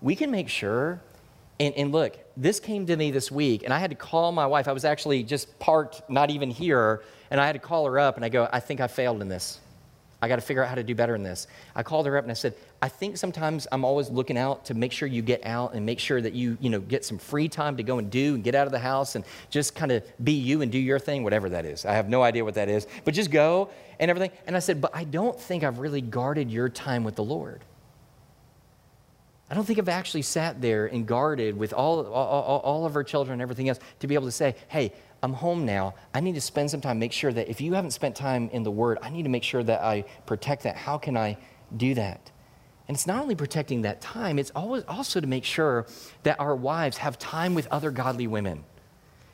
We 0.00 0.16
can 0.16 0.30
make 0.30 0.48
sure, 0.48 1.00
and, 1.60 1.74
and 1.74 1.92
look, 1.92 2.18
this 2.36 2.58
came 2.58 2.86
to 2.86 2.96
me 2.96 3.10
this 3.10 3.30
week, 3.30 3.62
and 3.62 3.72
I 3.72 3.78
had 3.78 3.90
to 3.90 3.96
call 3.96 4.32
my 4.32 4.46
wife. 4.46 4.66
I 4.66 4.72
was 4.72 4.84
actually 4.84 5.22
just 5.22 5.58
parked, 5.58 6.02
not 6.10 6.30
even 6.30 6.50
here, 6.50 7.02
and 7.30 7.40
I 7.40 7.46
had 7.46 7.52
to 7.52 7.60
call 7.60 7.86
her 7.86 7.98
up, 7.98 8.16
and 8.16 8.24
I 8.24 8.28
go, 8.28 8.48
I 8.52 8.60
think 8.60 8.80
I 8.80 8.88
failed 8.88 9.22
in 9.22 9.28
this. 9.28 9.60
I 10.22 10.28
got 10.28 10.36
to 10.36 10.42
figure 10.42 10.62
out 10.62 10.68
how 10.68 10.76
to 10.76 10.84
do 10.84 10.94
better 10.94 11.16
in 11.16 11.24
this. 11.24 11.48
I 11.74 11.82
called 11.82 12.06
her 12.06 12.16
up 12.16 12.22
and 12.24 12.30
I 12.30 12.34
said, 12.34 12.54
I 12.82 12.88
think 12.88 13.16
sometimes 13.16 13.68
I'm 13.70 13.84
always 13.84 14.10
looking 14.10 14.36
out 14.36 14.64
to 14.64 14.74
make 14.74 14.90
sure 14.90 15.06
you 15.06 15.22
get 15.22 15.46
out 15.46 15.74
and 15.74 15.86
make 15.86 16.00
sure 16.00 16.20
that 16.20 16.32
you, 16.32 16.58
you 16.60 16.68
know, 16.68 16.80
get 16.80 17.04
some 17.04 17.16
free 17.16 17.48
time 17.48 17.76
to 17.76 17.84
go 17.84 17.98
and 17.98 18.10
do 18.10 18.34
and 18.34 18.42
get 18.42 18.56
out 18.56 18.66
of 18.66 18.72
the 18.72 18.80
house 18.80 19.14
and 19.14 19.24
just 19.50 19.76
kind 19.76 19.92
of 19.92 20.02
be 20.24 20.32
you 20.32 20.62
and 20.62 20.72
do 20.72 20.80
your 20.80 20.98
thing, 20.98 21.22
whatever 21.22 21.48
that 21.50 21.64
is. 21.64 21.84
I 21.84 21.92
have 21.92 22.08
no 22.08 22.24
idea 22.24 22.44
what 22.44 22.54
that 22.54 22.68
is, 22.68 22.88
but 23.04 23.14
just 23.14 23.30
go 23.30 23.70
and 24.00 24.10
everything. 24.10 24.36
And 24.48 24.56
I 24.56 24.58
said, 24.58 24.80
but 24.80 24.90
I 24.92 25.04
don't 25.04 25.40
think 25.40 25.62
I've 25.62 25.78
really 25.78 26.00
guarded 26.00 26.50
your 26.50 26.68
time 26.68 27.04
with 27.04 27.14
the 27.14 27.22
Lord. 27.22 27.62
I 29.48 29.54
don't 29.54 29.64
think 29.64 29.78
I've 29.78 29.88
actually 29.88 30.22
sat 30.22 30.60
there 30.60 30.86
and 30.86 31.06
guarded 31.06 31.56
with 31.56 31.72
all, 31.72 32.04
all, 32.06 32.60
all 32.64 32.84
of 32.84 32.96
our 32.96 33.04
children 33.04 33.34
and 33.34 33.42
everything 33.42 33.68
else 33.68 33.78
to 34.00 34.08
be 34.08 34.14
able 34.16 34.26
to 34.26 34.32
say, 34.32 34.56
hey, 34.66 34.92
I'm 35.22 35.34
home 35.34 35.64
now. 35.64 35.94
I 36.12 36.18
need 36.18 36.34
to 36.34 36.40
spend 36.40 36.68
some 36.68 36.80
time, 36.80 36.98
make 36.98 37.12
sure 37.12 37.32
that 37.32 37.48
if 37.48 37.60
you 37.60 37.74
haven't 37.74 37.92
spent 37.92 38.16
time 38.16 38.50
in 38.50 38.64
the 38.64 38.72
Word, 38.72 38.98
I 39.02 39.10
need 39.10 39.22
to 39.22 39.28
make 39.28 39.44
sure 39.44 39.62
that 39.62 39.82
I 39.82 40.02
protect 40.26 40.64
that. 40.64 40.74
How 40.74 40.98
can 40.98 41.16
I 41.16 41.36
do 41.76 41.94
that? 41.94 42.32
And 42.88 42.96
it's 42.96 43.06
not 43.06 43.22
only 43.22 43.34
protecting 43.34 43.82
that 43.82 44.00
time, 44.00 44.38
it's 44.38 44.50
always 44.50 44.84
also 44.84 45.20
to 45.20 45.26
make 45.26 45.44
sure 45.44 45.86
that 46.24 46.40
our 46.40 46.54
wives 46.54 46.98
have 46.98 47.18
time 47.18 47.54
with 47.54 47.66
other 47.70 47.90
godly 47.90 48.26
women. 48.26 48.64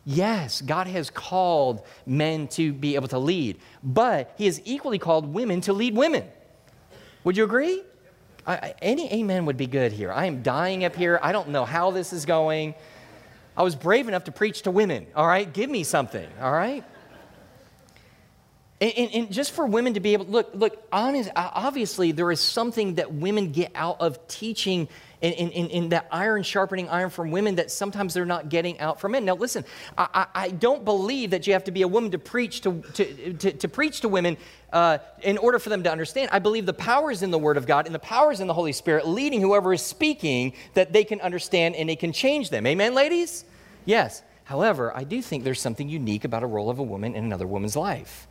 Yes, 0.04 0.60
God 0.60 0.86
has 0.86 1.10
called 1.10 1.84
men 2.06 2.48
to 2.48 2.72
be 2.72 2.94
able 2.94 3.08
to 3.08 3.18
lead, 3.18 3.58
but 3.82 4.34
He 4.38 4.46
has 4.46 4.60
equally 4.64 4.98
called 4.98 5.32
women 5.32 5.60
to 5.62 5.72
lead 5.72 5.94
women. 5.94 6.24
Would 7.24 7.36
you 7.36 7.44
agree? 7.44 7.82
I, 8.46 8.74
any 8.80 9.12
amen 9.12 9.44
would 9.44 9.58
be 9.58 9.66
good 9.66 9.92
here. 9.92 10.10
I 10.10 10.24
am 10.24 10.42
dying 10.42 10.84
up 10.84 10.96
here. 10.96 11.20
I 11.22 11.32
don't 11.32 11.50
know 11.50 11.66
how 11.66 11.90
this 11.90 12.14
is 12.14 12.24
going. 12.24 12.74
I 13.54 13.62
was 13.62 13.74
brave 13.74 14.08
enough 14.08 14.24
to 14.24 14.32
preach 14.32 14.62
to 14.62 14.70
women, 14.70 15.06
all 15.14 15.26
right? 15.26 15.52
Give 15.52 15.68
me 15.68 15.84
something, 15.84 16.26
all 16.40 16.52
right? 16.52 16.84
And, 18.80 18.92
and, 18.96 19.14
and, 19.14 19.32
just 19.32 19.52
for 19.52 19.66
women 19.66 19.94
to 19.94 20.00
be 20.00 20.12
able 20.12 20.26
look, 20.26 20.50
look, 20.54 20.86
honest, 20.92 21.30
obviously, 21.34 22.12
there 22.12 22.30
is 22.30 22.40
something 22.40 22.94
that 22.94 23.12
women 23.12 23.50
get 23.50 23.72
out 23.74 24.00
of 24.00 24.28
teaching 24.28 24.88
in, 25.20 25.32
in, 25.32 25.70
in, 25.70 25.88
that 25.88 26.06
iron 26.12 26.44
sharpening 26.44 26.88
iron 26.88 27.10
from 27.10 27.32
women 27.32 27.56
that 27.56 27.72
sometimes 27.72 28.14
they're 28.14 28.24
not 28.24 28.48
getting 28.48 28.78
out 28.78 29.00
from 29.00 29.12
men. 29.12 29.24
Now, 29.24 29.34
listen, 29.34 29.64
I, 29.96 30.26
I 30.32 30.48
don't 30.50 30.84
believe 30.84 31.30
that 31.30 31.46
you 31.46 31.54
have 31.54 31.64
to 31.64 31.72
be 31.72 31.82
a 31.82 31.88
woman 31.88 32.12
to 32.12 32.18
preach 32.18 32.60
to, 32.60 32.80
to, 32.94 33.32
to, 33.34 33.52
to 33.52 33.68
preach 33.68 34.02
to 34.02 34.08
women 34.08 34.36
uh, 34.72 34.98
in 35.22 35.38
order 35.38 35.58
for 35.58 35.70
them 35.70 35.82
to 35.82 35.90
understand. 35.90 36.30
I 36.32 36.38
believe 36.38 36.64
the 36.64 36.72
power 36.72 37.10
is 37.10 37.24
in 37.24 37.32
the 37.32 37.38
Word 37.38 37.56
of 37.56 37.66
God 37.66 37.86
and 37.86 37.94
the 37.94 37.98
power 37.98 38.30
is 38.30 38.40
in 38.40 38.46
the 38.46 38.54
Holy 38.54 38.72
Spirit 38.72 39.08
leading 39.08 39.40
whoever 39.40 39.72
is 39.72 39.82
speaking 39.82 40.52
that 40.74 40.92
they 40.92 41.02
can 41.02 41.20
understand 41.20 41.74
and 41.74 41.90
it 41.90 41.98
can 41.98 42.12
change 42.12 42.50
them. 42.50 42.64
Amen, 42.64 42.94
ladies? 42.94 43.44
Yes. 43.86 44.22
However, 44.44 44.96
I 44.96 45.02
do 45.02 45.20
think 45.20 45.42
there's 45.42 45.60
something 45.60 45.88
unique 45.88 46.24
about 46.24 46.44
a 46.44 46.46
role 46.46 46.70
of 46.70 46.78
a 46.78 46.82
woman 46.82 47.16
in 47.16 47.24
another 47.24 47.46
woman's 47.46 47.74
life. 47.74 48.28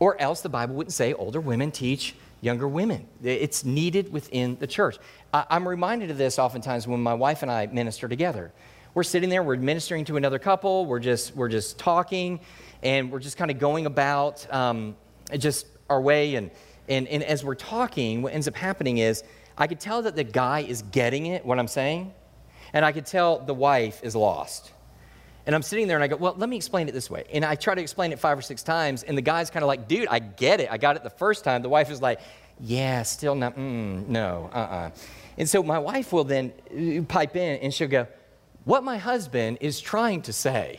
Or 0.00 0.20
else 0.20 0.40
the 0.40 0.48
Bible 0.48 0.74
wouldn't 0.74 0.94
say 0.94 1.12
older 1.12 1.40
women 1.40 1.70
teach 1.70 2.16
younger 2.40 2.66
women. 2.66 3.06
It's 3.22 3.64
needed 3.64 4.12
within 4.12 4.56
the 4.58 4.66
church. 4.66 4.96
I'm 5.32 5.68
reminded 5.68 6.10
of 6.10 6.18
this 6.18 6.38
oftentimes 6.38 6.88
when 6.88 7.00
my 7.00 7.14
wife 7.14 7.42
and 7.42 7.50
I 7.50 7.66
minister 7.66 8.08
together. 8.08 8.50
We're 8.94 9.04
sitting 9.04 9.28
there, 9.28 9.42
we're 9.42 9.56
ministering 9.56 10.04
to 10.06 10.16
another 10.16 10.38
couple, 10.38 10.86
we're 10.86 10.98
just, 10.98 11.36
we're 11.36 11.48
just 11.48 11.78
talking, 11.78 12.40
and 12.82 13.12
we're 13.12 13.20
just 13.20 13.36
kind 13.36 13.50
of 13.50 13.58
going 13.58 13.86
about 13.86 14.52
um, 14.52 14.96
just 15.38 15.66
our 15.88 16.00
way. 16.00 16.34
And, 16.34 16.50
and, 16.88 17.06
and 17.06 17.22
as 17.22 17.44
we're 17.44 17.54
talking, 17.54 18.22
what 18.22 18.32
ends 18.32 18.48
up 18.48 18.56
happening 18.56 18.98
is 18.98 19.22
I 19.56 19.68
could 19.68 19.78
tell 19.78 20.02
that 20.02 20.16
the 20.16 20.24
guy 20.24 20.60
is 20.60 20.82
getting 20.82 21.26
it, 21.26 21.46
what 21.46 21.58
I'm 21.58 21.68
saying, 21.68 22.12
and 22.72 22.84
I 22.84 22.90
could 22.90 23.06
tell 23.06 23.38
the 23.38 23.54
wife 23.54 24.00
is 24.02 24.16
lost. 24.16 24.72
And 25.46 25.54
I'm 25.54 25.62
sitting 25.62 25.88
there 25.88 25.96
and 25.96 26.04
I 26.04 26.08
go, 26.08 26.16
well, 26.16 26.34
let 26.36 26.48
me 26.48 26.56
explain 26.56 26.88
it 26.88 26.92
this 26.92 27.10
way. 27.10 27.24
And 27.32 27.44
I 27.44 27.54
try 27.54 27.74
to 27.74 27.80
explain 27.80 28.12
it 28.12 28.18
five 28.18 28.38
or 28.38 28.42
six 28.42 28.62
times, 28.62 29.02
and 29.02 29.16
the 29.16 29.22
guy's 29.22 29.50
kind 29.50 29.62
of 29.62 29.68
like, 29.68 29.88
dude, 29.88 30.08
I 30.08 30.18
get 30.18 30.60
it. 30.60 30.68
I 30.70 30.78
got 30.78 30.96
it 30.96 31.02
the 31.02 31.10
first 31.10 31.44
time. 31.44 31.62
The 31.62 31.68
wife 31.68 31.90
is 31.90 32.02
like, 32.02 32.20
yeah, 32.60 33.02
still 33.02 33.34
not, 33.34 33.56
mm, 33.56 34.06
no, 34.06 34.50
uh 34.52 34.56
uh-uh. 34.56 34.76
uh 34.76 34.90
And 35.38 35.48
so 35.48 35.62
my 35.62 35.78
wife 35.78 36.12
will 36.12 36.24
then 36.24 36.52
uh, 36.70 37.02
pipe 37.04 37.36
in 37.36 37.58
and 37.60 37.72
she'll 37.72 37.88
go, 37.88 38.06
what 38.64 38.84
my 38.84 38.98
husband 38.98 39.58
is 39.60 39.80
trying 39.80 40.22
to 40.22 40.32
say. 40.32 40.78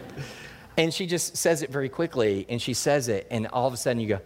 and 0.76 0.92
she 0.92 1.06
just 1.06 1.36
says 1.36 1.62
it 1.62 1.70
very 1.70 1.88
quickly, 1.88 2.44
and 2.48 2.60
she 2.60 2.74
says 2.74 3.08
it, 3.08 3.26
and 3.30 3.46
all 3.48 3.66
of 3.66 3.72
a 3.72 3.76
sudden 3.76 4.00
you 4.00 4.08
go, 4.08 4.20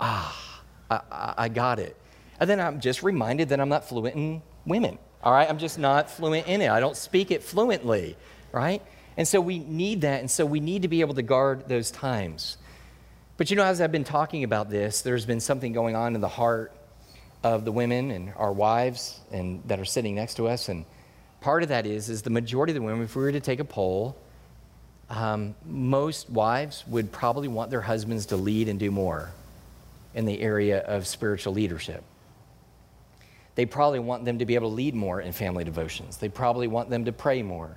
ah, 0.00 0.62
I, 0.90 1.34
I 1.36 1.48
got 1.48 1.78
it. 1.78 1.96
And 2.40 2.48
then 2.48 2.60
I'm 2.60 2.80
just 2.80 3.02
reminded 3.02 3.50
that 3.50 3.60
I'm 3.60 3.68
not 3.68 3.88
fluent 3.88 4.16
in 4.16 4.42
women. 4.66 4.98
All 5.22 5.32
right, 5.32 5.48
I'm 5.48 5.58
just 5.58 5.78
not 5.78 6.10
fluent 6.10 6.48
in 6.48 6.60
it. 6.60 6.70
I 6.70 6.80
don't 6.80 6.96
speak 6.96 7.30
it 7.30 7.42
fluently, 7.42 8.16
right? 8.50 8.82
And 9.16 9.28
so 9.28 9.40
we 9.40 9.58
need 9.58 10.02
that, 10.02 10.20
and 10.20 10.30
so 10.30 10.46
we 10.46 10.60
need 10.60 10.82
to 10.82 10.88
be 10.88 11.00
able 11.00 11.14
to 11.14 11.22
guard 11.22 11.68
those 11.68 11.90
times. 11.90 12.56
But 13.36 13.50
you 13.50 13.56
know, 13.56 13.64
as 13.64 13.80
I've 13.80 13.92
been 13.92 14.04
talking 14.04 14.44
about 14.44 14.70
this, 14.70 15.02
there's 15.02 15.26
been 15.26 15.40
something 15.40 15.72
going 15.72 15.96
on 15.96 16.14
in 16.14 16.20
the 16.20 16.28
heart 16.28 16.72
of 17.42 17.64
the 17.64 17.72
women 17.72 18.10
and 18.10 18.32
our 18.36 18.52
wives 18.52 19.18
and 19.32 19.62
that 19.66 19.80
are 19.80 19.84
sitting 19.84 20.14
next 20.14 20.34
to 20.34 20.48
us. 20.48 20.68
And 20.68 20.84
part 21.40 21.62
of 21.62 21.70
that 21.70 21.86
is, 21.86 22.08
is 22.08 22.22
the 22.22 22.30
majority 22.30 22.70
of 22.70 22.74
the 22.74 22.82
women, 22.82 23.02
if 23.02 23.16
we 23.16 23.22
were 23.22 23.32
to 23.32 23.40
take 23.40 23.60
a 23.60 23.64
poll, 23.64 24.16
um, 25.10 25.54
most 25.66 26.30
wives 26.30 26.84
would 26.86 27.10
probably 27.12 27.48
want 27.48 27.70
their 27.70 27.80
husbands 27.80 28.26
to 28.26 28.36
lead 28.36 28.68
and 28.68 28.78
do 28.78 28.90
more 28.90 29.30
in 30.14 30.24
the 30.24 30.40
area 30.40 30.78
of 30.80 31.06
spiritual 31.06 31.52
leadership. 31.52 32.04
They 33.54 33.66
probably 33.66 33.98
want 33.98 34.24
them 34.24 34.38
to 34.38 34.46
be 34.46 34.54
able 34.54 34.70
to 34.70 34.74
lead 34.74 34.94
more 34.94 35.20
in 35.20 35.32
family 35.32 35.64
devotions. 35.64 36.16
They 36.16 36.28
probably 36.28 36.68
want 36.68 36.88
them 36.88 37.04
to 37.06 37.12
pray 37.12 37.42
more 37.42 37.76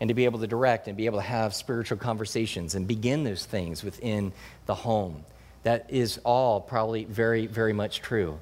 and 0.00 0.08
to 0.08 0.14
be 0.14 0.24
able 0.24 0.40
to 0.40 0.46
direct 0.46 0.88
and 0.88 0.96
be 0.96 1.06
able 1.06 1.18
to 1.18 1.24
have 1.24 1.54
spiritual 1.54 1.98
conversations 1.98 2.74
and 2.74 2.86
begin 2.86 3.24
those 3.24 3.44
things 3.44 3.84
within 3.84 4.32
the 4.66 4.74
home. 4.74 5.24
That 5.62 5.86
is 5.88 6.18
all 6.24 6.60
probably 6.60 7.04
very, 7.04 7.46
very 7.46 7.72
much 7.72 8.00
true. 8.00 8.38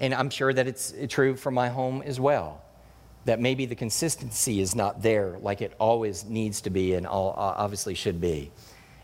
And 0.00 0.14
I'm 0.14 0.30
sure 0.30 0.52
that 0.52 0.66
it's 0.66 0.94
true 1.08 1.36
for 1.36 1.50
my 1.50 1.68
home 1.68 2.02
as 2.02 2.18
well. 2.18 2.62
That 3.24 3.40
maybe 3.40 3.66
the 3.66 3.74
consistency 3.74 4.60
is 4.60 4.74
not 4.74 5.02
there 5.02 5.38
like 5.40 5.60
it 5.60 5.74
always 5.78 6.24
needs 6.24 6.62
to 6.62 6.70
be 6.70 6.94
and 6.94 7.06
all, 7.06 7.30
uh, 7.30 7.54
obviously 7.56 7.94
should 7.94 8.20
be. 8.20 8.50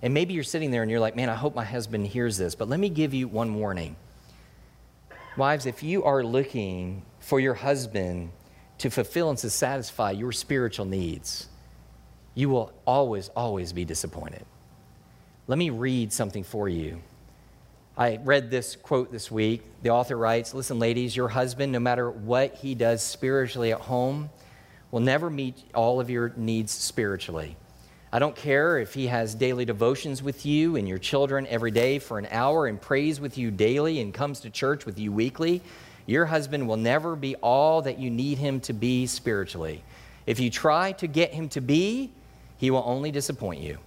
And 0.02 0.14
maybe 0.14 0.34
you're 0.34 0.44
sitting 0.44 0.70
there 0.70 0.82
and 0.82 0.90
you're 0.90 1.00
like, 1.00 1.16
man, 1.16 1.28
I 1.28 1.34
hope 1.34 1.54
my 1.54 1.64
husband 1.64 2.06
hears 2.06 2.36
this. 2.36 2.54
But 2.54 2.68
let 2.68 2.80
me 2.80 2.88
give 2.88 3.14
you 3.14 3.28
one 3.28 3.54
warning. 3.54 3.96
Wives, 5.36 5.66
if 5.66 5.82
you 5.82 6.04
are 6.04 6.22
looking 6.22 7.02
for 7.20 7.40
your 7.40 7.54
husband 7.54 8.30
to 8.78 8.90
fulfill 8.90 9.30
and 9.30 9.38
to 9.38 9.50
satisfy 9.50 10.12
your 10.12 10.30
spiritual 10.30 10.86
needs, 10.86 11.48
you 12.34 12.48
will 12.48 12.72
always, 12.84 13.28
always 13.30 13.72
be 13.72 13.84
disappointed. 13.84 14.44
Let 15.46 15.58
me 15.58 15.70
read 15.70 16.12
something 16.12 16.42
for 16.42 16.68
you. 16.68 17.00
I 17.96 18.18
read 18.24 18.50
this 18.50 18.74
quote 18.74 19.12
this 19.12 19.30
week. 19.30 19.62
The 19.82 19.90
author 19.90 20.16
writes 20.16 20.52
Listen, 20.52 20.78
ladies, 20.78 21.14
your 21.14 21.28
husband, 21.28 21.70
no 21.70 21.78
matter 21.78 22.10
what 22.10 22.56
he 22.56 22.74
does 22.74 23.02
spiritually 23.02 23.72
at 23.72 23.80
home, 23.80 24.30
will 24.90 25.00
never 25.00 25.30
meet 25.30 25.56
all 25.74 26.00
of 26.00 26.10
your 26.10 26.32
needs 26.36 26.72
spiritually. 26.72 27.56
I 28.12 28.18
don't 28.20 28.34
care 28.34 28.78
if 28.78 28.94
he 28.94 29.08
has 29.08 29.34
daily 29.34 29.64
devotions 29.64 30.22
with 30.22 30.46
you 30.46 30.76
and 30.76 30.88
your 30.88 30.98
children 30.98 31.46
every 31.48 31.72
day 31.72 31.98
for 31.98 32.18
an 32.18 32.28
hour 32.30 32.66
and 32.66 32.80
prays 32.80 33.20
with 33.20 33.36
you 33.36 33.50
daily 33.50 34.00
and 34.00 34.14
comes 34.14 34.40
to 34.40 34.50
church 34.50 34.86
with 34.86 34.98
you 34.98 35.12
weekly. 35.12 35.62
Your 36.06 36.26
husband 36.26 36.68
will 36.68 36.76
never 36.76 37.16
be 37.16 37.34
all 37.36 37.82
that 37.82 37.98
you 37.98 38.10
need 38.10 38.38
him 38.38 38.60
to 38.60 38.72
be 38.72 39.06
spiritually. 39.06 39.82
If 40.26 40.38
you 40.38 40.48
try 40.48 40.92
to 40.92 41.06
get 41.06 41.34
him 41.34 41.48
to 41.50 41.60
be, 41.60 42.12
he 42.56 42.70
will 42.70 42.84
only 42.86 43.10
disappoint 43.10 43.60
you. 43.60 43.78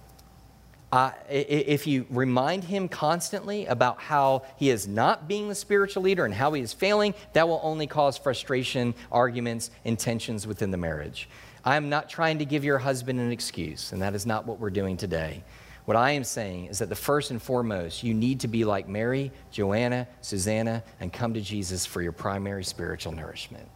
Uh, 0.90 1.10
if 1.28 1.86
you 1.86 2.06
remind 2.08 2.64
him 2.64 2.88
constantly 2.88 3.66
about 3.66 4.00
how 4.00 4.42
he 4.56 4.70
is 4.70 4.88
not 4.88 5.28
being 5.28 5.48
the 5.48 5.54
spiritual 5.54 6.02
leader 6.02 6.24
and 6.24 6.32
how 6.32 6.50
he 6.52 6.62
is 6.62 6.72
failing, 6.72 7.12
that 7.34 7.46
will 7.46 7.60
only 7.62 7.86
cause 7.86 8.16
frustration, 8.16 8.94
arguments, 9.12 9.70
and 9.84 9.98
tensions 9.98 10.46
within 10.46 10.70
the 10.70 10.78
marriage. 10.78 11.28
I 11.62 11.76
am 11.76 11.90
not 11.90 12.08
trying 12.08 12.38
to 12.38 12.46
give 12.46 12.64
your 12.64 12.78
husband 12.78 13.20
an 13.20 13.30
excuse, 13.30 13.92
and 13.92 14.00
that 14.00 14.14
is 14.14 14.24
not 14.24 14.46
what 14.46 14.58
we're 14.58 14.70
doing 14.70 14.96
today. 14.96 15.44
What 15.84 15.96
I 15.96 16.12
am 16.12 16.24
saying 16.24 16.66
is 16.66 16.78
that 16.78 16.88
the 16.88 16.94
first 16.94 17.30
and 17.30 17.40
foremost, 17.40 18.02
you 18.02 18.14
need 18.14 18.40
to 18.40 18.48
be 18.48 18.64
like 18.64 18.88
Mary, 18.88 19.30
Joanna, 19.50 20.06
Susanna, 20.22 20.82
and 21.00 21.12
come 21.12 21.34
to 21.34 21.40
Jesus 21.40 21.84
for 21.84 22.00
your 22.00 22.12
primary 22.12 22.64
spiritual 22.64 23.12
nourishment. 23.12 23.68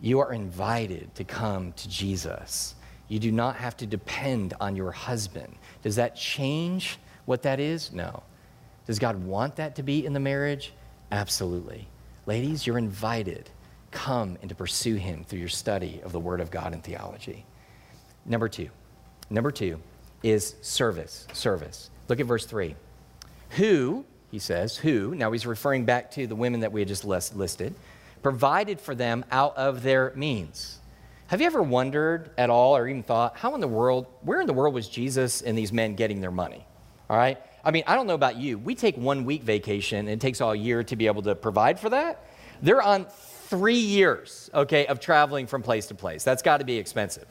You 0.00 0.20
are 0.20 0.32
invited 0.32 1.12
to 1.16 1.24
come 1.24 1.72
to 1.72 1.88
Jesus. 1.88 2.76
You 3.08 3.18
do 3.18 3.32
not 3.32 3.56
have 3.56 3.76
to 3.78 3.86
depend 3.86 4.54
on 4.60 4.76
your 4.76 4.92
husband. 4.92 5.56
Does 5.82 5.96
that 5.96 6.14
change 6.14 6.98
what 7.24 7.42
that 7.42 7.60
is? 7.60 7.92
No. 7.92 8.22
Does 8.86 8.98
God 8.98 9.24
want 9.24 9.56
that 9.56 9.76
to 9.76 9.82
be 9.82 10.04
in 10.04 10.12
the 10.12 10.20
marriage? 10.20 10.72
Absolutely. 11.10 11.88
Ladies, 12.26 12.66
you're 12.66 12.78
invited 12.78 13.50
come 13.90 14.36
and 14.40 14.48
to 14.48 14.54
pursue 14.54 14.96
Him 14.96 15.24
through 15.24 15.38
your 15.38 15.48
study 15.48 16.00
of 16.04 16.12
the 16.12 16.20
Word 16.20 16.40
of 16.40 16.50
God 16.50 16.72
and 16.72 16.82
theology. 16.82 17.44
Number 18.26 18.48
two, 18.48 18.68
number 19.30 19.50
two 19.50 19.80
is 20.22 20.54
service. 20.60 21.26
Service. 21.32 21.90
Look 22.08 22.20
at 22.20 22.26
verse 22.26 22.44
three. 22.44 22.76
Who, 23.50 24.04
he 24.30 24.38
says, 24.38 24.76
who, 24.76 25.14
now 25.14 25.32
he's 25.32 25.46
referring 25.46 25.84
back 25.84 26.10
to 26.12 26.26
the 26.26 26.34
women 26.34 26.60
that 26.60 26.72
we 26.72 26.80
had 26.80 26.88
just 26.88 27.04
listed, 27.04 27.74
provided 28.22 28.80
for 28.80 28.94
them 28.94 29.24
out 29.30 29.56
of 29.56 29.82
their 29.82 30.12
means. 30.14 30.80
Have 31.28 31.42
you 31.42 31.46
ever 31.46 31.62
wondered 31.62 32.30
at 32.38 32.48
all 32.48 32.74
or 32.74 32.88
even 32.88 33.02
thought, 33.02 33.36
how 33.36 33.54
in 33.54 33.60
the 33.60 33.68
world, 33.68 34.06
where 34.22 34.40
in 34.40 34.46
the 34.46 34.54
world 34.54 34.72
was 34.72 34.88
Jesus 34.88 35.42
and 35.42 35.58
these 35.58 35.74
men 35.74 35.94
getting 35.94 36.22
their 36.22 36.30
money? 36.30 36.66
All 37.10 37.18
right? 37.18 37.36
I 37.62 37.70
mean, 37.70 37.84
I 37.86 37.96
don't 37.96 38.06
know 38.06 38.14
about 38.14 38.36
you. 38.36 38.56
We 38.56 38.74
take 38.74 38.96
one 38.96 39.26
week 39.26 39.42
vacation 39.42 39.98
and 39.98 40.08
it 40.08 40.20
takes 40.20 40.40
all 40.40 40.54
year 40.54 40.82
to 40.84 40.96
be 40.96 41.06
able 41.06 41.20
to 41.22 41.34
provide 41.34 41.78
for 41.78 41.90
that. 41.90 42.24
They're 42.62 42.80
on 42.80 43.04
three 43.04 43.76
years, 43.76 44.48
okay, 44.54 44.86
of 44.86 45.00
traveling 45.00 45.46
from 45.46 45.62
place 45.62 45.88
to 45.88 45.94
place. 45.94 46.24
That's 46.24 46.40
got 46.40 46.58
to 46.58 46.64
be 46.64 46.78
expensive. 46.78 47.26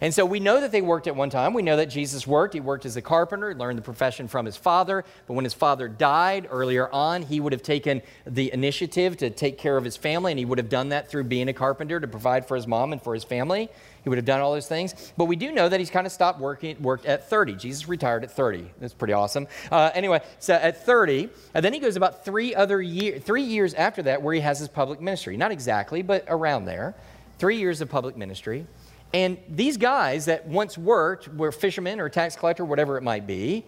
And 0.00 0.12
so 0.12 0.24
we 0.24 0.40
know 0.40 0.60
that 0.60 0.72
they 0.72 0.82
worked 0.82 1.06
at 1.06 1.16
one 1.16 1.30
time. 1.30 1.54
We 1.54 1.62
know 1.62 1.76
that 1.76 1.86
Jesus 1.86 2.26
worked. 2.26 2.54
He 2.54 2.60
worked 2.60 2.86
as 2.86 2.96
a 2.96 3.02
carpenter, 3.02 3.54
learned 3.54 3.78
the 3.78 3.82
profession 3.82 4.28
from 4.28 4.46
his 4.46 4.56
father. 4.56 5.04
But 5.26 5.34
when 5.34 5.44
his 5.44 5.54
father 5.54 5.88
died 5.88 6.48
earlier 6.50 6.90
on, 6.90 7.22
he 7.22 7.40
would 7.40 7.52
have 7.52 7.62
taken 7.62 8.02
the 8.26 8.52
initiative 8.52 9.16
to 9.18 9.30
take 9.30 9.58
care 9.58 9.76
of 9.76 9.84
his 9.84 9.96
family, 9.96 10.32
and 10.32 10.38
he 10.38 10.44
would 10.44 10.58
have 10.58 10.68
done 10.68 10.90
that 10.90 11.08
through 11.10 11.24
being 11.24 11.48
a 11.48 11.52
carpenter 11.52 12.00
to 12.00 12.08
provide 12.08 12.46
for 12.46 12.56
his 12.56 12.66
mom 12.66 12.92
and 12.92 13.02
for 13.02 13.14
his 13.14 13.24
family. 13.24 13.68
He 14.04 14.10
would 14.10 14.18
have 14.18 14.26
done 14.26 14.40
all 14.40 14.52
those 14.52 14.68
things. 14.68 15.12
But 15.16 15.24
we 15.24 15.36
do 15.36 15.50
know 15.50 15.68
that 15.68 15.80
he's 15.80 15.90
kind 15.90 16.06
of 16.06 16.12
stopped 16.12 16.38
working, 16.38 16.80
worked 16.82 17.06
at 17.06 17.28
30. 17.28 17.54
Jesus 17.54 17.88
retired 17.88 18.22
at 18.22 18.30
30. 18.30 18.70
That's 18.78 18.92
pretty 18.92 19.14
awesome. 19.14 19.48
Uh, 19.72 19.90
anyway, 19.94 20.20
so 20.38 20.54
at 20.54 20.84
30, 20.84 21.30
and 21.54 21.64
then 21.64 21.72
he 21.72 21.80
goes 21.80 21.96
about 21.96 22.24
three 22.24 22.54
other 22.54 22.82
year, 22.82 23.18
three 23.18 23.42
years 23.42 23.72
after 23.74 24.02
that 24.02 24.20
where 24.20 24.34
he 24.34 24.40
has 24.40 24.58
his 24.58 24.68
public 24.68 25.00
ministry. 25.00 25.36
Not 25.36 25.52
exactly, 25.52 26.02
but 26.02 26.24
around 26.28 26.66
there. 26.66 26.94
Three 27.38 27.56
years 27.56 27.80
of 27.80 27.88
public 27.88 28.16
ministry. 28.16 28.66
And 29.14 29.38
these 29.48 29.76
guys 29.76 30.24
that 30.24 30.44
once 30.44 30.76
worked, 30.76 31.28
were 31.28 31.52
fishermen 31.52 32.00
or 32.00 32.08
tax 32.08 32.34
collector, 32.34 32.64
whatever 32.64 32.98
it 32.98 33.02
might 33.02 33.28
be, 33.28 33.64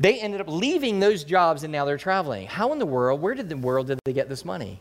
they 0.00 0.20
ended 0.20 0.40
up 0.40 0.48
leaving 0.48 0.98
those 0.98 1.22
jobs 1.22 1.62
and 1.62 1.70
now 1.70 1.84
they're 1.84 1.96
traveling. 1.96 2.48
How 2.48 2.72
in 2.72 2.80
the 2.80 2.86
world, 2.86 3.22
where 3.22 3.34
did 3.34 3.48
the 3.48 3.56
world 3.56 3.86
did 3.86 4.00
they 4.04 4.12
get 4.12 4.28
this 4.28 4.44
money? 4.44 4.80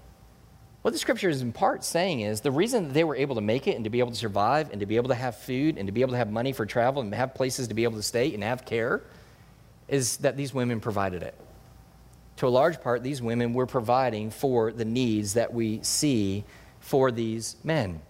What 0.81 0.91
the 0.91 0.97
scripture 0.97 1.29
is 1.29 1.43
in 1.43 1.53
part 1.53 1.83
saying 1.83 2.21
is 2.21 2.41
the 2.41 2.51
reason 2.51 2.87
that 2.87 2.93
they 2.95 3.03
were 3.03 3.15
able 3.15 3.35
to 3.35 3.41
make 3.41 3.67
it 3.67 3.75
and 3.75 3.83
to 3.83 3.91
be 3.91 3.99
able 3.99 4.09
to 4.09 4.17
survive 4.17 4.71
and 4.71 4.79
to 4.79 4.87
be 4.87 4.95
able 4.95 5.09
to 5.09 5.15
have 5.15 5.37
food 5.37 5.77
and 5.77 5.87
to 5.87 5.91
be 5.91 6.01
able 6.01 6.13
to 6.13 6.17
have 6.17 6.31
money 6.31 6.51
for 6.51 6.65
travel 6.65 7.03
and 7.03 7.13
have 7.13 7.35
places 7.35 7.67
to 7.67 7.75
be 7.75 7.83
able 7.83 7.97
to 7.97 8.03
stay 8.03 8.33
and 8.33 8.43
have 8.43 8.65
care 8.65 9.03
is 9.87 10.17
that 10.17 10.35
these 10.35 10.55
women 10.55 10.79
provided 10.79 11.21
it. 11.21 11.35
To 12.37 12.47
a 12.47 12.49
large 12.49 12.81
part, 12.81 13.03
these 13.03 13.21
women 13.21 13.53
were 13.53 13.67
providing 13.67 14.31
for 14.31 14.71
the 14.71 14.85
needs 14.85 15.35
that 15.35 15.53
we 15.53 15.81
see 15.83 16.43
for 16.79 17.11
these 17.11 17.57
men. 17.63 18.01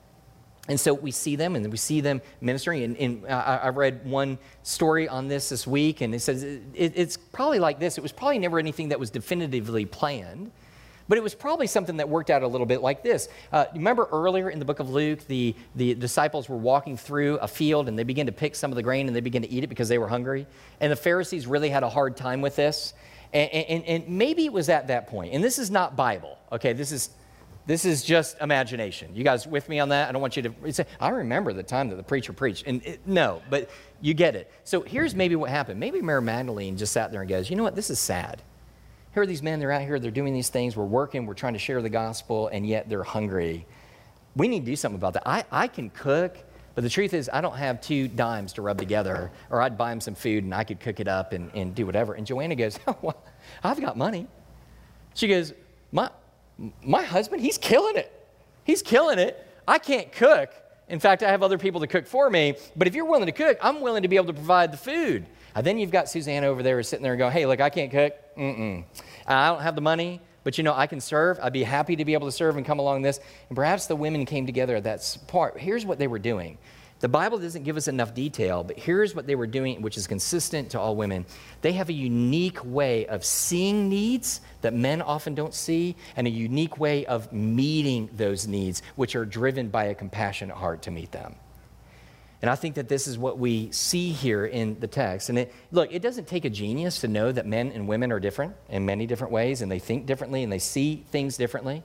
And 0.67 0.79
so 0.79 0.93
we 0.93 1.11
see 1.11 1.35
them 1.35 1.55
and 1.55 1.71
we 1.71 1.77
see 1.77 2.01
them 2.01 2.21
ministering. 2.41 2.83
And, 2.83 2.97
and 2.97 3.25
I, 3.27 3.57
I, 3.57 3.69
read 3.69 4.05
one 4.05 4.39
story 4.63 5.07
on 5.07 5.27
this 5.27 5.49
this 5.49 5.67
week, 5.67 6.01
and 6.01 6.15
it 6.15 6.21
says 6.21 6.43
it, 6.43 6.63
it's 6.73 7.17
probably 7.17 7.59
like 7.59 7.79
this. 7.79 7.97
It 7.97 8.01
was 8.01 8.11
probably 8.11 8.39
never 8.39 8.57
anything 8.57 8.89
that 8.89 8.99
was 8.99 9.11
definitively 9.11 9.85
planned. 9.85 10.51
But 11.07 11.19
it 11.19 11.21
was 11.21 11.35
probably 11.35 11.67
something 11.67 11.97
that 11.97 12.09
worked 12.09 12.31
out 12.31 12.41
a 12.41 12.47
little 12.47 12.65
bit 12.65 12.81
like 12.81 13.03
this. 13.03 13.29
Uh, 13.51 13.65
remember 13.73 14.07
earlier 14.11 14.49
in 14.49 14.57
the 14.57 14.65
book 14.65 14.79
of 14.79 14.89
Luke, 14.89 15.19
the, 15.27 15.55
the 15.75 15.93
disciples 15.93 16.49
were 16.49 16.57
walking 16.57 16.97
through 16.97 17.37
a 17.37 17.47
field 17.47 17.87
and 17.87 17.97
they 17.97 18.03
began 18.03 18.25
to 18.25 18.31
pick 18.31 18.55
some 18.55 18.71
of 18.71 18.75
the 18.75 18.81
grain 18.81 19.05
and 19.05 19.15
they 19.15 19.21
began 19.21 19.43
to 19.43 19.49
eat 19.49 19.63
it 19.63 19.67
because 19.67 19.87
they 19.87 19.99
were 19.99 20.07
hungry. 20.07 20.47
And 20.79 20.91
the 20.91 20.95
Pharisees 20.95 21.45
really 21.45 21.69
had 21.69 21.83
a 21.83 21.89
hard 21.89 22.17
time 22.17 22.41
with 22.41 22.55
this. 22.55 22.95
And, 23.33 23.51
and, 23.51 23.83
and 23.85 24.09
maybe 24.09 24.45
it 24.45 24.53
was 24.53 24.69
at 24.69 24.87
that 24.87 25.07
point, 25.07 25.33
and 25.33 25.43
this 25.43 25.59
is 25.59 25.69
not 25.69 25.95
Bible, 25.95 26.37
okay? 26.51 26.73
This 26.73 26.91
is, 26.91 27.09
this 27.67 27.83
is 27.83 28.03
just 28.03 28.39
imagination. 28.41 29.15
You 29.15 29.23
guys 29.23 29.47
with 29.47 29.67
me 29.69 29.79
on 29.79 29.89
that? 29.89 30.07
I 30.07 30.11
don't 30.11 30.21
want 30.21 30.37
you 30.37 30.43
to 30.43 30.73
say, 30.73 30.85
I 30.99 31.09
remember 31.09 31.51
the 31.51 31.63
time 31.63 31.89
that 31.89 31.95
the 31.95 32.03
preacher 32.03 32.31
preached. 32.31 32.65
And 32.67 32.85
it, 32.85 33.07
no, 33.07 33.41
but 33.49 33.69
you 34.01 34.13
get 34.13 34.35
it. 34.35 34.51
So 34.63 34.81
here's 34.81 35.15
maybe 35.15 35.35
what 35.35 35.49
happened. 35.49 35.79
Maybe 35.79 36.01
Mary 36.01 36.21
Magdalene 36.21 36.77
just 36.77 36.93
sat 36.93 37.11
there 37.11 37.21
and 37.21 37.29
goes, 37.29 37.49
you 37.49 37.55
know 37.55 37.63
what? 37.63 37.75
This 37.75 37.89
is 37.89 37.99
sad. 37.99 38.43
Here 39.15 39.23
are 39.23 39.25
these 39.25 39.41
men, 39.41 39.59
they're 39.59 39.71
out 39.71 39.81
here, 39.81 39.97
they're 39.97 40.11
doing 40.11 40.33
these 40.33 40.49
things, 40.49 40.75
we're 40.75 40.83
working, 40.83 41.25
we're 41.25 41.35
trying 41.35 41.53
to 41.53 41.59
share 41.59 41.81
the 41.81 41.89
gospel, 41.89 42.49
and 42.49 42.67
yet 42.67 42.89
they're 42.89 43.01
hungry. 43.01 43.65
We 44.35 44.49
need 44.49 44.59
to 44.59 44.65
do 44.65 44.75
something 44.75 44.99
about 44.99 45.13
that. 45.13 45.23
I, 45.25 45.45
I 45.53 45.67
can 45.67 45.89
cook, 45.89 46.37
but 46.75 46.83
the 46.83 46.89
truth 46.89 47.13
is, 47.13 47.29
I 47.31 47.39
don't 47.39 47.55
have 47.55 47.79
two 47.79 48.09
dimes 48.09 48.51
to 48.53 48.61
rub 48.61 48.77
together, 48.77 49.31
or 49.49 49.61
I'd 49.61 49.77
buy 49.77 49.91
them 49.91 50.01
some 50.01 50.15
food 50.15 50.43
and 50.43 50.53
I 50.53 50.65
could 50.65 50.81
cook 50.81 50.99
it 50.99 51.07
up 51.07 51.31
and, 51.31 51.49
and 51.55 51.73
do 51.73 51.85
whatever. 51.85 52.13
And 52.13 52.27
Joanna 52.27 52.55
goes, 52.55 52.77
oh, 52.87 52.97
well, 53.01 53.23
I've 53.63 53.79
got 53.79 53.95
money. 53.95 54.27
She 55.13 55.29
goes, 55.29 55.53
my, 55.93 56.09
my 56.83 57.03
husband, 57.03 57.41
he's 57.41 57.57
killing 57.57 57.95
it. 57.95 58.11
He's 58.63 58.81
killing 58.81 59.19
it. 59.19 59.45
I 59.67 59.77
can't 59.77 60.11
cook. 60.11 60.51
In 60.87 60.99
fact, 60.99 61.23
I 61.23 61.31
have 61.31 61.43
other 61.43 61.57
people 61.57 61.81
to 61.81 61.87
cook 61.87 62.07
for 62.07 62.29
me. 62.29 62.55
But 62.75 62.87
if 62.87 62.95
you're 62.95 63.05
willing 63.05 63.25
to 63.25 63.31
cook, 63.31 63.57
I'm 63.61 63.81
willing 63.81 64.03
to 64.03 64.07
be 64.07 64.15
able 64.15 64.27
to 64.27 64.33
provide 64.33 64.71
the 64.71 64.77
food. 64.77 65.25
And 65.55 65.65
then 65.65 65.79
you've 65.79 65.91
got 65.91 66.09
Suzanne 66.09 66.43
over 66.43 66.61
there 66.61 66.81
sitting 66.83 67.03
there 67.03 67.13
and 67.13 67.19
going, 67.19 67.31
hey, 67.31 67.45
look, 67.45 67.61
I 67.61 67.69
can't 67.69 67.91
cook. 67.91 68.13
Mm-mm. 68.37 68.83
I 69.25 69.47
don't 69.47 69.61
have 69.61 69.75
the 69.75 69.81
money, 69.81 70.21
but 70.43 70.57
you 70.57 70.63
know, 70.63 70.73
I 70.73 70.85
can 70.85 70.99
serve. 70.99 71.39
I'd 71.41 71.53
be 71.53 71.63
happy 71.63 71.95
to 71.95 72.05
be 72.05 72.13
able 72.13 72.27
to 72.27 72.31
serve 72.31 72.57
and 72.57 72.65
come 72.65 72.79
along 72.79 73.01
this. 73.01 73.19
And 73.49 73.55
perhaps 73.55 73.87
the 73.87 73.95
women 73.95 74.25
came 74.25 74.45
together 74.45 74.75
at 74.75 74.83
that 74.83 75.17
part. 75.27 75.57
Here's 75.57 75.85
what 75.85 75.97
they 75.97 76.07
were 76.07 76.19
doing. 76.19 76.57
The 77.01 77.09
Bible 77.09 77.37
doesn't 77.37 77.63
give 77.63 77.75
us 77.75 77.89
enough 77.89 78.13
detail, 78.13 78.63
but 78.63 78.79
here's 78.79 79.13
what 79.13 79.27
they 79.27 79.35
were 79.35 79.47
doing, 79.47 79.81
which 79.81 79.97
is 79.97 80.07
consistent 80.07 80.71
to 80.71 80.79
all 80.79 80.95
women. 80.95 81.25
They 81.61 81.73
have 81.73 81.89
a 81.89 81.93
unique 81.93 82.63
way 82.63 83.05
of 83.07 83.25
seeing 83.25 83.89
needs 83.89 84.39
that 84.61 84.73
men 84.73 85.01
often 85.01 85.35
don't 85.35 85.53
see, 85.53 85.97
and 86.15 86.25
a 86.25 86.29
unique 86.29 86.79
way 86.79 87.05
of 87.05 87.33
meeting 87.33 88.09
those 88.15 88.47
needs, 88.47 88.81
which 88.95 89.15
are 89.15 89.25
driven 89.25 89.67
by 89.67 89.85
a 89.85 89.95
compassionate 89.95 90.55
heart 90.55 90.83
to 90.83 90.91
meet 90.91 91.11
them. 91.11 91.35
And 92.41 92.49
I 92.49 92.55
think 92.55 92.75
that 92.75 92.87
this 92.87 93.07
is 93.07 93.17
what 93.17 93.39
we 93.39 93.71
see 93.71 94.11
here 94.11 94.45
in 94.45 94.79
the 94.79 94.87
text. 94.87 95.29
And 95.29 95.37
it, 95.39 95.53
look, 95.71 95.91
it 95.91 96.01
doesn't 96.01 96.27
take 96.27 96.45
a 96.45 96.49
genius 96.49 97.01
to 97.01 97.07
know 97.07 97.31
that 97.31 97.45
men 97.45 97.71
and 97.71 97.87
women 97.87 98.11
are 98.11 98.19
different 98.19 98.55
in 98.69 98.85
many 98.85 99.05
different 99.05 99.33
ways, 99.33 99.61
and 99.61 99.71
they 99.71 99.79
think 99.79 100.05
differently, 100.05 100.43
and 100.43 100.51
they 100.51 100.59
see 100.59 101.03
things 101.11 101.37
differently. 101.37 101.83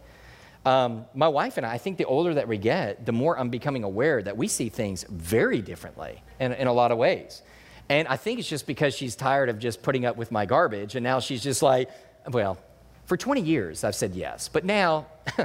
Um, 0.66 1.06
my 1.14 1.28
wife 1.28 1.56
and 1.56 1.64
I, 1.64 1.74
I 1.74 1.78
think 1.78 1.96
the 1.96 2.04
older 2.04 2.34
that 2.34 2.46
we 2.46 2.58
get, 2.58 3.06
the 3.06 3.12
more 3.12 3.38
I'm 3.38 3.48
becoming 3.48 3.82
aware 3.82 4.22
that 4.22 4.36
we 4.36 4.46
see 4.46 4.68
things 4.68 5.04
very 5.08 5.62
differently 5.62 6.22
in, 6.38 6.52
in 6.52 6.66
a 6.66 6.72
lot 6.72 6.92
of 6.92 6.98
ways. 6.98 7.42
And 7.88 8.06
I 8.06 8.16
think 8.16 8.38
it's 8.38 8.48
just 8.48 8.66
because 8.66 8.94
she's 8.94 9.16
tired 9.16 9.48
of 9.48 9.58
just 9.58 9.82
putting 9.82 10.04
up 10.04 10.16
with 10.16 10.30
my 10.30 10.46
garbage, 10.46 10.94
and 10.94 11.02
now 11.02 11.18
she's 11.18 11.42
just 11.42 11.62
like, 11.62 11.90
well, 12.30 12.58
For 13.06 13.16
20 13.16 13.40
years, 13.40 13.82
I've 13.82 13.96
said 13.96 14.14
yes. 14.14 14.48
But 14.48 14.64
now, 14.64 15.06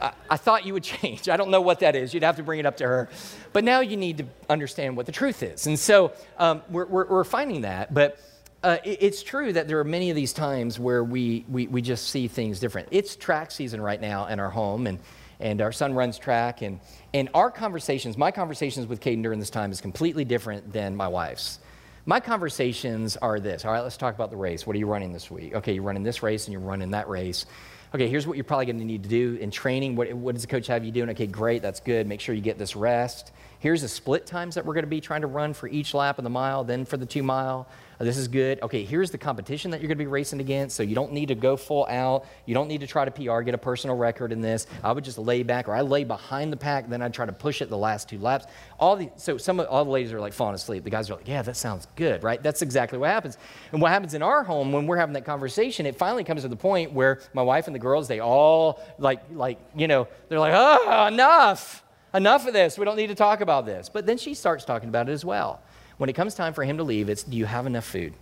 I, 0.00 0.12
I, 0.30 0.36
thought 0.36 0.64
you 0.64 0.72
would 0.74 0.84
change. 0.84 1.28
I 1.28 1.36
don't 1.36 1.50
know 1.50 1.60
what 1.60 1.80
that 1.80 1.96
is. 1.96 2.14
You'd 2.14 2.22
have 2.22 2.36
to 2.36 2.44
bring 2.44 2.60
it 2.60 2.66
up 2.66 2.76
to 2.76 2.84
her. 2.84 3.08
But 3.52 3.64
now 3.64 3.80
you 3.80 3.96
need 3.96 4.18
to 4.18 4.26
understand 4.48 4.96
what 4.96 5.06
the 5.06 5.12
truth 5.12 5.42
is. 5.42 5.66
And 5.66 5.76
so 5.76 6.12
um, 6.38 6.62
we're, 6.70 6.86
we're, 6.86 7.06
we're, 7.08 7.24
finding 7.24 7.62
that. 7.62 7.92
But 7.92 8.20
uh, 8.66 8.78
it, 8.84 8.98
it's 9.00 9.22
true 9.22 9.52
that 9.52 9.68
there 9.68 9.78
are 9.78 9.84
many 9.84 10.10
of 10.10 10.16
these 10.16 10.32
times 10.32 10.78
where 10.80 11.04
we, 11.04 11.44
we, 11.48 11.68
we 11.68 11.80
just 11.80 12.08
see 12.08 12.26
things 12.26 12.58
different. 12.58 12.88
It's 12.90 13.14
track 13.14 13.52
season 13.52 13.80
right 13.80 14.00
now 14.00 14.26
in 14.26 14.40
our 14.40 14.50
home. 14.50 14.88
And, 14.88 14.98
and 15.38 15.60
our 15.60 15.70
son 15.70 15.94
runs 15.94 16.18
track. 16.18 16.62
And, 16.62 16.80
and 17.14 17.28
our 17.32 17.48
conversations, 17.48 18.18
my 18.18 18.32
conversations 18.32 18.88
with 18.88 19.00
Caden 19.00 19.22
during 19.22 19.38
this 19.38 19.50
time 19.50 19.70
is 19.70 19.80
completely 19.80 20.24
different 20.24 20.72
than 20.72 20.96
my 20.96 21.06
wife's. 21.06 21.60
My 22.06 22.18
conversations 22.18 23.16
are 23.16 23.38
this. 23.38 23.64
All 23.64 23.70
right, 23.70 23.82
let's 23.82 23.96
talk 23.96 24.16
about 24.16 24.30
the 24.30 24.36
race. 24.36 24.66
What 24.66 24.74
are 24.74 24.78
you 24.80 24.86
running 24.86 25.12
this 25.12 25.30
week? 25.30 25.54
Okay, 25.54 25.74
you're 25.74 25.84
running 25.84 26.02
this 26.02 26.24
race 26.24 26.46
and 26.46 26.52
you're 26.52 26.60
running 26.60 26.90
that 26.90 27.08
race. 27.08 27.46
Okay, 27.94 28.08
here's 28.08 28.26
what 28.26 28.36
you're 28.36 28.44
probably 28.44 28.66
going 28.66 28.78
to 28.78 28.84
need 28.84 29.04
to 29.04 29.08
do 29.08 29.38
in 29.40 29.52
training. 29.52 29.94
What, 29.94 30.12
what 30.12 30.34
does 30.34 30.42
the 30.42 30.48
coach 30.48 30.66
have 30.66 30.84
you 30.84 30.90
doing? 30.90 31.10
Okay, 31.10 31.26
great, 31.28 31.62
that's 31.62 31.78
good. 31.78 32.08
Make 32.08 32.20
sure 32.20 32.34
you 32.34 32.40
get 32.40 32.58
this 32.58 32.74
rest. 32.74 33.30
Here's 33.66 33.82
the 33.82 33.88
split 33.88 34.26
times 34.26 34.54
that 34.54 34.64
we're 34.64 34.74
going 34.74 34.84
to 34.84 34.88
be 34.88 35.00
trying 35.00 35.22
to 35.22 35.26
run 35.26 35.52
for 35.52 35.66
each 35.66 35.92
lap 35.92 36.18
of 36.18 36.22
the 36.22 36.30
mile, 36.30 36.62
then 36.62 36.84
for 36.84 36.96
the 36.96 37.04
two 37.04 37.24
mile. 37.24 37.66
Oh, 37.98 38.04
this 38.04 38.16
is 38.16 38.28
good. 38.28 38.62
Okay, 38.62 38.84
here's 38.84 39.10
the 39.10 39.18
competition 39.18 39.72
that 39.72 39.80
you're 39.80 39.88
going 39.88 39.98
to 39.98 40.04
be 40.04 40.06
racing 40.06 40.38
against. 40.38 40.76
So 40.76 40.84
you 40.84 40.94
don't 40.94 41.10
need 41.10 41.26
to 41.26 41.34
go 41.34 41.56
full 41.56 41.84
out. 41.86 42.26
You 42.44 42.54
don't 42.54 42.68
need 42.68 42.82
to 42.82 42.86
try 42.86 43.04
to 43.04 43.10
PR, 43.10 43.40
get 43.40 43.54
a 43.54 43.58
personal 43.58 43.96
record 43.96 44.30
in 44.30 44.40
this. 44.40 44.68
I 44.84 44.92
would 44.92 45.02
just 45.02 45.18
lay 45.18 45.42
back, 45.42 45.66
or 45.66 45.74
I 45.74 45.80
lay 45.80 46.04
behind 46.04 46.52
the 46.52 46.56
pack, 46.56 46.88
then 46.88 47.02
I'd 47.02 47.12
try 47.12 47.26
to 47.26 47.32
push 47.32 47.60
it 47.60 47.68
the 47.68 47.76
last 47.76 48.08
two 48.08 48.20
laps. 48.20 48.46
All 48.78 48.94
the 48.94 49.10
so 49.16 49.36
some 49.36 49.58
of 49.58 49.66
all 49.66 49.84
the 49.84 49.90
ladies 49.90 50.12
are 50.12 50.20
like 50.20 50.32
falling 50.32 50.54
asleep. 50.54 50.84
The 50.84 50.90
guys 50.90 51.10
are 51.10 51.16
like, 51.16 51.26
yeah, 51.26 51.42
that 51.42 51.56
sounds 51.56 51.88
good, 51.96 52.22
right? 52.22 52.40
That's 52.40 52.62
exactly 52.62 53.00
what 53.00 53.10
happens. 53.10 53.36
And 53.72 53.82
what 53.82 53.90
happens 53.90 54.14
in 54.14 54.22
our 54.22 54.44
home 54.44 54.70
when 54.70 54.86
we're 54.86 54.98
having 54.98 55.14
that 55.14 55.24
conversation, 55.24 55.86
it 55.86 55.96
finally 55.96 56.22
comes 56.22 56.42
to 56.42 56.48
the 56.48 56.54
point 56.54 56.92
where 56.92 57.18
my 57.34 57.42
wife 57.42 57.66
and 57.66 57.74
the 57.74 57.80
girls, 57.80 58.06
they 58.06 58.20
all 58.20 58.80
like 59.00 59.22
like 59.32 59.58
you 59.74 59.88
know, 59.88 60.06
they're 60.28 60.38
like, 60.38 60.54
oh, 60.54 61.06
enough, 61.08 61.82
enough 62.16 62.46
of 62.46 62.52
this. 62.52 62.78
We 62.78 62.84
don't 62.84 62.96
need 62.96 63.08
to 63.08 63.14
talk 63.14 63.40
about 63.40 63.66
this. 63.66 63.88
But 63.88 64.06
then 64.06 64.18
she 64.18 64.34
starts 64.34 64.64
talking 64.64 64.88
about 64.88 65.08
it 65.08 65.12
as 65.12 65.24
well. 65.24 65.62
When 65.98 66.10
it 66.10 66.14
comes 66.14 66.34
time 66.34 66.52
for 66.52 66.64
him 66.64 66.78
to 66.78 66.82
leave, 66.82 67.08
it's 67.08 67.22
do 67.22 67.36
you 67.36 67.46
have 67.46 67.66
enough 67.66 67.84
food? 67.84 68.14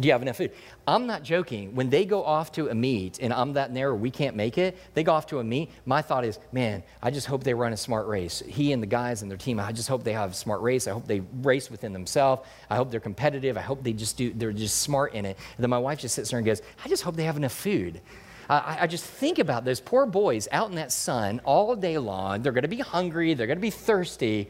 Do 0.00 0.08
you 0.08 0.12
have 0.12 0.22
enough 0.22 0.38
food? 0.38 0.52
I'm 0.86 1.06
not 1.06 1.22
joking. 1.22 1.74
When 1.74 1.90
they 1.90 2.06
go 2.06 2.24
off 2.24 2.50
to 2.52 2.70
a 2.70 2.74
meet 2.74 3.18
and 3.20 3.30
I'm 3.30 3.52
that 3.54 3.72
narrow, 3.72 3.94
we 3.94 4.10
can't 4.10 4.34
make 4.34 4.56
it, 4.56 4.78
they 4.94 5.04
go 5.04 5.12
off 5.12 5.26
to 5.26 5.38
a 5.38 5.44
meet. 5.44 5.70
My 5.84 6.00
thought 6.00 6.24
is, 6.24 6.38
man, 6.50 6.82
I 7.02 7.10
just 7.10 7.26
hope 7.26 7.44
they 7.44 7.52
run 7.52 7.74
a 7.74 7.76
smart 7.76 8.06
race. 8.06 8.42
He 8.46 8.72
and 8.72 8.82
the 8.82 8.86
guys 8.86 9.20
and 9.20 9.30
their 9.30 9.36
team, 9.36 9.60
I 9.60 9.70
just 9.70 9.90
hope 9.90 10.02
they 10.02 10.14
have 10.14 10.30
a 10.30 10.34
smart 10.34 10.62
race. 10.62 10.88
I 10.88 10.92
hope 10.92 11.06
they 11.06 11.20
race 11.42 11.70
within 11.70 11.92
themselves. 11.92 12.48
I 12.70 12.76
hope 12.76 12.90
they're 12.90 13.00
competitive. 13.00 13.58
I 13.58 13.60
hope 13.60 13.82
they 13.82 13.92
just 13.92 14.16
do, 14.16 14.32
they're 14.32 14.52
just 14.52 14.78
smart 14.80 15.12
in 15.12 15.26
it. 15.26 15.36
And 15.56 15.62
then 15.62 15.68
my 15.68 15.78
wife 15.78 15.98
just 15.98 16.14
sits 16.14 16.30
there 16.30 16.38
and 16.38 16.46
goes, 16.46 16.62
I 16.82 16.88
just 16.88 17.02
hope 17.02 17.14
they 17.14 17.24
have 17.24 17.36
enough 17.36 17.52
food. 17.52 18.00
I, 18.48 18.78
I 18.82 18.86
just 18.86 19.04
think 19.04 19.38
about 19.38 19.64
those 19.64 19.80
poor 19.80 20.06
boys 20.06 20.48
out 20.52 20.68
in 20.70 20.76
that 20.76 20.92
sun 20.92 21.40
all 21.44 21.76
day 21.76 21.98
long. 21.98 22.42
They're 22.42 22.52
going 22.52 22.62
to 22.62 22.68
be 22.68 22.78
hungry, 22.78 23.34
they're 23.34 23.46
going 23.46 23.58
to 23.58 23.62
be 23.62 23.70
thirsty. 23.70 24.48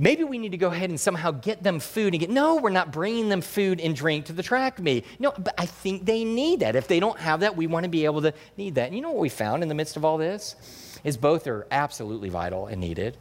Maybe 0.00 0.22
we 0.22 0.38
need 0.38 0.52
to 0.52 0.58
go 0.58 0.68
ahead 0.68 0.90
and 0.90 1.00
somehow 1.00 1.32
get 1.32 1.64
them 1.64 1.80
food 1.80 2.14
and 2.14 2.20
get 2.20 2.30
no 2.30 2.56
we're 2.56 2.70
not 2.70 2.92
bringing 2.92 3.28
them 3.28 3.40
food 3.40 3.80
and 3.80 3.96
drink 3.96 4.26
to 4.26 4.32
the 4.32 4.44
track 4.44 4.78
meet. 4.78 5.04
No 5.18 5.32
but 5.36 5.54
i 5.58 5.66
think 5.66 6.06
they 6.06 6.24
need 6.24 6.60
that. 6.60 6.76
If 6.76 6.86
they 6.86 7.00
don't 7.00 7.18
have 7.18 7.40
that 7.40 7.56
we 7.56 7.66
want 7.66 7.82
to 7.84 7.90
be 7.90 8.04
able 8.04 8.22
to 8.22 8.32
need 8.56 8.76
that. 8.76 8.86
And 8.86 8.94
you 8.94 9.02
know 9.02 9.10
what 9.10 9.20
we 9.20 9.28
found 9.28 9.62
in 9.64 9.68
the 9.68 9.74
midst 9.74 9.96
of 9.96 10.04
all 10.04 10.16
this? 10.16 10.54
Is 11.02 11.16
both 11.16 11.46
are 11.46 11.66
absolutely 11.70 12.28
vital 12.28 12.66
and 12.66 12.80
needed. 12.80 13.16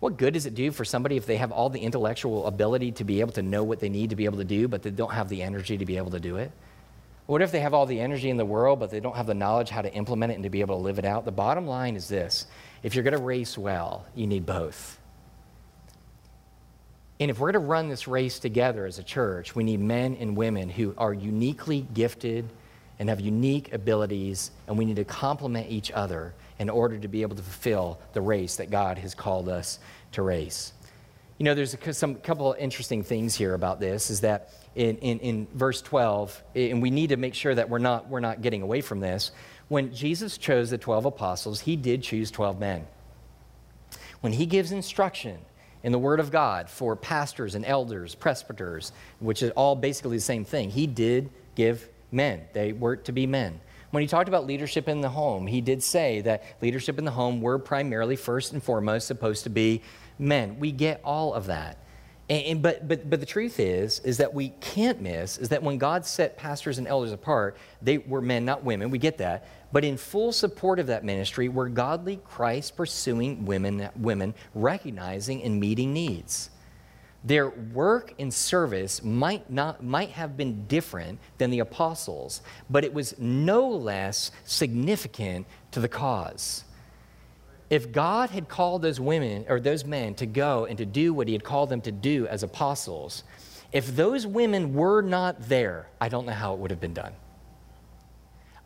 What 0.00 0.16
good 0.16 0.34
does 0.34 0.44
it 0.44 0.54
do 0.54 0.70
for 0.70 0.84
somebody 0.84 1.16
if 1.16 1.24
they 1.24 1.36
have 1.36 1.52
all 1.52 1.70
the 1.70 1.80
intellectual 1.80 2.46
ability 2.46 2.92
to 2.92 3.04
be 3.04 3.20
able 3.20 3.32
to 3.32 3.42
know 3.42 3.62
what 3.62 3.80
they 3.80 3.88
need 3.88 4.10
to 4.10 4.16
be 4.16 4.24
able 4.24 4.38
to 4.38 4.44
do 4.44 4.66
but 4.66 4.82
they 4.82 4.90
don't 4.90 5.12
have 5.12 5.28
the 5.28 5.42
energy 5.42 5.78
to 5.78 5.86
be 5.86 5.96
able 5.96 6.10
to 6.10 6.20
do 6.20 6.36
it 6.36 6.50
what 7.26 7.40
if 7.40 7.52
they 7.52 7.60
have 7.60 7.74
all 7.74 7.86
the 7.86 8.00
energy 8.00 8.28
in 8.28 8.36
the 8.36 8.44
world 8.44 8.80
but 8.80 8.90
they 8.90 9.00
don't 9.00 9.16
have 9.16 9.26
the 9.26 9.34
knowledge 9.34 9.70
how 9.70 9.82
to 9.82 9.92
implement 9.92 10.32
it 10.32 10.34
and 10.36 10.44
to 10.44 10.50
be 10.50 10.60
able 10.60 10.76
to 10.76 10.82
live 10.82 10.98
it 10.98 11.04
out? 11.04 11.24
The 11.24 11.32
bottom 11.32 11.66
line 11.66 11.96
is 11.96 12.08
this. 12.08 12.46
If 12.82 12.94
you're 12.94 13.04
going 13.04 13.16
to 13.16 13.22
race 13.22 13.56
well 13.56 14.06
you 14.14 14.26
need 14.26 14.44
both. 14.44 14.98
And 17.20 17.30
if 17.30 17.38
we're 17.38 17.52
going 17.52 17.62
to 17.62 17.68
run 17.68 17.88
this 17.88 18.08
race 18.08 18.38
together 18.38 18.86
as 18.86 18.98
a 18.98 19.02
church, 19.02 19.54
we 19.54 19.62
need 19.64 19.80
men 19.80 20.16
and 20.18 20.36
women 20.36 20.68
who 20.68 20.94
are 20.98 21.14
uniquely 21.14 21.86
gifted 21.94 22.48
and 22.98 23.08
have 23.08 23.20
unique 23.20 23.72
abilities, 23.72 24.50
and 24.66 24.76
we 24.76 24.84
need 24.84 24.96
to 24.96 25.04
complement 25.04 25.70
each 25.70 25.90
other 25.92 26.34
in 26.58 26.68
order 26.68 26.98
to 26.98 27.08
be 27.08 27.22
able 27.22 27.36
to 27.36 27.42
fulfill 27.42 27.98
the 28.12 28.20
race 28.20 28.56
that 28.56 28.70
God 28.70 28.98
has 28.98 29.14
called 29.14 29.48
us 29.48 29.78
to 30.12 30.22
race. 30.22 30.72
You 31.38 31.44
know, 31.44 31.54
there's 31.54 31.74
a, 31.74 31.92
some 31.92 32.16
couple 32.16 32.52
of 32.52 32.58
interesting 32.58 33.02
things 33.02 33.34
here 33.34 33.54
about 33.54 33.80
this 33.80 34.10
is 34.10 34.20
that 34.20 34.50
in, 34.74 34.96
in, 34.98 35.18
in 35.20 35.46
verse 35.54 35.82
12, 35.82 36.42
and 36.54 36.80
we 36.80 36.90
need 36.90 37.08
to 37.08 37.16
make 37.16 37.34
sure 37.34 37.54
that 37.54 37.68
we're 37.68 37.78
not, 37.78 38.08
we're 38.08 38.20
not 38.20 38.40
getting 38.40 38.62
away 38.62 38.80
from 38.80 39.00
this. 39.00 39.32
When 39.68 39.92
Jesus 39.92 40.38
chose 40.38 40.70
the 40.70 40.78
12 40.78 41.06
apostles, 41.06 41.60
he 41.60 41.74
did 41.76 42.02
choose 42.02 42.30
12 42.30 42.60
men. 42.60 42.86
When 44.20 44.32
he 44.32 44.46
gives 44.46 44.72
instruction, 44.72 45.38
in 45.84 45.92
the 45.92 45.98
Word 45.98 46.18
of 46.18 46.32
God 46.32 46.68
for 46.68 46.96
pastors 46.96 47.54
and 47.54 47.64
elders, 47.64 48.14
presbyters, 48.14 48.90
which 49.20 49.42
is 49.42 49.50
all 49.50 49.76
basically 49.76 50.16
the 50.16 50.22
same 50.22 50.44
thing. 50.44 50.70
He 50.70 50.86
did 50.86 51.30
give 51.54 51.88
men, 52.10 52.40
they 52.54 52.72
were 52.72 52.96
to 52.96 53.12
be 53.12 53.26
men. 53.26 53.60
When 53.90 54.00
he 54.00 54.08
talked 54.08 54.28
about 54.28 54.46
leadership 54.46 54.88
in 54.88 55.02
the 55.02 55.10
home, 55.10 55.46
he 55.46 55.60
did 55.60 55.80
say 55.82 56.20
that 56.22 56.42
leadership 56.60 56.98
in 56.98 57.04
the 57.04 57.12
home 57.12 57.40
were 57.40 57.58
primarily, 57.60 58.16
first 58.16 58.52
and 58.52 58.60
foremost, 58.62 59.06
supposed 59.06 59.44
to 59.44 59.50
be 59.50 59.82
men. 60.18 60.58
We 60.58 60.72
get 60.72 61.00
all 61.04 61.34
of 61.34 61.46
that. 61.46 61.78
And, 62.28 62.44
and, 62.44 62.62
but, 62.62 62.88
but, 62.88 63.08
but 63.10 63.20
the 63.20 63.26
truth 63.26 63.60
is, 63.60 64.00
is 64.00 64.16
that 64.16 64.32
we 64.32 64.50
can't 64.60 65.00
miss 65.00 65.36
is 65.36 65.50
that 65.50 65.62
when 65.62 65.76
God 65.76 66.06
set 66.06 66.36
pastors 66.36 66.78
and 66.78 66.86
elders 66.86 67.12
apart, 67.12 67.56
they 67.82 67.98
were 67.98 68.22
men, 68.22 68.44
not 68.44 68.64
women. 68.64 68.90
We 68.90 68.98
get 68.98 69.18
that. 69.18 69.46
But 69.72 69.84
in 69.84 69.96
full 69.96 70.32
support 70.32 70.78
of 70.78 70.86
that 70.86 71.04
ministry 71.04 71.48
were 71.48 71.68
godly 71.68 72.20
Christ 72.24 72.76
pursuing 72.76 73.44
women, 73.44 73.88
women 73.96 74.34
recognizing 74.54 75.42
and 75.42 75.60
meeting 75.60 75.92
needs. 75.92 76.50
Their 77.24 77.48
work 77.48 78.14
and 78.18 78.32
service 78.32 79.02
might, 79.02 79.50
not, 79.50 79.82
might 79.82 80.10
have 80.10 80.36
been 80.36 80.66
different 80.66 81.18
than 81.38 81.50
the 81.50 81.60
apostles, 81.60 82.42
but 82.68 82.84
it 82.84 82.92
was 82.92 83.18
no 83.18 83.68
less 83.68 84.30
significant 84.44 85.46
to 85.72 85.80
the 85.80 85.88
cause 85.88 86.64
if 87.74 87.90
God 87.90 88.30
had 88.30 88.48
called 88.48 88.82
those 88.82 89.00
women 89.00 89.46
or 89.48 89.58
those 89.58 89.84
men 89.84 90.14
to 90.14 90.26
go 90.26 90.64
and 90.64 90.78
to 90.78 90.86
do 90.86 91.12
what 91.12 91.26
he 91.26 91.32
had 91.32 91.42
called 91.42 91.70
them 91.70 91.80
to 91.80 91.90
do 91.90 92.24
as 92.28 92.44
apostles, 92.44 93.24
if 93.72 93.96
those 93.96 94.24
women 94.24 94.74
were 94.74 95.02
not 95.02 95.48
there, 95.48 95.88
I 96.00 96.08
don't 96.08 96.24
know 96.24 96.32
how 96.32 96.52
it 96.52 96.60
would 96.60 96.70
have 96.70 96.80
been 96.80 96.94
done. 96.94 97.12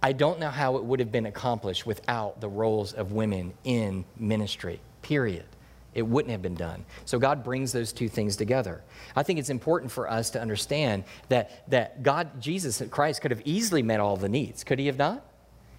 I 0.03 0.13
don't 0.13 0.39
know 0.39 0.51
how 0.51 0.77
it 0.77 0.85
would 0.85 1.01
have 1.01 1.11
been 1.11 1.25
accomplished 1.25 1.87
without 1.87 2.43
the 2.43 2.51
roles 2.51 2.93
of 2.93 3.13
women 3.13 3.55
in 3.65 4.05
ministry, 4.19 4.79
period. 5.01 5.47
It 5.95 6.03
wouldn't 6.03 6.31
have 6.31 6.43
been 6.43 6.55
done. 6.55 6.85
So 7.07 7.19
God 7.19 7.43
brings 7.43 7.73
those 7.73 7.95
two 7.95 8.11
things 8.11 8.37
together. 8.37 8.83
I 9.17 9.23
think 9.23 9.39
it's 9.39 9.49
important 9.49 9.91
for 9.91 10.09
us 10.09 10.29
to 10.31 10.41
understand 10.41 11.05
that, 11.31 11.67
that 11.71 12.03
God, 12.03 12.43
Jesus 12.43 12.83
Christ, 12.91 13.23
could 13.23 13.31
have 13.31 13.41
easily 13.47 13.83
met 13.83 14.01
all 14.01 14.19
the 14.19 14.29
needs. 14.29 14.65
Could 14.65 14.79
he 14.79 14.87
have 14.87 14.99
not? 14.99 15.25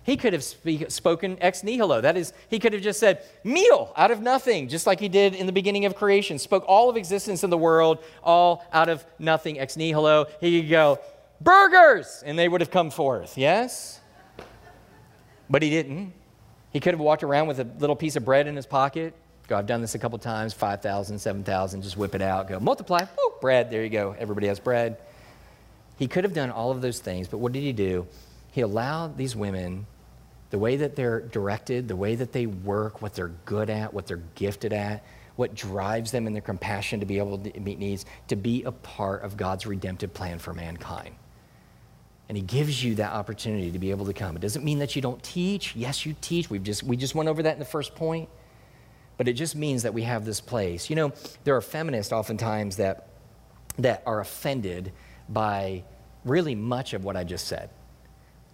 He 0.04 0.18
could 0.18 0.34
have 0.34 0.44
speak, 0.44 0.90
spoken 0.90 1.38
ex 1.42 1.64
nihilo. 1.64 2.02
That 2.02 2.18
is, 2.18 2.34
he 2.50 2.58
could 2.58 2.74
have 2.74 2.82
just 2.82 3.00
said, 3.00 3.24
meal 3.44 3.94
out 3.96 4.12
of 4.12 4.22
nothing, 4.22 4.68
just 4.68 4.88
like 4.88 5.00
he 5.00 5.10
did 5.10 5.36
in 5.36 5.46
the 5.46 5.52
beginning 5.52 5.86
of 5.86 5.96
creation. 5.96 6.40
Spoke 6.40 6.64
all 6.68 6.90
of 6.90 6.98
existence 6.98 7.44
in 7.44 7.50
the 7.50 7.58
world, 7.58 8.00
all 8.24 8.66
out 8.72 8.90
of 8.90 9.06
nothing, 9.20 9.60
ex 9.60 9.78
nihilo. 9.78 10.26
He 10.40 10.62
could 10.62 10.70
go, 10.70 11.00
burgers, 11.42 12.24
and 12.26 12.40
they 12.40 12.48
would 12.48 12.62
have 12.62 12.72
come 12.72 12.90
forth, 12.90 13.38
yes? 13.38 14.00
But 15.50 15.62
he 15.62 15.70
didn't. 15.70 16.14
He 16.72 16.80
could 16.80 16.94
have 16.94 17.00
walked 17.00 17.24
around 17.24 17.48
with 17.48 17.60
a 17.60 17.68
little 17.80 17.96
piece 17.96 18.16
of 18.16 18.24
bread 18.24 18.48
in 18.48 18.56
his 18.56 18.66
pocket. 18.66 19.14
Go, 19.48 19.58
I've 19.58 19.66
done 19.66 19.82
this 19.82 19.96
a 19.96 20.00
couple 20.00 20.20
times 20.20 20.54
5,000, 20.54 21.18
7,000, 21.18 21.82
just 21.82 21.98
whip 21.98 22.14
it 22.14 22.22
out, 22.22 22.48
go 22.48 22.60
multiply, 22.60 23.00
woo, 23.00 23.34
bread, 23.42 23.72
there 23.72 23.84
you 23.84 23.90
go. 23.90 24.16
Everybody 24.20 24.46
has 24.48 24.60
bread. 24.60 24.98
He 25.98 26.08
could 26.08 26.24
have 26.24 26.34
done 26.34 26.52
all 26.52 26.70
of 26.70 26.82
those 26.82 27.00
things, 27.00 27.28
but 27.28 27.40
what 27.40 27.52
did 27.52 27.64
he 27.64 27.74
do? 27.74 28.08
He 28.60 28.64
allowed 28.64 29.16
these 29.16 29.38
women 29.38 29.88
the 30.50 30.60
way 30.60 30.76
that 30.76 30.98
they're 30.98 31.22
directed, 31.22 31.88
the 31.88 31.96
way 31.96 32.16
that 32.16 32.34
they 32.34 32.46
work, 32.46 33.02
what 33.02 33.14
they're 33.14 33.32
good 33.46 33.70
at, 33.70 33.94
what 33.94 34.06
they're 34.06 34.22
gifted 34.36 34.74
at, 34.74 35.06
what 35.38 35.56
drives 35.56 36.12
them 36.12 36.28
in 36.28 36.34
their 36.34 36.42
compassion 36.42 37.00
to 37.00 37.06
be 37.06 37.20
able 37.20 37.38
to 37.38 37.58
meet 37.58 37.80
needs, 37.80 38.06
to 38.28 38.36
be 38.36 38.64
a 38.64 38.74
part 38.74 39.24
of 39.24 39.38
God's 39.38 39.66
redemptive 39.66 40.14
plan 40.14 40.40
for 40.40 40.54
mankind. 40.54 41.16
And 42.28 42.38
he 42.38 42.44
gives 42.44 42.84
you 42.84 42.96
that 42.96 43.14
opportunity 43.14 43.72
to 43.72 43.80
be 43.80 43.92
able 43.92 44.08
to 44.08 44.14
come. 44.14 44.36
It 44.36 44.42
doesn't 44.42 44.66
mean 44.66 44.80
that 44.80 44.94
you 44.94 45.02
don't 45.02 45.24
teach. 45.24 45.74
Yes, 45.78 46.06
you 46.06 46.14
teach. 46.20 46.50
We've 46.50 46.62
just, 46.62 46.84
we 46.84 46.98
just 46.98 47.16
went 47.16 47.30
over 47.30 47.42
that 47.44 47.54
in 47.54 47.60
the 47.60 47.66
first 47.66 47.96
point. 47.96 48.28
But 49.16 49.30
it 49.30 49.34
just 49.36 49.56
means 49.56 49.84
that 49.84 49.94
we 49.94 50.02
have 50.02 50.26
this 50.26 50.42
place. 50.42 50.90
You 50.90 50.98
know, 50.98 51.14
there 51.46 51.56
are 51.56 51.62
feminists 51.62 52.12
oftentimes 52.12 52.76
that, 52.76 53.08
that 53.78 54.04
are 54.06 54.20
offended 54.20 54.92
by 55.30 55.86
really 56.26 56.56
much 56.56 56.94
of 56.94 57.06
what 57.06 57.16
I 57.16 57.24
just 57.24 57.48
said 57.48 57.70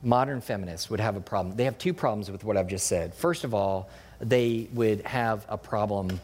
modern 0.05 0.39
feminists 0.39 0.89
would 0.89 0.99
have 0.99 1.15
a 1.15 1.21
problem. 1.21 1.55
They 1.55 1.65
have 1.65 1.77
two 1.77 1.93
problems 1.93 2.31
with 2.31 2.43
what 2.43 2.55
I've 2.55 2.67
just 2.67 2.87
said. 2.87 3.13
First 3.13 3.43
of 3.43 3.53
all, 3.53 3.89
they 4.21 4.69
would 4.73 5.01
have 5.01 5.45
a 5.49 5.57
problem 5.57 6.19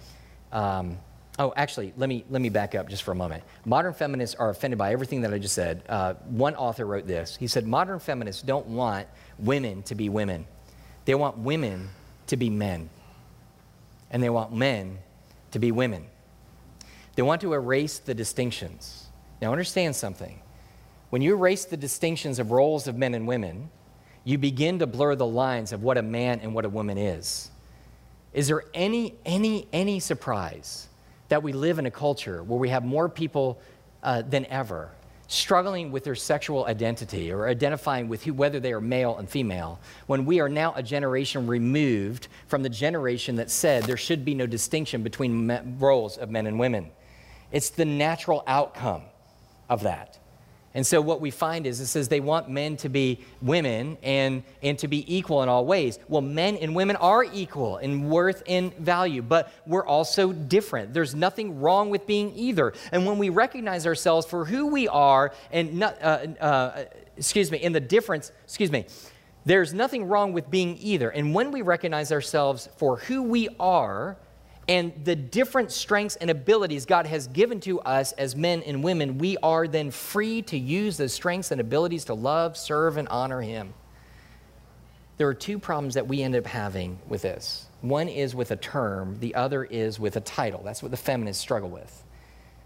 um, 0.52 0.98
Oh, 1.39 1.54
actually, 1.56 1.94
let 1.98 2.10
me, 2.10 2.26
let 2.30 2.41
me 2.41 2.50
back 2.50 2.76
up 2.76 2.89
just 2.89 3.04
for 3.04 3.13
a 3.13 3.15
moment. 3.15 3.44
Modern 3.65 3.94
feminists 3.94 4.36
are 4.36 4.50
offended 4.50 4.78
by 4.78 4.91
everything 4.91 5.22
that 5.22 5.34
I 5.34 5.39
just 5.39 5.56
said. 5.56 5.82
Uh, 5.88 6.13
one 6.26 6.56
author 6.56 6.86
wrote 6.86 7.08
this. 7.08 7.36
He 7.36 7.48
said, 7.48 7.65
Modern 7.65 8.00
feminists 8.00 8.41
don't 8.41 8.67
want 8.67 9.08
women 9.39 9.82
to 9.84 9.96
be 9.96 10.10
women, 10.10 10.46
they 11.06 11.15
want 11.15 11.38
women 11.39 11.89
to 12.28 12.38
be 12.38 12.50
men. 12.50 12.89
And 14.12 14.22
they 14.22 14.30
want 14.30 14.54
men 14.54 15.00
to 15.52 15.60
be 15.60 15.72
women. 15.72 16.06
They 17.15 17.22
want 17.22 17.41
to 17.41 17.54
erase 17.54 17.98
the 17.98 18.13
distinctions. 18.13 19.08
Now, 19.41 19.52
understand 19.52 19.96
something. 19.96 20.41
When 21.12 21.21
you 21.21 21.34
erase 21.36 21.65
the 21.65 21.76
distinctions 21.76 22.39
of 22.39 22.52
roles 22.52 22.88
of 22.88 22.97
men 22.97 23.13
and 23.13 23.28
women, 23.28 23.69
you 24.24 24.38
begin 24.38 24.80
to 24.80 24.88
blur 24.88 25.15
the 25.15 25.26
lines 25.26 25.74
of 25.74 25.84
what 25.84 25.97
a 25.97 26.02
man 26.02 26.39
and 26.39 26.56
what 26.56 26.63
a 26.63 26.69
woman 26.69 26.97
is. 26.97 27.52
Is 28.32 28.47
there 28.47 28.63
any, 28.74 29.15
any, 29.26 29.67
any 29.74 30.00
surprise 30.00 30.88
that 31.28 31.43
we 31.43 31.52
live 31.52 31.80
in 31.80 31.86
a 31.86 31.91
culture 31.91 32.41
where 32.43 32.58
we 32.58 32.69
have 32.69 32.86
more 32.86 33.10
people 33.10 33.60
uh, 34.02 34.21
than 34.21 34.45
ever 34.45 34.89
struggling 35.28 35.91
with 35.91 36.06
their 36.06 36.15
sexual 36.15 36.65
identity 36.65 37.30
or 37.30 37.45
identifying 37.45 38.08
with 38.08 38.24
who, 38.24 38.34
whether 38.34 38.62
they 38.62 38.71
are 38.71 38.80
male 38.80 39.17
and 39.17 39.30
female, 39.30 39.82
when 40.08 40.26
we 40.26 40.39
are 40.39 40.47
now 40.47 40.74
a 40.78 40.84
generation 40.84 41.45
removed 41.45 42.30
from 42.47 42.63
the 42.63 42.69
generation 42.69 43.36
that 43.36 43.52
said 43.52 43.84
there 43.84 43.97
should 43.97 44.24
be 44.24 44.34
no 44.34 44.47
distinction 44.47 45.04
between 45.04 45.78
roles 45.78 46.17
of 46.17 46.30
men 46.30 46.47
and 46.47 46.58
women? 46.58 46.89
It's 47.52 47.69
the 47.69 47.84
natural 47.84 48.45
outcome 48.47 49.02
of 49.69 49.84
that. 49.84 50.21
And 50.74 50.88
so 50.88 51.02
what 51.02 51.20
we 51.20 51.32
find 51.32 51.68
is 51.68 51.80
it 51.82 51.88
says 51.88 52.08
they 52.08 52.22
want 52.22 52.50
men 52.50 52.78
to 52.78 52.90
be 52.90 53.20
women 53.42 53.98
and, 54.02 54.44
and 54.64 54.80
to 54.80 54.88
be 54.88 55.04
equal 55.14 55.44
in 55.44 55.50
all 55.50 55.66
ways. 55.66 56.00
Well, 56.08 56.22
men 56.22 56.56
and 56.58 56.74
women 56.76 56.96
are 56.96 57.24
equal 57.26 57.78
in 57.78 58.10
worth 58.10 58.42
and 58.48 58.74
value, 58.76 59.22
but 59.22 59.52
we're 59.68 59.86
also 59.86 60.32
different. 60.32 60.94
There's 60.94 61.14
nothing 61.14 61.60
wrong 61.60 61.90
with 61.90 62.08
being 62.08 62.32
either. 62.36 62.74
And 62.94 63.06
when 63.06 63.18
we 63.18 63.30
recognize 63.30 63.86
ourselves 63.86 64.26
for 64.26 64.46
who 64.46 64.68
we 64.68 64.88
are 64.88 65.34
and 65.52 65.80
not, 65.80 66.02
uh, 66.02 66.28
uh, 66.40 66.86
excuse 67.18 67.52
me, 67.52 67.58
in 67.58 67.74
the 67.74 67.82
difference, 67.82 68.32
excuse 68.46 68.72
me, 68.72 68.86
there's 69.44 69.74
nothing 69.74 70.06
wrong 70.06 70.32
with 70.32 70.50
being 70.50 70.78
either. 70.80 71.10
And 71.10 71.34
when 71.34 71.52
we 71.52 71.64
recognize 71.64 72.12
ourselves 72.12 72.70
for 72.78 72.98
who 72.98 73.24
we 73.24 73.50
are, 73.60 74.18
and 74.67 74.93
the 75.04 75.15
different 75.15 75.71
strengths 75.71 76.15
and 76.15 76.30
abilities 76.30 76.86
God 76.86 77.08
has 77.08 77.28
given 77.28 77.60
to 77.62 77.80
us 77.82 78.12
as 78.13 78.36
men 78.36 78.62
and 78.63 78.84
women, 78.84 79.17
we 79.17 79.38
are 79.38 79.67
then 79.67 79.91
free 79.91 80.41
to 80.43 80.58
use 80.58 80.97
those 80.97 81.13
strengths 81.13 81.52
and 81.52 81.60
abilities 81.60 82.06
to 82.06 82.13
love, 82.13 82.56
serve, 82.56 82.97
and 82.97 83.08
honor 83.10 83.41
Him. 83.41 83.74
There 85.17 85.28
are 85.28 85.34
two 85.34 85.60
problems 85.60 85.95
that 85.95 86.08
we 86.08 86.21
end 86.21 86.36
up 86.36 86.45
having 86.45 87.00
with 87.08 87.21
this. 87.21 87.67
One 87.82 88.08
is 88.08 88.36
with 88.36 88.52
a 88.52 88.56
term, 88.56 89.19
the 89.19 89.36
other 89.36 89.63
is 89.63 90.00
with 90.00 90.15
a 90.15 90.21
title. 90.21 90.62
That's 90.63 90.82
what 90.82 90.91
the 90.91 90.97
feminists 90.97 91.41
struggle 91.41 91.69
with, 91.69 92.04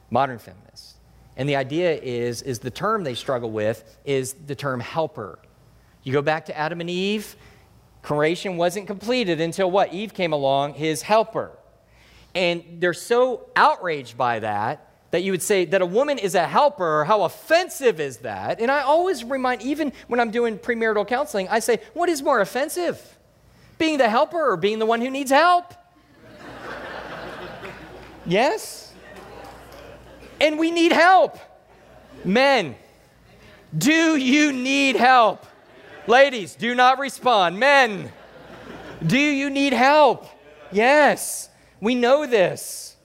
modern 0.09 0.39
feminists. 0.39 0.95
And 1.37 1.49
the 1.49 1.55
idea 1.55 1.93
is, 1.95 2.41
is 2.41 2.59
the 2.59 2.71
term 2.71 3.03
they 3.03 3.15
struggle 3.15 3.51
with 3.51 3.97
is 4.05 4.33
the 4.33 4.55
term 4.55 4.79
helper. 4.79 5.39
You 6.03 6.13
go 6.13 6.21
back 6.21 6.45
to 6.45 6.57
Adam 6.57 6.81
and 6.81 6.89
Eve, 6.89 7.35
creation 8.01 8.57
wasn't 8.57 8.87
completed 8.87 9.41
until 9.41 9.71
what? 9.71 9.93
Eve 9.93 10.13
came 10.13 10.33
along, 10.33 10.75
his 10.75 11.01
helper. 11.01 11.51
And 12.35 12.63
they're 12.79 12.93
so 12.93 13.47
outraged 13.55 14.17
by 14.17 14.39
that 14.39 14.91
that 15.11 15.23
you 15.23 15.31
would 15.31 15.41
say 15.41 15.63
that 15.63 15.81
a 15.81 15.85
woman 15.85 16.17
is 16.17 16.35
a 16.35 16.45
helper. 16.45 17.05
How 17.05 17.23
offensive 17.23 18.01
is 18.01 18.17
that? 18.17 18.59
And 18.59 18.69
I 18.69 18.81
always 18.81 19.23
remind, 19.23 19.61
even 19.61 19.93
when 20.07 20.19
I'm 20.19 20.29
doing 20.29 20.57
premarital 20.57 21.07
counseling, 21.07 21.47
I 21.47 21.59
say, 21.59 21.79
what 21.93 22.09
is 22.09 22.21
more 22.21 22.41
offensive? 22.41 23.17
Being 23.77 23.97
the 23.97 24.09
helper 24.09 24.51
or 24.51 24.57
being 24.57 24.77
the 24.77 24.85
one 24.85 24.99
who 24.99 25.09
needs 25.09 25.31
help? 25.31 25.73
yes? 28.25 28.93
And 30.41 30.59
we 30.59 30.69
need 30.69 30.91
help. 30.91 31.37
Men, 32.25 32.75
do 33.77 34.17
you 34.17 34.51
need 34.51 34.97
help? 34.97 35.45
Ladies, 36.07 36.55
do 36.55 36.75
not 36.75 36.99
respond. 36.99 37.57
Men, 37.57 38.11
do 39.05 39.17
you 39.17 39.49
need 39.49 39.71
help? 39.71 40.25
Yes. 40.73 41.49
We 41.81 41.95
know 41.95 42.25
this. 42.25 42.95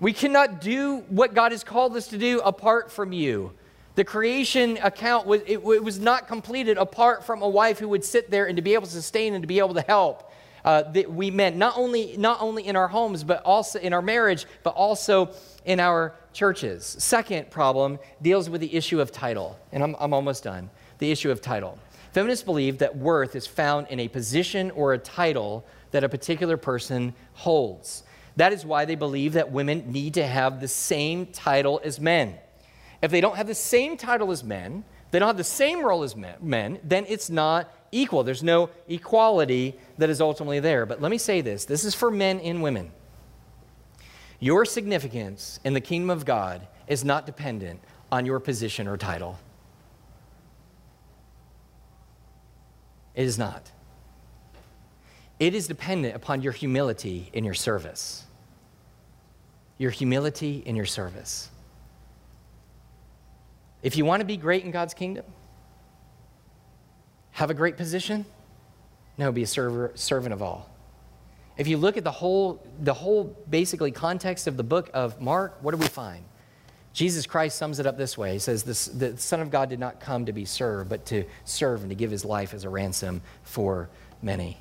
We 0.00 0.12
cannot 0.12 0.60
do 0.60 0.98
what 1.08 1.34
God 1.34 1.52
has 1.52 1.62
called 1.62 1.96
us 1.96 2.08
to 2.08 2.18
do 2.18 2.40
apart 2.40 2.90
from 2.90 3.12
you. 3.12 3.52
The 3.94 4.04
creation 4.04 4.78
account 4.82 5.26
was, 5.26 5.42
it, 5.42 5.58
it 5.58 5.84
was 5.84 6.00
not 6.00 6.26
completed 6.26 6.78
apart 6.78 7.24
from 7.24 7.42
a 7.42 7.48
wife 7.48 7.78
who 7.78 7.88
would 7.90 8.04
sit 8.04 8.30
there 8.30 8.46
and 8.46 8.56
to 8.56 8.62
be 8.62 8.74
able 8.74 8.86
to 8.86 8.92
sustain 8.92 9.34
and 9.34 9.42
to 9.42 9.46
be 9.46 9.58
able 9.58 9.74
to 9.74 9.82
help. 9.82 10.32
Uh, 10.64 10.82
that 10.92 11.12
we 11.12 11.30
meant 11.30 11.56
not 11.56 11.76
only 11.76 12.16
not 12.16 12.40
only 12.40 12.64
in 12.68 12.76
our 12.76 12.86
homes 12.86 13.24
but 13.24 13.42
also 13.42 13.80
in 13.80 13.92
our 13.92 14.00
marriage 14.00 14.46
but 14.62 14.70
also 14.74 15.28
in 15.64 15.80
our 15.80 16.14
churches 16.32 16.86
second 17.00 17.50
problem 17.50 17.98
deals 18.22 18.48
with 18.48 18.60
the 18.60 18.72
issue 18.72 19.00
of 19.00 19.10
title 19.10 19.58
and 19.72 19.82
i'm, 19.82 19.96
I'm 19.98 20.14
almost 20.14 20.44
done 20.44 20.70
the 20.98 21.10
issue 21.10 21.32
of 21.32 21.40
title 21.40 21.80
feminists 22.12 22.44
believe 22.44 22.78
that 22.78 22.96
worth 22.96 23.34
is 23.34 23.44
found 23.44 23.88
in 23.88 23.98
a 23.98 24.06
position 24.06 24.70
or 24.70 24.92
a 24.92 24.98
title 24.98 25.66
that 25.92 26.04
a 26.04 26.08
particular 26.08 26.56
person 26.56 27.14
holds. 27.34 28.02
That 28.36 28.52
is 28.52 28.66
why 28.66 28.84
they 28.84 28.94
believe 28.94 29.34
that 29.34 29.52
women 29.52 29.92
need 29.92 30.14
to 30.14 30.26
have 30.26 30.60
the 30.60 30.68
same 30.68 31.26
title 31.26 31.80
as 31.84 32.00
men. 32.00 32.38
If 33.00 33.10
they 33.10 33.20
don't 33.20 33.36
have 33.36 33.46
the 33.46 33.54
same 33.54 33.96
title 33.96 34.30
as 34.30 34.42
men, 34.42 34.84
they 35.10 35.18
don't 35.18 35.28
have 35.28 35.36
the 35.36 35.44
same 35.44 35.84
role 35.84 36.02
as 36.02 36.16
men, 36.16 36.78
then 36.82 37.04
it's 37.08 37.28
not 37.28 37.72
equal. 37.92 38.24
There's 38.24 38.42
no 38.42 38.70
equality 38.88 39.74
that 39.98 40.08
is 40.08 40.20
ultimately 40.20 40.60
there. 40.60 40.86
But 40.86 41.02
let 41.02 41.10
me 41.10 41.18
say 41.18 41.42
this 41.42 41.66
this 41.66 41.84
is 41.84 41.94
for 41.94 42.10
men 42.10 42.40
and 42.40 42.62
women. 42.62 42.90
Your 44.40 44.64
significance 44.64 45.60
in 45.64 45.74
the 45.74 45.80
kingdom 45.80 46.10
of 46.10 46.24
God 46.24 46.66
is 46.88 47.04
not 47.04 47.26
dependent 47.26 47.80
on 48.10 48.26
your 48.26 48.40
position 48.40 48.88
or 48.88 48.96
title. 48.96 49.38
It 53.14 53.26
is 53.26 53.38
not. 53.38 53.70
It 55.38 55.54
is 55.54 55.66
dependent 55.66 56.14
upon 56.14 56.42
your 56.42 56.52
humility 56.52 57.30
in 57.32 57.44
your 57.44 57.54
service. 57.54 58.24
Your 59.78 59.90
humility 59.90 60.62
in 60.64 60.76
your 60.76 60.86
service. 60.86 61.50
If 63.82 63.96
you 63.96 64.04
want 64.04 64.20
to 64.20 64.26
be 64.26 64.36
great 64.36 64.64
in 64.64 64.70
God's 64.70 64.94
kingdom, 64.94 65.24
have 67.32 67.50
a 67.50 67.54
great 67.54 67.76
position, 67.76 68.24
no, 69.18 69.32
be 69.32 69.42
a 69.42 69.46
server, 69.46 69.90
servant 69.94 70.32
of 70.32 70.42
all. 70.42 70.70
If 71.56 71.66
you 71.68 71.76
look 71.76 71.96
at 71.96 72.04
the 72.04 72.12
whole, 72.12 72.64
the 72.80 72.94
whole 72.94 73.36
basically 73.48 73.90
context 73.90 74.46
of 74.46 74.56
the 74.56 74.62
book 74.62 74.90
of 74.94 75.20
Mark, 75.20 75.58
what 75.60 75.72
do 75.72 75.76
we 75.76 75.86
find? 75.86 76.24
Jesus 76.92 77.26
Christ 77.26 77.58
sums 77.58 77.78
it 77.78 77.86
up 77.86 77.96
this 77.96 78.18
way. 78.18 78.34
He 78.34 78.38
says, 78.38 78.62
The 78.62 79.16
Son 79.16 79.40
of 79.40 79.50
God 79.50 79.70
did 79.70 79.78
not 79.78 80.00
come 80.00 80.26
to 80.26 80.32
be 80.32 80.44
served, 80.44 80.90
but 80.90 81.06
to 81.06 81.24
serve 81.44 81.80
and 81.80 81.90
to 81.90 81.94
give 81.94 82.10
his 82.10 82.24
life 82.24 82.52
as 82.54 82.64
a 82.64 82.68
ransom 82.68 83.22
for 83.44 83.88
many. 84.20 84.58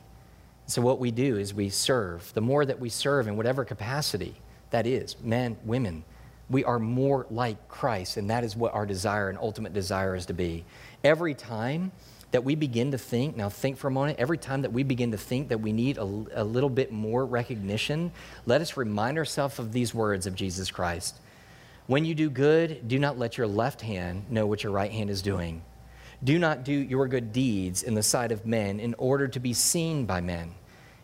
So, 0.72 0.82
what 0.82 1.00
we 1.00 1.12
do 1.12 1.36
is 1.36 1.54
we 1.54 1.68
serve. 1.68 2.34
The 2.34 2.40
more 2.40 2.64
that 2.64 2.80
we 2.80 2.88
serve 2.88 3.28
in 3.28 3.36
whatever 3.36 3.66
capacity 3.66 4.36
that 4.70 4.88
is, 4.88 5.18
men, 5.22 5.58
women, 5.66 6.06
we 6.50 6.64
are 6.64 6.80
more 6.80 7.28
like 7.30 7.68
Christ, 7.68 8.16
and 8.16 8.30
that 8.30 8.46
is 8.46 8.56
what 8.56 8.74
our 8.74 8.86
desire 8.86 9.28
and 9.28 9.38
ultimate 9.38 9.74
desire 9.74 10.16
is 10.16 10.28
to 10.28 10.34
be. 10.34 10.64
Every 11.04 11.34
time 11.34 11.92
that 12.32 12.46
we 12.46 12.56
begin 12.56 12.92
to 12.92 12.98
think, 12.98 13.36
now 13.36 13.50
think 13.50 13.80
for 13.80 13.90
a 13.90 13.92
moment, 13.92 14.18
every 14.18 14.38
time 14.38 14.62
that 14.62 14.72
we 14.72 14.84
begin 14.84 15.12
to 15.12 15.18
think 15.18 15.50
that 15.50 15.60
we 15.60 15.74
need 15.74 15.98
a, 15.98 16.04
a 16.04 16.44
little 16.46 16.70
bit 16.70 16.90
more 16.90 17.26
recognition, 17.26 18.14
let 18.46 18.62
us 18.62 18.78
remind 18.78 19.18
ourselves 19.18 19.60
of 19.60 19.74
these 19.74 19.94
words 19.94 20.26
of 20.26 20.36
Jesus 20.36 20.72
Christ. 20.72 21.20
When 21.88 22.06
you 22.06 22.16
do 22.16 22.30
good, 22.30 22.88
do 22.88 22.98
not 22.98 23.20
let 23.20 23.38
your 23.38 23.48
left 23.48 23.82
hand 23.82 24.32
know 24.32 24.48
what 24.48 24.64
your 24.64 24.72
right 24.72 24.92
hand 24.92 25.10
is 25.10 25.22
doing. 25.22 25.64
Do 26.24 26.40
not 26.40 26.64
do 26.64 26.72
your 26.72 27.10
good 27.10 27.34
deeds 27.34 27.84
in 27.84 27.94
the 27.94 28.04
sight 28.04 28.32
of 28.32 28.46
men 28.46 28.80
in 28.80 28.94
order 28.98 29.28
to 29.28 29.40
be 29.42 29.52
seen 29.52 30.06
by 30.06 30.22
men. 30.22 30.54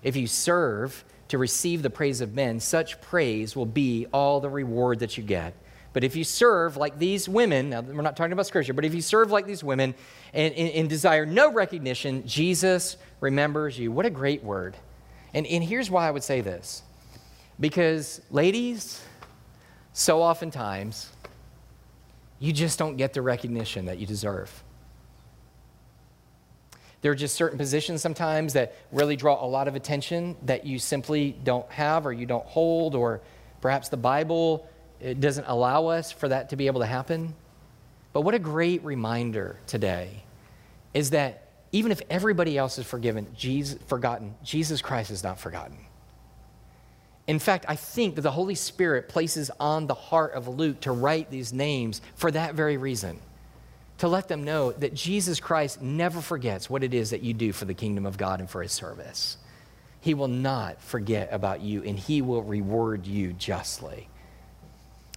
If 0.04 0.16
you 0.16 0.28
serve 0.28 1.04
to 1.30 1.38
receive 1.38 1.82
the 1.82 1.90
praise 1.90 2.22
of 2.22 2.34
men, 2.34 2.60
such 2.60 3.02
praise 3.02 3.56
will 3.56 3.66
be 3.66 4.08
all 4.14 4.40
the 4.40 4.50
reward 4.50 5.00
that 5.00 5.18
you 5.18 5.24
get. 5.24 5.54
But 5.94 6.04
if 6.04 6.16
you 6.16 6.24
serve 6.24 6.78
like 6.78 7.00
these 7.00 7.28
women, 7.28 7.72
now 7.72 7.82
we're 7.82 8.02
not 8.02 8.16
talking 8.16 8.32
about 8.32 8.46
scripture, 8.46 8.74
but 8.74 8.86
if 8.86 8.94
you 8.94 9.02
serve 9.02 9.32
like 9.32 9.48
these 9.48 9.64
women 9.64 9.96
and, 10.34 10.54
and, 10.54 10.70
and 10.70 10.90
desire 10.90 11.26
no 11.26 11.52
recognition, 11.52 12.26
Jesus 12.28 12.98
remembers 13.20 13.80
you. 13.80 13.92
What 13.92 14.06
a 14.06 14.10
great 14.12 14.44
word. 14.44 14.78
And, 15.34 15.48
and 15.48 15.64
here's 15.64 15.90
why 15.90 16.08
I 16.08 16.12
would 16.12 16.24
say 16.24 16.42
this 16.42 16.84
because, 17.60 18.22
ladies, 18.30 19.02
so 19.94 20.22
oftentimes, 20.22 21.10
you 22.40 22.54
just 22.54 22.78
don't 22.78 22.98
get 22.98 23.14
the 23.14 23.22
recognition 23.24 23.86
that 23.86 23.98
you 23.98 24.06
deserve. 24.06 24.64
There 27.02 27.12
are 27.12 27.16
just 27.16 27.36
certain 27.36 27.58
positions 27.58 28.02
sometimes 28.02 28.54
that 28.54 28.76
really 28.92 29.16
draw 29.16 29.44
a 29.44 29.48
lot 29.48 29.68
of 29.68 29.76
attention 29.76 30.36
that 30.44 30.66
you 30.66 30.80
simply 30.80 31.38
don't 31.44 31.70
have 31.72 32.06
or 32.06 32.14
you 32.14 32.26
don't 32.26 32.46
hold, 32.46 32.96
or 32.96 33.22
perhaps 33.62 33.90
the 33.90 33.98
Bible 33.98 34.68
doesn't 35.20 35.46
allow 35.46 35.88
us 35.88 36.12
for 36.12 36.28
that 36.28 36.50
to 36.50 36.56
be 36.56 36.68
able 36.68 36.82
to 36.82 36.88
happen. 36.88 37.36
But 38.14 38.22
what 38.22 38.34
a 38.34 38.40
great 38.40 38.84
reminder 38.84 39.60
today 39.68 40.24
is 40.94 41.12
that 41.12 41.44
even 41.72 41.92
if 41.92 42.02
everybody 42.10 42.58
else 42.58 42.80
is 42.80 42.86
forgiven, 42.86 43.28
Jesus, 43.36 43.78
forgotten, 43.88 44.34
Jesus 44.44 44.82
Christ 44.82 45.12
is 45.12 45.24
not 45.24 45.40
forgotten. 45.40 45.78
In 47.28 47.40
fact, 47.40 47.66
I 47.68 47.76
think 47.76 48.16
that 48.16 48.22
the 48.22 48.32
Holy 48.32 48.56
Spirit 48.56 49.10
places 49.10 49.52
on 49.60 49.86
the 49.86 49.94
heart 49.94 50.34
of 50.34 50.48
Luke 50.48 50.80
to 50.82 50.92
write 50.92 51.30
these 51.30 51.54
names 51.54 52.02
for 52.16 52.32
that 52.32 52.56
very 52.56 52.78
reason 52.78 53.20
to 54.00 54.08
let 54.08 54.28
them 54.28 54.44
know 54.44 54.72
that 54.74 54.94
Jesus 54.94 55.40
Christ 55.40 55.82
never 55.82 56.22
forgets 56.22 56.70
what 56.70 56.84
it 56.84 56.94
is 56.94 57.10
that 57.10 57.24
you 57.24 57.34
do 57.34 57.52
for 57.52 57.66
the 57.66 57.74
kingdom 57.74 58.06
of 58.06 58.18
God 58.18 58.40
and 58.40 58.50
for 58.50 58.62
his 58.62 58.72
service. 58.72 59.38
He 60.02 60.14
will 60.14 60.28
not 60.28 60.82
forget 60.82 61.30
about 61.32 61.62
you, 61.62 61.84
and 61.84 61.98
he 61.98 62.22
will 62.22 62.44
reward 62.44 63.08
you 63.08 63.34
justly. 63.34 64.08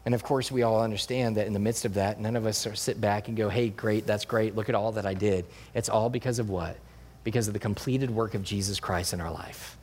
And 0.07 0.15
of 0.15 0.23
course, 0.23 0.51
we 0.51 0.63
all 0.63 0.83
understand 0.83 1.37
that 1.37 1.47
in 1.47 1.53
the 1.53 1.59
midst 1.59 1.85
of 1.85 1.95
that, 1.95 2.19
none 2.19 2.37
of 2.37 2.47
us 2.47 2.67
sit 2.75 3.01
back 3.01 3.29
and 3.29 3.37
go, 3.37 3.51
hey, 3.51 3.69
great, 3.69 4.07
that's 4.07 4.25
great, 4.25 4.57
look 4.57 4.71
at 4.71 4.75
all 4.75 4.93
that 4.93 5.05
I 5.05 5.15
did. 5.15 5.45
It's 5.75 5.91
all 5.91 6.09
because 6.09 6.39
of 6.39 6.49
what? 6.49 6.79
Because 7.23 7.49
of 7.49 7.53
the 7.53 7.61
completed 7.61 8.11
work 8.11 8.35
of 8.35 8.43
Jesus 8.43 8.81
Christ 8.81 9.13
in 9.13 9.21
our 9.21 9.31
life. 9.31 9.77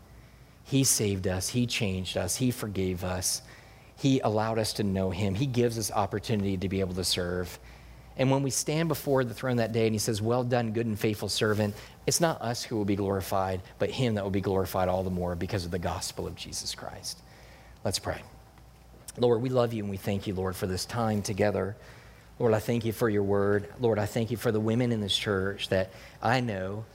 He 0.63 0.83
saved 0.83 1.27
us, 1.27 1.47
He 1.47 1.67
changed 1.67 2.17
us, 2.17 2.35
He 2.35 2.49
forgave 2.49 3.03
us, 3.03 3.43
He 3.95 4.19
allowed 4.19 4.57
us 4.57 4.73
to 4.73 4.83
know 4.83 5.11
Him, 5.11 5.35
He 5.35 5.45
gives 5.45 5.77
us 5.77 5.91
opportunity 5.91 6.57
to 6.57 6.67
be 6.67 6.79
able 6.79 6.95
to 6.95 7.03
serve. 7.03 7.59
And 8.17 8.31
when 8.31 8.41
we 8.41 8.49
stand 8.49 8.89
before 8.89 9.23
the 9.23 9.33
throne 9.33 9.57
that 9.57 9.71
day 9.71 9.85
and 9.85 9.93
he 9.93 9.99
says, 9.99 10.21
Well 10.21 10.43
done, 10.43 10.71
good 10.71 10.87
and 10.87 10.99
faithful 10.99 11.29
servant, 11.29 11.75
it's 12.05 12.19
not 12.19 12.41
us 12.41 12.63
who 12.63 12.75
will 12.75 12.85
be 12.85 12.95
glorified, 12.95 13.61
but 13.79 13.91
him 13.91 14.15
that 14.15 14.23
will 14.23 14.31
be 14.31 14.41
glorified 14.41 14.89
all 14.89 15.03
the 15.03 15.09
more 15.09 15.35
because 15.35 15.65
of 15.65 15.71
the 15.71 15.79
gospel 15.79 16.25
of 16.25 16.35
Jesus 16.35 16.73
Christ. 16.73 17.19
Let's 17.83 17.99
pray. 17.99 18.21
Lord, 19.17 19.41
we 19.41 19.49
love 19.49 19.73
you 19.73 19.83
and 19.83 19.89
we 19.89 19.97
thank 19.97 20.27
you, 20.27 20.33
Lord, 20.33 20.55
for 20.55 20.67
this 20.67 20.85
time 20.85 21.21
together. 21.21 21.75
Lord, 22.39 22.53
I 22.53 22.59
thank 22.59 22.85
you 22.85 22.91
for 22.91 23.09
your 23.09 23.23
word. 23.23 23.67
Lord, 23.79 23.97
I 23.97 24.05
thank 24.05 24.29
you 24.29 24.37
for 24.37 24.51
the 24.51 24.59
women 24.59 24.91
in 24.91 25.01
this 25.01 25.17
church 25.17 25.69
that 25.69 25.91
I 26.21 26.39
know 26.39 26.85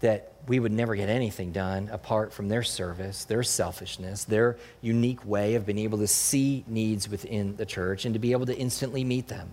that 0.00 0.32
we 0.46 0.60
would 0.60 0.72
never 0.72 0.94
get 0.94 1.08
anything 1.08 1.52
done 1.52 1.88
apart 1.90 2.32
from 2.32 2.48
their 2.48 2.62
service, 2.62 3.24
their 3.24 3.42
selfishness, 3.42 4.24
their 4.24 4.56
unique 4.80 5.24
way 5.24 5.54
of 5.54 5.66
being 5.66 5.78
able 5.78 5.98
to 5.98 6.06
see 6.06 6.64
needs 6.66 7.08
within 7.08 7.56
the 7.56 7.66
church 7.66 8.04
and 8.04 8.14
to 8.14 8.18
be 8.18 8.32
able 8.32 8.46
to 8.46 8.56
instantly 8.56 9.04
meet 9.04 9.28
them. 9.28 9.52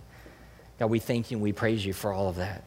God, 0.78 0.86
we 0.86 0.98
thank 0.98 1.30
you 1.30 1.36
and 1.36 1.42
we 1.42 1.52
praise 1.52 1.84
you 1.84 1.92
for 1.92 2.12
all 2.12 2.28
of 2.28 2.36
that. 2.36 2.64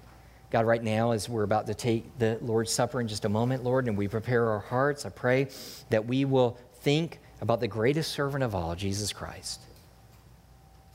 God, 0.50 0.66
right 0.66 0.82
now, 0.82 1.12
as 1.12 1.28
we're 1.28 1.44
about 1.44 1.68
to 1.68 1.74
take 1.74 2.18
the 2.20 2.38
Lord's 2.42 2.72
Supper 2.72 3.02
in 3.02 3.08
just 3.08 3.26
a 3.26 3.30
moment, 3.30 3.64
Lord, 3.64 3.88
and 3.88 3.98
we 3.98 4.08
prepare 4.08 4.50
our 4.50 4.60
hearts, 4.60 5.06
I 5.06 5.10
pray 5.10 5.50
that 5.90 6.06
we 6.06 6.24
will 6.24 6.58
think 6.82 7.20
about 7.42 7.60
the 7.60 7.68
greatest 7.68 8.12
servant 8.12 8.44
of 8.44 8.56
all, 8.56 8.74
Jesus 8.74 9.12
Christ, 9.12 9.62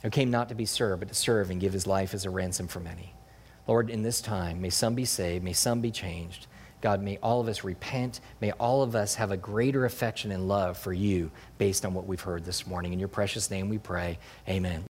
who 0.03 0.09
came 0.09 0.31
not 0.31 0.49
to 0.49 0.55
be 0.55 0.65
served, 0.65 1.01
but 1.01 1.09
to 1.09 1.15
serve 1.15 1.51
and 1.51 1.61
give 1.61 1.75
his 1.75 1.87
life 1.87 2.15
as 2.15 2.25
a 2.25 2.31
ransom 2.31 2.67
for 2.67 2.81
many. 2.81 3.13
Lord, 3.69 3.91
in 3.91 4.03
this 4.03 4.23
time, 4.23 4.61
may 4.61 4.71
some 4.71 4.95
be 4.95 5.05
saved, 5.05 5.45
may 5.45 5.53
some 5.53 5.81
be 5.83 5.91
changed. 5.91 6.47
God, 6.81 7.01
may 7.01 7.17
all 7.23 7.41
of 7.41 7.47
us 7.47 7.63
repent. 7.63 8.21
May 8.41 8.51
all 8.53 8.83
of 8.83 8.97
us 8.97 9.15
have 9.15 9.31
a 9.31 9.37
greater 9.37 9.85
affection 9.85 10.33
and 10.33 10.49
love 10.49 10.77
for 10.77 10.93
you 10.93 11.31
based 11.57 11.85
on 11.87 11.95
what 11.95 12.07
we've 12.07 12.21
heard 12.21 12.45
this 12.45 12.67
morning. 12.67 12.93
In 12.93 12.99
your 12.99 13.09
precious 13.09 13.51
name 13.53 13.69
we 13.69 13.79
pray. 13.79 14.19
Amen. 14.49 14.81